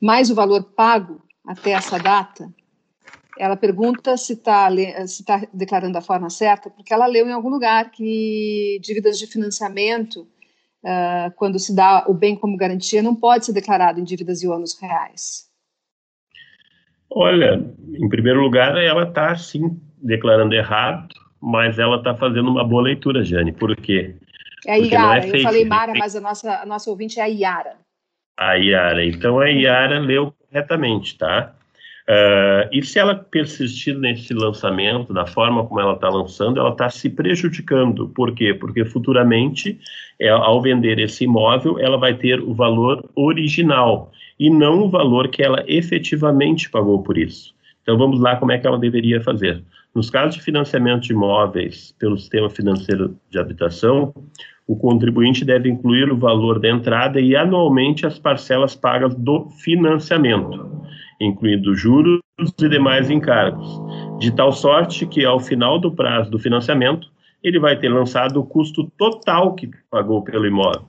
mais 0.00 0.30
o 0.30 0.34
valor 0.34 0.62
pago 0.62 1.20
até 1.44 1.72
essa 1.72 1.98
data. 1.98 2.50
Ela 3.38 3.56
pergunta 3.56 4.16
se 4.16 4.32
está 4.32 4.70
se 5.06 5.22
tá 5.22 5.46
declarando 5.52 5.92
da 5.92 6.00
forma 6.00 6.30
certa, 6.30 6.70
porque 6.70 6.94
ela 6.94 7.06
leu 7.06 7.28
em 7.28 7.32
algum 7.32 7.50
lugar 7.50 7.90
que 7.90 8.80
dívidas 8.80 9.18
de 9.18 9.26
financiamento, 9.26 10.26
uh, 10.84 11.30
quando 11.36 11.58
se 11.58 11.74
dá 11.74 12.04
o 12.06 12.14
bem 12.14 12.36
como 12.36 12.56
garantia, 12.56 13.02
não 13.02 13.14
pode 13.14 13.46
ser 13.46 13.52
declarado 13.52 14.00
em 14.00 14.04
dívidas 14.04 14.42
e 14.42 14.48
ônus 14.48 14.78
reais. 14.80 15.48
Olha, 17.10 17.60
em 17.92 18.08
primeiro 18.08 18.40
lugar, 18.40 18.76
ela 18.76 19.02
está 19.02 19.34
sim 19.36 19.80
declarando 20.00 20.54
errado, 20.54 21.08
mas 21.40 21.78
ela 21.78 21.96
está 21.96 22.14
fazendo 22.14 22.50
uma 22.50 22.64
boa 22.64 22.82
leitura, 22.82 23.24
Jane. 23.24 23.52
Por 23.52 23.74
quê? 23.76 24.14
É 24.66 24.74
a 24.74 24.78
Iara. 24.78 25.26
É 25.26 25.36
eu 25.36 25.42
falei 25.42 25.64
Mara, 25.64 25.92
mas 25.96 26.14
a 26.14 26.20
nossa, 26.20 26.62
a 26.62 26.66
nossa 26.66 26.90
ouvinte 26.90 27.18
é 27.18 27.22
a 27.22 27.28
Iara. 27.28 27.76
A 28.36 28.54
Iara. 28.56 29.04
Então 29.04 29.40
a 29.40 29.50
Iara 29.50 29.98
leu 29.98 30.32
corretamente, 30.32 31.18
tá? 31.18 31.54
Uh, 32.10 32.66
e 32.72 32.82
se 32.82 32.98
ela 32.98 33.14
persistir 33.14 33.96
nesse 33.96 34.34
lançamento, 34.34 35.12
da 35.12 35.26
forma 35.26 35.64
como 35.64 35.78
ela 35.78 35.92
está 35.92 36.08
lançando, 36.08 36.58
ela 36.58 36.70
está 36.70 36.90
se 36.90 37.08
prejudicando. 37.08 38.08
Por 38.08 38.34
quê? 38.34 38.52
Porque 38.52 38.84
futuramente, 38.84 39.78
é, 40.18 40.28
ao 40.28 40.60
vender 40.60 40.98
esse 40.98 41.22
imóvel, 41.22 41.78
ela 41.78 41.96
vai 41.96 42.14
ter 42.14 42.40
o 42.40 42.52
valor 42.52 43.08
original 43.14 44.10
e 44.40 44.50
não 44.50 44.80
o 44.80 44.90
valor 44.90 45.28
que 45.28 45.40
ela 45.40 45.62
efetivamente 45.68 46.68
pagou 46.68 47.00
por 47.00 47.16
isso. 47.16 47.54
Então 47.82 47.96
vamos 47.96 48.18
lá 48.18 48.34
como 48.34 48.50
é 48.50 48.58
que 48.58 48.66
ela 48.66 48.78
deveria 48.78 49.20
fazer. 49.20 49.62
Nos 49.94 50.10
casos 50.10 50.34
de 50.34 50.42
financiamento 50.42 51.02
de 51.02 51.12
imóveis 51.12 51.94
pelo 51.96 52.18
sistema 52.18 52.50
financeiro 52.50 53.16
de 53.30 53.38
habitação, 53.38 54.12
o 54.66 54.74
contribuinte 54.74 55.44
deve 55.44 55.68
incluir 55.68 56.10
o 56.10 56.16
valor 56.16 56.58
da 56.58 56.68
entrada 56.70 57.20
e 57.20 57.36
anualmente 57.36 58.04
as 58.04 58.18
parcelas 58.18 58.74
pagas 58.74 59.14
do 59.14 59.48
financiamento, 59.50 60.80
incluindo 61.20 61.74
juros 61.74 62.20
e 62.40 62.68
demais 62.68 63.10
encargos, 63.10 63.68
de 64.18 64.34
tal 64.34 64.52
sorte 64.52 65.06
que 65.06 65.24
ao 65.24 65.38
final 65.38 65.78
do 65.78 65.92
prazo 65.92 66.30
do 66.30 66.38
financiamento, 66.38 67.08
ele 67.42 67.58
vai 67.58 67.78
ter 67.78 67.88
lançado 67.88 68.40
o 68.40 68.46
custo 68.46 68.90
total 68.96 69.54
que 69.54 69.70
pagou 69.90 70.22
pelo 70.22 70.46
imóvel. 70.46 70.88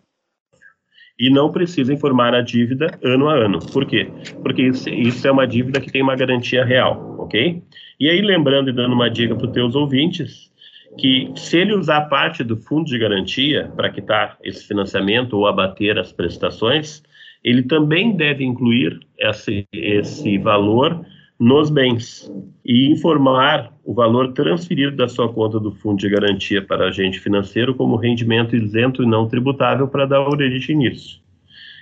E 1.20 1.30
não 1.30 1.52
precisa 1.52 1.94
informar 1.94 2.34
a 2.34 2.42
dívida 2.42 2.98
ano 3.04 3.30
a 3.30 3.36
ano. 3.36 3.60
Por 3.60 3.86
quê? 3.86 4.10
Porque 4.42 4.64
isso, 4.64 4.90
isso 4.90 5.28
é 5.28 5.32
uma 5.32 5.46
dívida 5.46 5.80
que 5.80 5.92
tem 5.92 6.02
uma 6.02 6.16
garantia 6.16 6.66
real, 6.66 7.16
ok? 7.20 7.62
E 8.00 8.10
aí, 8.10 8.22
lembrando 8.22 8.70
e 8.70 8.74
dando 8.74 8.94
uma 8.94 9.10
dica 9.10 9.36
para 9.36 9.46
os 9.46 9.54
teus 9.54 9.76
ouvintes, 9.76 10.52
que 10.98 11.32
se 11.36 11.58
ele 11.58 11.74
usar 11.74 12.02
parte 12.02 12.44
do 12.44 12.58
fundo 12.58 12.86
de 12.86 12.98
garantia 12.98 13.72
para 13.76 13.90
quitar 13.90 14.38
esse 14.44 14.68
financiamento 14.68 15.38
ou 15.38 15.48
abater 15.48 15.98
as 15.98 16.12
prestações, 16.12 17.04
ele 17.44 17.64
também 17.64 18.16
deve 18.16 18.44
incluir 18.44 19.00
esse, 19.18 19.68
esse 19.74 20.38
valor 20.38 21.06
nos 21.40 21.70
bens 21.72 22.32
e 22.64 22.92
informar 22.92 23.74
o 23.84 23.94
valor 23.94 24.32
transferido 24.34 24.96
da 24.96 25.08
sua 25.08 25.32
conta 25.32 25.60
do 25.60 25.72
fundo 25.72 25.98
de 25.98 26.10
garantia 26.10 26.62
para 26.62 26.88
agente 26.88 27.20
financeiro 27.20 27.74
como 27.74 27.96
rendimento 27.96 28.56
isento 28.56 29.02
e 29.02 29.08
não 29.08 29.28
tributável 29.28 29.88
para 29.88 30.06
dar 30.06 30.22
origem 30.22 30.78
nisso. 30.78 31.20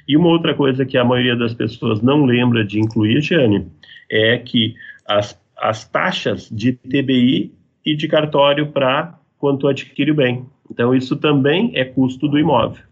E 0.07 0.15
uma 0.15 0.29
outra 0.29 0.53
coisa 0.53 0.85
que 0.85 0.97
a 0.97 1.03
maioria 1.03 1.35
das 1.35 1.53
pessoas 1.53 2.01
não 2.01 2.25
lembra 2.25 2.63
de 2.65 2.79
incluir, 2.79 3.21
Jane, 3.21 3.67
é 4.09 4.37
que 4.37 4.75
as 5.05 5.37
as 5.59 5.87
taxas 5.87 6.49
de 6.49 6.73
TBI 6.73 7.53
e 7.85 7.95
de 7.95 8.07
cartório 8.07 8.71
para 8.71 9.19
quanto 9.37 9.67
adquire 9.67 10.11
o 10.11 10.15
bem. 10.15 10.45
Então, 10.71 10.93
isso 10.93 11.15
também 11.15 11.71
é 11.75 11.83
custo 11.83 12.27
do 12.27 12.39
imóvel. 12.39 12.83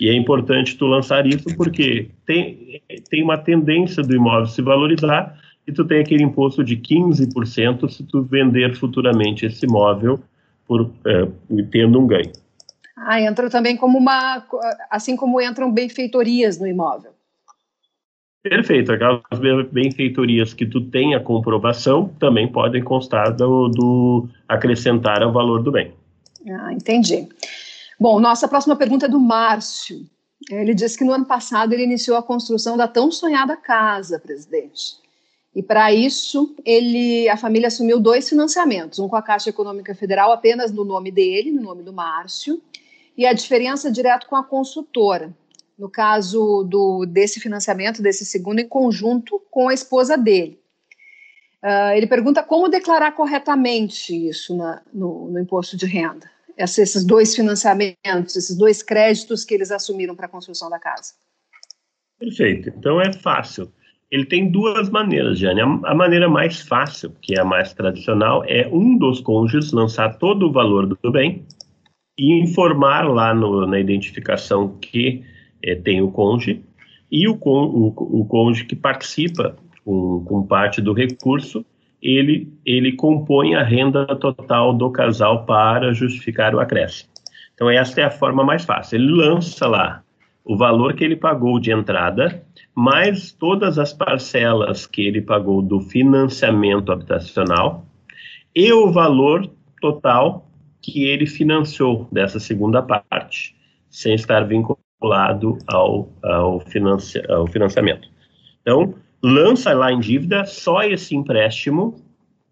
E 0.00 0.08
é 0.08 0.14
importante 0.14 0.78
tu 0.78 0.86
lançar 0.86 1.26
isso 1.26 1.54
porque 1.56 2.08
tem, 2.24 2.80
tem 3.10 3.22
uma 3.22 3.36
tendência 3.36 4.02
do 4.02 4.16
imóvel 4.16 4.46
se 4.46 4.62
valorizar 4.62 5.38
e 5.66 5.72
tu 5.72 5.84
tem 5.84 6.00
aquele 6.00 6.24
imposto 6.24 6.64
de 6.64 6.76
15% 6.76 7.88
se 7.90 8.02
tu 8.04 8.22
vender 8.22 8.74
futuramente 8.74 9.44
esse 9.44 9.66
imóvel 9.66 10.18
por, 10.66 10.90
é, 11.06 11.28
tendo 11.70 12.00
um 12.00 12.06
ganho. 12.06 12.32
Ah, 12.96 13.20
entra 13.20 13.50
também 13.50 13.76
como 13.76 13.98
uma, 13.98 14.42
assim 14.90 15.16
como 15.16 15.40
entram 15.40 15.70
benfeitorias 15.70 16.58
no 16.58 16.66
imóvel. 16.66 17.12
Perfeito. 18.42 18.92
Aquelas 18.92 19.22
benfeitorias 19.70 20.54
que 20.54 20.64
tu 20.64 20.80
tem 20.80 21.14
a 21.14 21.20
comprovação 21.20 22.08
também 22.18 22.48
podem 22.48 22.82
constar 22.82 23.34
do, 23.36 23.68
do 23.68 24.28
acrescentar 24.48 25.22
ao 25.22 25.30
valor 25.30 25.62
do 25.62 25.70
bem. 25.70 25.92
Ah, 26.48 26.72
entendi. 26.72 27.28
Bom, 28.00 28.18
nossa 28.18 28.48
próxima 28.48 28.74
pergunta 28.74 29.04
é 29.04 29.08
do 29.10 29.20
Márcio. 29.20 30.08
Ele 30.50 30.72
disse 30.72 30.96
que 30.96 31.04
no 31.04 31.12
ano 31.12 31.26
passado 31.26 31.74
ele 31.74 31.82
iniciou 31.82 32.16
a 32.16 32.22
construção 32.22 32.74
da 32.74 32.88
tão 32.88 33.12
sonhada 33.12 33.54
casa, 33.58 34.18
presidente. 34.18 34.98
E 35.54 35.62
para 35.62 35.92
isso, 35.92 36.54
ele, 36.64 37.28
a 37.28 37.36
família 37.36 37.68
assumiu 37.68 38.00
dois 38.00 38.26
financiamentos, 38.26 38.98
um 38.98 39.06
com 39.06 39.16
a 39.16 39.22
Caixa 39.22 39.50
Econômica 39.50 39.94
Federal 39.94 40.32
apenas 40.32 40.72
no 40.72 40.82
nome 40.82 41.10
dele, 41.10 41.52
no 41.52 41.60
nome 41.60 41.82
do 41.82 41.92
Márcio, 41.92 42.62
e 43.18 43.26
a 43.26 43.34
diferença 43.34 43.90
direto 43.90 44.26
com 44.28 44.36
a 44.36 44.44
consultora, 44.44 45.36
no 45.78 45.90
caso 45.90 46.64
do, 46.64 47.04
desse 47.04 47.38
financiamento, 47.38 48.00
desse 48.00 48.24
segundo, 48.24 48.60
em 48.60 48.68
conjunto 48.68 49.42
com 49.50 49.68
a 49.68 49.74
esposa 49.74 50.16
dele. 50.16 50.58
Uh, 51.62 51.92
ele 51.94 52.06
pergunta 52.06 52.42
como 52.42 52.70
declarar 52.70 53.12
corretamente 53.12 54.14
isso 54.28 54.56
na, 54.56 54.80
no, 54.94 55.30
no, 55.30 55.38
imposto 55.38 55.76
de 55.76 55.84
renda, 55.84 56.30
esses 56.60 57.04
dois 57.04 57.34
financiamentos, 57.34 58.36
esses 58.36 58.56
dois 58.56 58.82
créditos 58.82 59.44
que 59.44 59.54
eles 59.54 59.70
assumiram 59.70 60.14
para 60.14 60.26
a 60.26 60.28
construção 60.28 60.68
da 60.68 60.78
casa. 60.78 61.14
Perfeito. 62.18 62.68
Então 62.76 63.00
é 63.00 63.12
fácil. 63.12 63.72
Ele 64.10 64.26
tem 64.26 64.50
duas 64.50 64.90
maneiras, 64.90 65.38
Jane. 65.38 65.60
A, 65.60 65.94
maneira 65.94 66.28
mais 66.28 66.60
fácil, 66.60 67.14
que 67.22 67.34
é 67.34 67.40
a 67.40 67.44
mais 67.44 67.72
tradicional, 67.72 68.44
é 68.44 68.68
um 68.68 68.98
dos 68.98 69.20
cônjuges 69.20 69.72
lançar 69.72 70.18
todo 70.18 70.48
o 70.48 70.52
valor 70.52 70.86
do 70.86 71.12
bem 71.12 71.46
e 72.18 72.34
informar 72.40 73.08
lá 73.08 73.32
no, 73.32 73.66
na 73.66 73.78
identificação 73.78 74.76
que 74.78 75.24
é, 75.62 75.74
tem 75.74 76.02
o 76.02 76.10
cônjuge, 76.10 76.62
e 77.10 77.26
o, 77.28 77.38
o, 77.42 78.20
o 78.20 78.24
cônjuge 78.26 78.64
que 78.64 78.76
participa 78.76 79.56
com, 79.84 80.24
com 80.24 80.46
parte 80.46 80.80
do 80.80 80.92
recurso, 80.92 81.64
ele, 82.02 82.52
ele 82.64 82.92
compõe 82.92 83.54
a 83.54 83.62
renda 83.62 84.06
total 84.16 84.72
do 84.72 84.90
casal 84.90 85.44
para 85.44 85.92
justificar 85.92 86.54
o 86.54 86.60
acréscimo. 86.60 87.10
Então, 87.54 87.68
essa 87.68 88.00
é 88.00 88.04
a 88.04 88.10
forma 88.10 88.42
mais 88.42 88.64
fácil. 88.64 88.96
Ele 88.96 89.12
lança 89.12 89.66
lá 89.66 90.02
o 90.44 90.56
valor 90.56 90.94
que 90.94 91.04
ele 91.04 91.16
pagou 91.16 91.60
de 91.60 91.70
entrada, 91.70 92.42
mais 92.74 93.32
todas 93.32 93.78
as 93.78 93.92
parcelas 93.92 94.86
que 94.86 95.02
ele 95.02 95.20
pagou 95.20 95.60
do 95.60 95.80
financiamento 95.80 96.90
habitacional 96.90 97.84
e 98.54 98.72
o 98.72 98.90
valor 98.90 99.48
total 99.80 100.48
que 100.80 101.04
ele 101.04 101.26
financiou 101.26 102.08
dessa 102.10 102.40
segunda 102.40 102.82
parte, 102.82 103.54
sem 103.90 104.14
estar 104.14 104.40
vinculado 104.44 105.58
ao, 105.66 106.08
ao, 106.22 106.60
financia, 106.60 107.24
ao 107.28 107.46
financiamento. 107.46 108.08
Então, 108.62 108.94
lança 109.22 109.72
lá 109.72 109.92
em 109.92 110.00
dívida 110.00 110.44
só 110.44 110.82
esse 110.82 111.14
empréstimo 111.14 111.96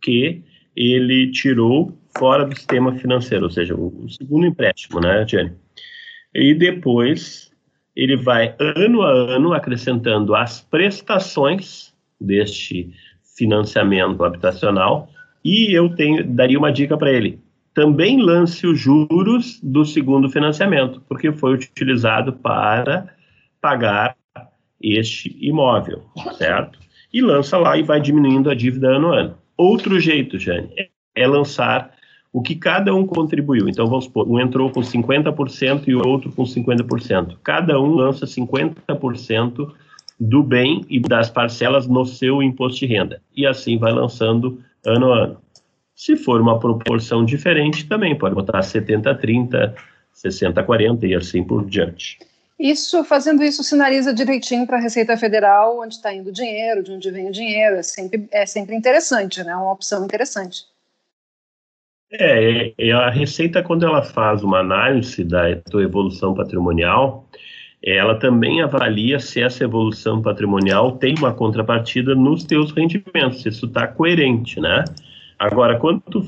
que 0.01 0.43
ele 0.77 1.31
tirou 1.31 1.97
fora 2.17 2.45
do 2.45 2.55
sistema 2.55 2.93
financeiro, 2.95 3.45
ou 3.45 3.51
seja, 3.51 3.75
o, 3.75 4.07
segundo 4.09 4.47
empréstimo, 4.47 5.01
né, 5.01 5.27
Jenny? 5.27 5.53
E 6.35 6.55
depois 6.55 7.51
ele 7.97 8.17
vai 8.17 8.55
ano 8.59 9.03
a 9.03 9.11
ano 9.11 9.53
acrescentando 9.53 10.35
as 10.35 10.61
prestações 10.61 11.93
deste 12.21 12.93
financiamento 13.37 14.25
habitacional 14.25 15.09
e 15.45 15.73
eu 15.73 15.95
tenho 15.95 16.25
daria 16.25 16.59
uma 16.59 16.73
dica 16.73 16.97
para 16.97 17.13
ele. 17.13 17.41
Também 17.75 18.21
lance 18.21 18.67
os 18.67 18.79
juros 18.79 19.61
do 19.63 19.85
segundo 19.85 20.29
financiamento, 20.29 21.01
porque 21.09 21.33
foi 21.33 21.55
utilizado 21.55 22.33
para 22.33 23.09
pagar 23.61 24.17
este 24.81 25.37
imóvel, 25.41 26.03
certo? 26.37 26.79
E 27.13 27.21
lança 27.21 27.57
lá 27.59 27.77
e 27.77 27.83
vai 27.83 28.01
diminuindo 28.01 28.51
a 28.51 28.55
dívida 28.55 28.89
ano 28.89 29.13
a 29.13 29.21
ano. 29.21 29.39
Outro 29.57 29.99
jeito, 29.99 30.39
Jane, 30.39 30.71
é 31.15 31.27
lançar 31.27 31.93
o 32.33 32.43
que 32.43 32.55
cada 32.55 32.95
um 32.95 33.07
contribuiu. 33.07 33.69
Então, 33.69 33.87
vamos 33.87 34.05
supor, 34.05 34.29
um 34.29 34.39
entrou 34.39 34.71
com 34.71 34.81
50% 34.81 35.89
e 35.89 35.95
o 35.95 36.07
outro 36.07 36.31
com 36.31 36.45
50%. 36.45 37.37
Cada 37.43 37.81
um 37.81 37.95
lança 37.95 38.27
50% 38.27 39.73
do 40.21 40.43
bem 40.43 40.85
e 40.89 41.01
das 41.01 41.31
parcelas 41.31 41.87
no 41.87 42.05
seu 42.05 42.43
imposto 42.43 42.81
de 42.81 42.87
renda. 42.87 43.23
E 43.35 43.47
assim 43.47 43.79
vai 43.79 43.93
lançando 43.93 44.61
ano 44.85 45.13
a 45.13 45.25
ano. 45.25 45.39
Se 45.95 46.17
for 46.17 46.41
uma 46.41 46.59
proporção 46.59 47.25
diferente, 47.25 47.87
também 47.87 48.17
pode 48.17 48.35
botar 48.35 48.63
70 48.63 49.15
30, 49.15 49.75
60 50.13 50.63
40 50.63 51.07
e 51.07 51.15
assim 51.15 51.43
por 51.43 51.65
diante. 51.65 52.19
Isso, 52.59 53.05
fazendo 53.05 53.43
isso, 53.45 53.63
sinaliza 53.63 54.13
direitinho 54.13 54.67
para 54.67 54.79
a 54.79 54.81
Receita 54.81 55.17
Federal 55.17 55.79
onde 55.81 55.95
está 55.95 56.13
indo 56.13 56.31
o 56.31 56.33
dinheiro, 56.33 56.83
de 56.83 56.91
onde 56.91 57.11
vem 57.11 57.29
o 57.29 57.33
dinheiro. 57.33 57.77
É 57.77 57.83
sempre, 57.83 58.29
é 58.33 58.45
sempre 58.45 58.75
interessante, 58.75 59.45
né? 59.45 59.53
É 59.53 59.57
uma 59.57 59.73
opção 59.73 60.05
interessante. 60.05 60.65
É, 62.11 62.73
a 62.93 63.11
Receita, 63.11 63.63
quando 63.63 63.85
ela 63.87 64.03
faz 64.03 64.43
uma 64.43 64.59
análise 64.59 65.23
da 65.23 65.55
tua 65.71 65.83
evolução 65.83 66.35
patrimonial, 66.35 67.29
ela 67.85 68.19
também 68.19 68.61
avalia 68.61 69.21
se 69.21 69.41
essa 69.41 69.63
evolução 69.63 70.21
patrimonial 70.21 70.93
tem 70.93 71.15
uma 71.17 71.33
contrapartida 71.33 72.15
nos 72.15 72.43
teus 72.45 72.73
rendimentos, 72.73 73.43
se 73.43 73.51
isso 73.51 73.67
está 73.67 73.87
coerente, 73.87 74.59
né? 74.59 74.85
Agora, 75.39 75.79
quando 75.79 76.01
tu 76.01 76.21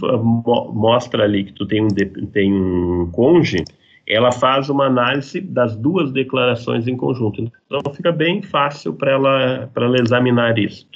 mostra 0.72 1.24
ali 1.24 1.44
que 1.44 1.52
tu 1.52 1.66
tem 1.66 1.82
um, 1.82 1.88
tem 1.88 2.52
um 2.52 3.10
conge, 3.10 3.64
ela 4.06 4.32
faz 4.32 4.68
uma 4.68 4.86
análise 4.86 5.40
das 5.40 5.76
duas 5.76 6.12
declarações 6.12 6.88
em 6.88 6.96
conjunto. 6.96 7.50
Então, 7.66 7.94
fica 7.94 8.10
bem 8.10 8.42
fácil 8.42 8.92
para 8.92 9.12
ela, 9.12 9.70
ela 9.74 9.96
examinar 10.00 10.58
isso. 10.58 10.86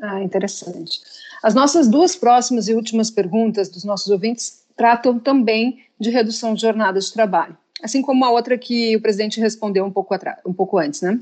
Ah, 0.00 0.22
interessante. 0.22 1.00
As 1.42 1.54
nossas 1.54 1.88
duas 1.88 2.16
próximas 2.16 2.68
e 2.68 2.74
últimas 2.74 3.10
perguntas 3.10 3.68
dos 3.68 3.84
nossos 3.84 4.08
ouvintes 4.08 4.64
tratam 4.76 5.18
também 5.18 5.80
de 5.98 6.10
redução 6.10 6.54
de 6.54 6.62
jornada 6.62 6.98
de 6.98 7.12
trabalho, 7.12 7.56
assim 7.82 8.00
como 8.00 8.24
a 8.24 8.30
outra 8.30 8.56
que 8.56 8.96
o 8.96 9.00
presidente 9.00 9.40
respondeu 9.40 9.84
um 9.84 9.90
pouco, 9.90 10.14
atrás, 10.14 10.38
um 10.46 10.52
pouco 10.52 10.78
antes, 10.78 11.02
né? 11.02 11.20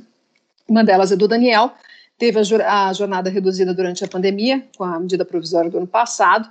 Uma 0.68 0.84
delas 0.84 1.10
é 1.10 1.16
do 1.16 1.26
Daniel, 1.26 1.72
teve 2.18 2.38
a, 2.38 2.92
jornada 2.92 3.30
reduzida 3.30 3.72
durante 3.72 4.04
a 4.04 4.08
pandemia, 4.08 4.62
com 4.76 4.84
a 4.84 5.00
medida 5.00 5.24
provisória 5.24 5.70
do 5.70 5.78
ano 5.78 5.86
passado, 5.86 6.48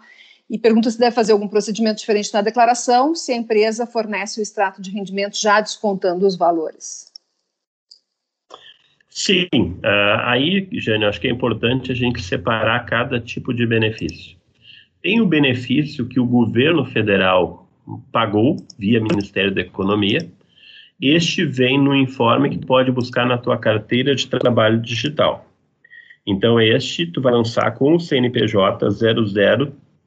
e 0.49 0.57
pergunta 0.57 0.89
se 0.89 0.97
deve 0.97 1.15
fazer 1.15 1.33
algum 1.33 1.47
procedimento 1.47 1.99
diferente 1.99 2.33
na 2.33 2.41
declaração 2.41 3.13
se 3.13 3.33
a 3.33 3.35
empresa 3.35 3.85
fornece 3.85 4.39
o 4.39 4.43
extrato 4.43 4.81
de 4.81 4.91
rendimento 4.91 5.37
já 5.39 5.59
descontando 5.59 6.25
os 6.25 6.37
valores. 6.37 7.11
Sim, 9.09 9.47
uh, 9.53 10.21
aí, 10.25 10.67
Jânio, 10.73 11.09
acho 11.09 11.19
que 11.19 11.27
é 11.27 11.31
importante 11.31 11.91
a 11.91 11.95
gente 11.95 12.21
separar 12.21 12.85
cada 12.85 13.19
tipo 13.19 13.53
de 13.53 13.65
benefício. 13.65 14.37
Tem 15.01 15.19
o 15.19 15.25
benefício 15.25 16.07
que 16.07 16.19
o 16.19 16.25
governo 16.25 16.85
federal 16.85 17.67
pagou 18.11 18.57
via 18.77 19.01
Ministério 19.01 19.53
da 19.53 19.61
Economia. 19.61 20.19
Este 21.01 21.45
vem 21.45 21.79
no 21.79 21.95
informe 21.95 22.49
que 22.49 22.65
pode 22.65 22.91
buscar 22.91 23.25
na 23.25 23.37
tua 23.37 23.57
carteira 23.57 24.15
de 24.15 24.27
trabalho 24.27 24.79
digital. 24.79 25.45
Então, 26.25 26.59
este 26.59 27.07
tu 27.07 27.21
vai 27.21 27.33
lançar 27.33 27.71
com 27.71 27.95
o 27.95 27.99
CNPJ 27.99 28.85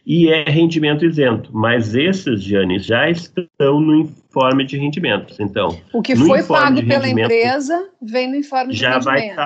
e 0.05 0.29
é 0.29 0.43
rendimento 0.43 1.05
isento. 1.05 1.49
Mas 1.53 1.95
esses, 1.95 2.43
Jane, 2.43 2.79
já 2.79 3.09
estão 3.09 3.79
no 3.79 3.95
informe 3.95 4.65
de 4.65 4.77
rendimentos. 4.77 5.39
Então, 5.39 5.79
o 5.91 6.01
que 6.01 6.15
foi 6.15 6.43
pago 6.43 6.85
pela 6.85 7.07
empresa 7.07 7.89
vem 8.01 8.29
no 8.29 8.35
informe 8.35 8.73
de 8.73 8.79
já 8.79 8.99
rendimentos. 8.99 9.35
Vai 9.35 9.45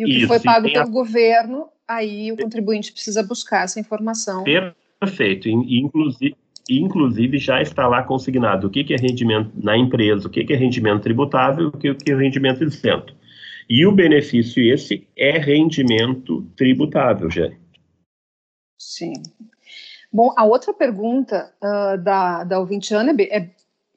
e 0.00 0.04
o 0.04 0.06
que 0.06 0.16
Isso, 0.18 0.28
foi 0.28 0.40
pago 0.40 0.72
pelo 0.72 0.82
a... 0.82 0.86
governo, 0.86 1.68
aí 1.86 2.32
o 2.32 2.36
contribuinte 2.36 2.90
precisa 2.90 3.22
buscar 3.22 3.64
essa 3.64 3.78
informação. 3.78 4.44
Perfeito. 4.98 5.46
Inclusive, 5.46 6.34
inclusive 6.78 7.38
já 7.38 7.60
está 7.60 7.88
lá 7.88 8.02
consignado 8.02 8.66
o 8.66 8.70
que, 8.70 8.84
que 8.84 8.94
é 8.94 8.96
rendimento 8.96 9.50
na 9.54 9.76
empresa, 9.76 10.28
o 10.28 10.30
que, 10.30 10.44
que 10.44 10.52
é 10.52 10.56
rendimento 10.56 11.02
tributável, 11.02 11.68
o 11.68 11.76
que, 11.76 11.94
que 11.94 12.12
é 12.12 12.16
rendimento 12.16 12.62
isento. 12.62 13.14
E 13.68 13.86
o 13.86 13.92
benefício 13.92 14.62
esse 14.62 15.06
é 15.16 15.38
rendimento 15.38 16.42
tributável, 16.56 17.30
Jane. 17.30 17.56
Sim, 18.78 19.12
Bom, 20.12 20.34
a 20.36 20.44
outra 20.44 20.72
pergunta 20.74 21.52
uh, 21.62 21.96
da, 22.02 22.42
da 22.42 22.58
ouvinte 22.58 22.92
Ana 22.92 23.14
é, 23.20 23.48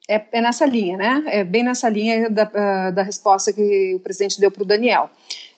é, 0.08 0.24
é, 0.30 0.40
nessa 0.40 0.64
linha, 0.64 0.96
né? 0.96 1.24
É 1.26 1.42
bem 1.42 1.64
nessa 1.64 1.88
linha 1.88 2.30
da, 2.30 2.44
uh, 2.44 2.94
da 2.94 3.02
resposta 3.02 3.52
que 3.52 3.94
o 3.96 4.00
presidente 4.00 4.40
deu 4.40 4.50
para 4.50 4.62
o 4.62 4.66
Daniel. 4.66 5.10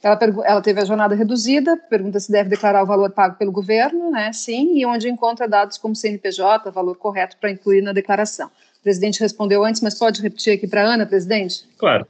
Ela, 0.07 0.17
ela, 0.45 0.63
teve 0.63 0.81
a 0.81 0.85
jornada 0.85 1.17
reduzida, 1.17 1.77
pergunta 1.77 2.21
se 2.21 2.31
deve 2.31 2.49
declarar 2.49 2.81
o 2.85 2.87
valor 2.87 3.11
pago 3.11 3.37
pelo 3.37 3.51
governo, 3.51 4.13
né? 4.13 4.33
Sim, 4.33 4.79
e 4.79 4.87
onde 4.87 5.09
encontra 5.09 5.49
dados 5.49 5.77
como 5.79 5.97
CNPJ, 5.97 6.71
valor 6.71 6.97
correto 6.97 7.37
para 7.41 7.51
incluir 7.51 7.83
na 7.83 7.93
declaração. 7.93 8.47
O 8.47 8.83
presidente 8.85 9.19
respondeu 9.19 9.65
antes, 9.65 9.83
mas 9.83 9.99
pode 9.99 10.23
repetir 10.23 10.53
aqui 10.53 10.69
para 10.69 10.83
a 10.83 10.95
Ana, 10.95 11.07
presidente? 11.07 11.65
Claro. 11.77 12.07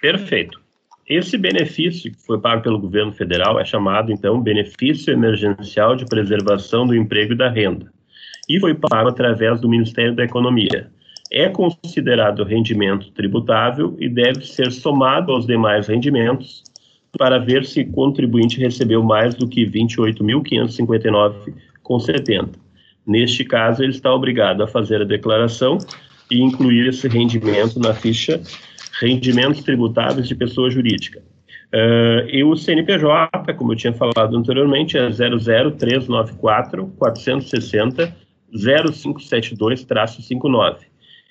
Perfeito. 0.00 0.60
Esse 1.08 1.36
benefício 1.36 2.12
que 2.12 2.24
foi 2.24 2.40
pago 2.40 2.62
pelo 2.62 2.78
governo 2.78 3.12
federal 3.12 3.58
é 3.58 3.64
chamado, 3.64 4.12
então, 4.12 4.40
Benefício 4.40 5.12
Emergencial 5.12 5.96
de 5.96 6.04
Preservação 6.04 6.86
do 6.86 6.94
Emprego 6.94 7.32
e 7.32 7.36
da 7.36 7.50
Renda, 7.50 7.92
e 8.48 8.60
foi 8.60 8.74
pago 8.74 9.08
através 9.08 9.60
do 9.60 9.68
Ministério 9.68 10.14
da 10.14 10.22
Economia. 10.22 10.88
É 11.32 11.48
considerado 11.48 12.44
rendimento 12.44 13.10
tributável 13.10 13.96
e 13.98 14.08
deve 14.08 14.46
ser 14.46 14.70
somado 14.70 15.32
aos 15.32 15.46
demais 15.46 15.88
rendimentos 15.88 16.62
para 17.18 17.38
ver 17.38 17.64
se 17.64 17.80
o 17.82 17.92
contribuinte 17.92 18.58
recebeu 18.58 19.00
mais 19.02 19.34
do 19.34 19.48
que 19.48 19.64
R$ 19.64 19.70
28.559,70. 19.70 22.50
Neste 23.06 23.44
caso, 23.44 23.82
ele 23.82 23.92
está 23.92 24.14
obrigado 24.14 24.62
a 24.62 24.68
fazer 24.68 25.02
a 25.02 25.04
declaração 25.04 25.76
e 26.30 26.40
incluir 26.40 26.88
esse 26.88 27.06
rendimento 27.08 27.78
na 27.78 27.92
ficha 27.92 28.40
rendimentos 29.00 29.62
tributáveis 29.62 30.26
de 30.28 30.34
pessoa 30.34 30.70
jurídica. 30.70 31.22
Uh, 31.74 32.28
e 32.28 32.44
o 32.44 32.54
CNPJ, 32.54 33.54
como 33.56 33.72
eu 33.72 33.76
tinha 33.76 33.92
falado 33.92 34.36
anteriormente, 34.36 34.98
é 34.98 35.08
00394 35.10 36.86
460 36.98 38.14
0572-59. 38.52 40.80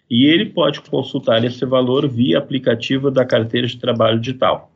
E 0.10 0.26
ele 0.26 0.48
pode 0.48 0.82
consultar 0.82 1.46
esse 1.46 1.64
valor 1.66 2.10
via 2.10 2.40
aplicativo 2.40 3.12
da 3.12 3.24
carteira 3.24 3.68
de 3.68 3.78
trabalho 3.78 4.20
digital. 4.20 4.71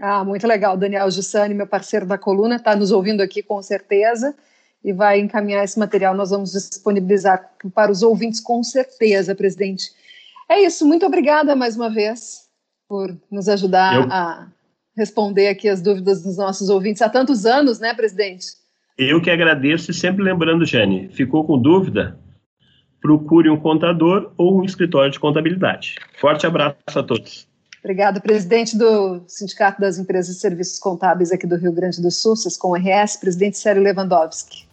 Ah, 0.00 0.24
muito 0.24 0.46
legal. 0.46 0.76
Daniel 0.76 1.10
Giussani, 1.10 1.54
meu 1.54 1.66
parceiro 1.66 2.06
da 2.06 2.16
coluna, 2.16 2.56
está 2.56 2.74
nos 2.74 2.92
ouvindo 2.92 3.20
aqui 3.20 3.42
com 3.42 3.60
certeza 3.62 4.34
e 4.84 4.92
vai 4.92 5.20
encaminhar 5.20 5.64
esse 5.64 5.78
material. 5.78 6.14
Nós 6.14 6.30
vamos 6.30 6.52
disponibilizar 6.52 7.50
para 7.74 7.92
os 7.92 8.02
ouvintes 8.02 8.40
com 8.40 8.62
certeza, 8.62 9.34
presidente. 9.34 9.90
É 10.48 10.60
isso, 10.62 10.86
muito 10.86 11.06
obrigada 11.06 11.54
mais 11.54 11.76
uma 11.76 11.90
vez 11.90 12.48
por 12.88 13.14
nos 13.30 13.48
ajudar 13.48 13.96
eu... 13.96 14.02
a 14.10 14.48
responder 14.96 15.48
aqui 15.48 15.68
as 15.68 15.80
dúvidas 15.80 16.22
dos 16.22 16.36
nossos 16.36 16.68
ouvintes 16.68 17.00
há 17.00 17.08
tantos 17.08 17.46
anos, 17.46 17.78
né, 17.78 17.94
presidente? 17.94 18.46
Eu 18.98 19.20
que 19.22 19.30
agradeço 19.30 19.90
e 19.90 19.94
sempre 19.94 20.22
lembrando, 20.22 20.66
Jane, 20.66 21.08
ficou 21.08 21.44
com 21.44 21.58
dúvida? 21.58 22.18
Procure 23.02 23.50
um 23.50 23.58
contador 23.58 24.32
ou 24.38 24.60
um 24.60 24.64
escritório 24.64 25.10
de 25.10 25.20
contabilidade. 25.20 25.96
Forte 26.18 26.46
abraço 26.46 26.76
a 26.94 27.02
todos. 27.02 27.46
Obrigado, 27.80 28.20
presidente 28.22 28.78
do 28.78 29.22
Sindicato 29.26 29.80
das 29.80 29.98
Empresas 29.98 30.36
de 30.36 30.40
Serviços 30.40 30.78
Contábeis 30.78 31.32
aqui 31.32 31.48
do 31.48 31.56
Rio 31.56 31.72
Grande 31.72 32.00
do 32.00 32.12
Sul, 32.12 32.34
com 32.60 32.76
RS, 32.76 33.16
presidente 33.16 33.58
Sérgio 33.58 33.82
Lewandowski. 33.82 34.68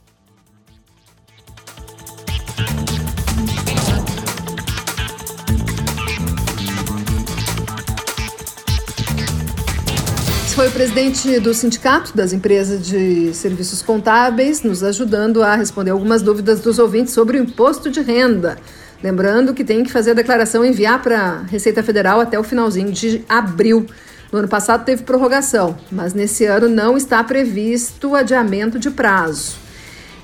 Foi 10.59 10.67
o 10.67 10.71
presidente 10.71 11.39
do 11.39 11.53
Sindicato 11.53 12.13
das 12.13 12.33
Empresas 12.33 12.85
de 12.85 13.33
Serviços 13.33 13.81
Contábeis, 13.81 14.61
nos 14.61 14.83
ajudando 14.83 15.41
a 15.41 15.55
responder 15.55 15.91
algumas 15.91 16.21
dúvidas 16.21 16.59
dos 16.59 16.79
ouvintes 16.79 17.13
sobre 17.13 17.39
o 17.39 17.43
imposto 17.43 17.89
de 17.89 18.01
renda. 18.01 18.57
Lembrando 19.01 19.53
que 19.53 19.63
tem 19.63 19.85
que 19.85 19.89
fazer 19.89 20.11
a 20.11 20.15
declaração 20.15 20.65
e 20.65 20.67
enviar 20.67 21.01
para 21.01 21.17
a 21.17 21.41
Receita 21.43 21.81
Federal 21.81 22.19
até 22.19 22.37
o 22.37 22.43
finalzinho 22.43 22.91
de 22.91 23.23
abril. 23.29 23.87
No 24.33 24.39
ano 24.39 24.49
passado 24.49 24.83
teve 24.83 25.03
prorrogação, 25.03 25.77
mas 25.89 26.13
nesse 26.13 26.43
ano 26.43 26.67
não 26.67 26.97
está 26.97 27.23
previsto 27.23 28.13
adiamento 28.13 28.77
de 28.77 28.91
prazo. 28.91 29.68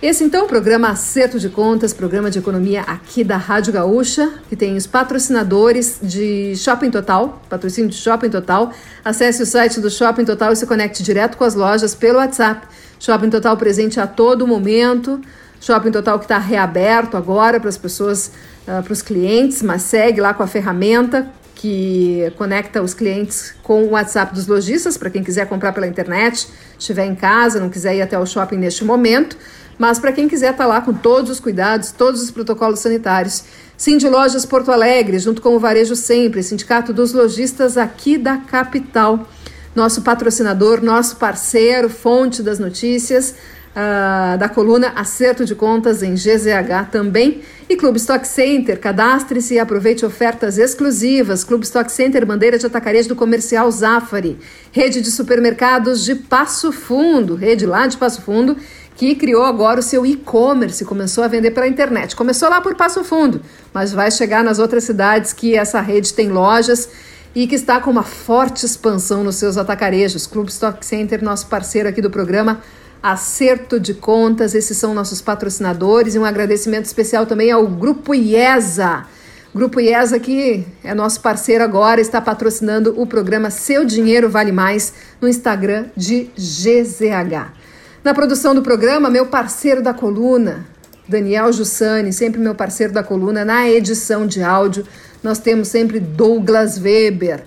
Esse 0.05 0.23
então 0.23 0.41
é 0.41 0.43
o 0.43 0.47
programa 0.47 0.89
Acerto 0.89 1.39
de 1.39 1.49
Contas, 1.49 1.91
programa 1.91 2.29
de 2.29 2.37
economia 2.37 2.81
aqui 2.81 3.23
da 3.23 3.37
Rádio 3.37 3.73
Gaúcha, 3.73 4.33
que 4.47 4.55
tem 4.55 4.77
os 4.77 4.85
patrocinadores 4.85 5.97
de 5.99 6.55
Shopping 6.55 6.91
Total, 6.91 7.41
patrocínio 7.49 7.89
de 7.89 7.95
Shopping 7.95 8.29
Total. 8.29 8.71
Acesse 9.03 9.41
o 9.41 9.47
site 9.47 9.79
do 9.79 9.89
Shopping 9.89 10.23
Total 10.23 10.53
e 10.53 10.55
se 10.55 10.67
conecte 10.67 11.01
direto 11.01 11.37
com 11.37 11.43
as 11.43 11.55
lojas 11.55 11.95
pelo 11.95 12.19
WhatsApp. 12.19 12.67
Shopping 12.99 13.31
Total 13.31 13.57
presente 13.57 13.99
a 13.99 14.05
todo 14.05 14.45
momento. 14.45 15.19
Shopping 15.59 15.89
Total 15.89 16.19
que 16.19 16.25
está 16.25 16.37
reaberto 16.37 17.17
agora 17.17 17.59
para 17.59 17.69
as 17.69 17.77
pessoas, 17.79 18.31
uh, 18.67 18.83
para 18.83 18.93
os 18.93 19.01
clientes, 19.01 19.63
mas 19.63 19.81
segue 19.81 20.21
lá 20.21 20.35
com 20.35 20.43
a 20.43 20.47
ferramenta 20.47 21.27
que 21.55 22.31
conecta 22.37 22.79
os 22.79 22.93
clientes 22.93 23.55
com 23.63 23.85
o 23.85 23.91
WhatsApp 23.91 24.35
dos 24.35 24.45
lojistas, 24.45 24.97
para 24.97 25.09
quem 25.09 25.23
quiser 25.23 25.47
comprar 25.47 25.71
pela 25.71 25.87
internet, 25.87 26.47
estiver 26.77 27.05
em 27.05 27.15
casa, 27.15 27.59
não 27.59 27.69
quiser 27.69 27.95
ir 27.95 28.01
até 28.03 28.19
o 28.19 28.25
shopping 28.25 28.57
neste 28.57 28.83
momento. 28.83 29.35
Mas 29.77 29.99
para 29.99 30.11
quem 30.11 30.27
quiser 30.27 30.51
estar 30.51 30.63
tá 30.63 30.69
lá 30.69 30.81
com 30.81 30.93
todos 30.93 31.29
os 31.29 31.39
cuidados, 31.39 31.91
todos 31.91 32.21
os 32.21 32.31
protocolos 32.31 32.79
sanitários, 32.79 33.43
Cindy 33.77 34.07
Lojas 34.07 34.45
Porto 34.45 34.71
Alegre, 34.71 35.19
junto 35.19 35.41
com 35.41 35.55
o 35.55 35.59
Varejo 35.59 35.95
Sempre, 35.95 36.41
Sindicato 36.41 36.93
dos 36.93 37.13
Lojistas 37.13 37.77
aqui 37.77 38.17
da 38.17 38.37
capital. 38.37 39.27
Nosso 39.75 40.01
patrocinador, 40.01 40.81
nosso 40.81 41.17
parceiro, 41.17 41.89
fonte 41.89 42.41
das 42.41 42.57
notícias, 42.57 43.35
uh, 43.71 44.37
da 44.37 44.47
coluna 44.47 44.93
Acerto 44.95 45.43
de 45.43 45.53
Contas 45.53 46.01
em 46.01 46.13
GZH 46.13 46.89
também. 46.89 47.41
E 47.67 47.75
Clube 47.75 47.97
Stock 47.97 48.25
Center, 48.25 48.79
cadastre-se 48.79 49.55
e 49.55 49.59
aproveite 49.59 50.05
ofertas 50.05 50.57
exclusivas. 50.57 51.43
Clube 51.43 51.65
Stock 51.65 51.91
Center, 51.91 52.25
bandeira 52.25 52.57
de 52.57 52.65
atacarejo 52.65 53.09
do 53.09 53.15
comercial 53.15 53.69
Zafari. 53.69 54.37
Rede 54.71 55.01
de 55.01 55.11
supermercados 55.11 56.05
de 56.05 56.15
Passo 56.15 56.71
Fundo, 56.71 57.35
rede 57.35 57.65
lá 57.65 57.85
de 57.87 57.97
Passo 57.97 58.21
Fundo 58.21 58.55
que 58.95 59.13
criou 59.13 59.43
agora 59.43 59.79
o 59.79 59.83
seu 59.83 60.05
e-commerce, 60.05 60.85
começou 60.85 61.23
a 61.23 61.27
vender 61.27 61.51
pela 61.51 61.67
internet. 61.67 62.15
Começou 62.15 62.49
lá 62.49 62.61
por 62.61 62.75
Passo 62.75 63.03
Fundo, 63.03 63.41
mas 63.73 63.91
vai 63.91 64.09
chegar 64.09 64.43
nas 64.43 64.57
outras 64.57 64.85
cidades 64.85 65.33
que 65.33 65.55
essa 65.55 65.81
rede 65.81 66.13
tem 66.13 66.29
lojas 66.29 66.89
e 67.35 67.45
que 67.45 67.55
está 67.55 67.81
com 67.81 67.91
uma 67.91 68.03
forte 68.03 68.65
expansão 68.65 69.23
nos 69.23 69.35
seus 69.35 69.57
atacarejos. 69.57 70.25
Clube 70.25 70.49
Stock 70.49 70.83
Center, 70.85 71.21
nosso 71.21 71.47
parceiro 71.47 71.89
aqui 71.89 72.01
do 72.01 72.09
programa, 72.09 72.61
Acerto 73.03 73.79
de 73.79 73.93
Contas, 73.93 74.55
esses 74.55 74.77
são 74.77 74.93
nossos 74.93 75.21
patrocinadores 75.21 76.15
e 76.15 76.19
um 76.19 76.25
agradecimento 76.25 76.85
especial 76.85 77.25
também 77.25 77.51
ao 77.51 77.67
Grupo 77.67 78.15
IESA. 78.15 79.05
Grupo 79.53 79.79
IESA, 79.81 80.19
que 80.19 80.65
é 80.83 80.93
nosso 80.93 81.19
parceiro 81.19 81.63
agora, 81.63 81.99
está 81.99 82.21
patrocinando 82.21 82.93
o 82.99 83.05
programa 83.05 83.49
Seu 83.49 83.83
Dinheiro 83.83 84.29
Vale 84.29 84.53
Mais 84.53 84.93
no 85.19 85.27
Instagram 85.27 85.87
de 85.95 86.29
GZH. 86.37 87.64
Na 88.05 88.13
produção 88.13 88.53
do 88.53 88.61
programa, 88.61 89.09
meu 89.09 89.25
parceiro 89.25 89.81
da 89.81 89.91
coluna, 89.91 90.63
Daniel 91.09 91.51
Jussani, 91.51 92.13
sempre 92.13 92.39
meu 92.39 92.53
parceiro 92.53 92.93
da 92.93 93.01
coluna. 93.01 93.43
Na 93.43 93.67
edição 93.67 94.27
de 94.27 94.43
áudio, 94.43 94.85
nós 95.23 95.39
temos 95.39 95.69
sempre 95.69 95.99
Douglas 95.99 96.77
Weber. 96.79 97.43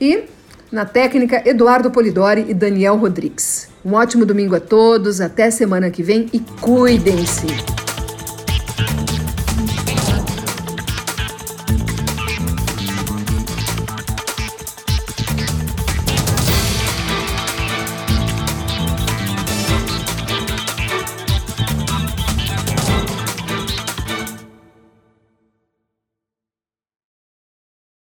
E 0.00 0.24
na 0.72 0.86
técnica, 0.86 1.42
Eduardo 1.46 1.90
Polidori 1.90 2.46
e 2.48 2.54
Daniel 2.54 2.96
Rodrigues. 2.96 3.68
Um 3.84 3.92
ótimo 3.92 4.24
domingo 4.24 4.56
a 4.56 4.60
todos, 4.60 5.20
até 5.20 5.50
semana 5.50 5.90
que 5.90 6.02
vem 6.02 6.26
e 6.32 6.40
cuidem-se! 6.58 7.87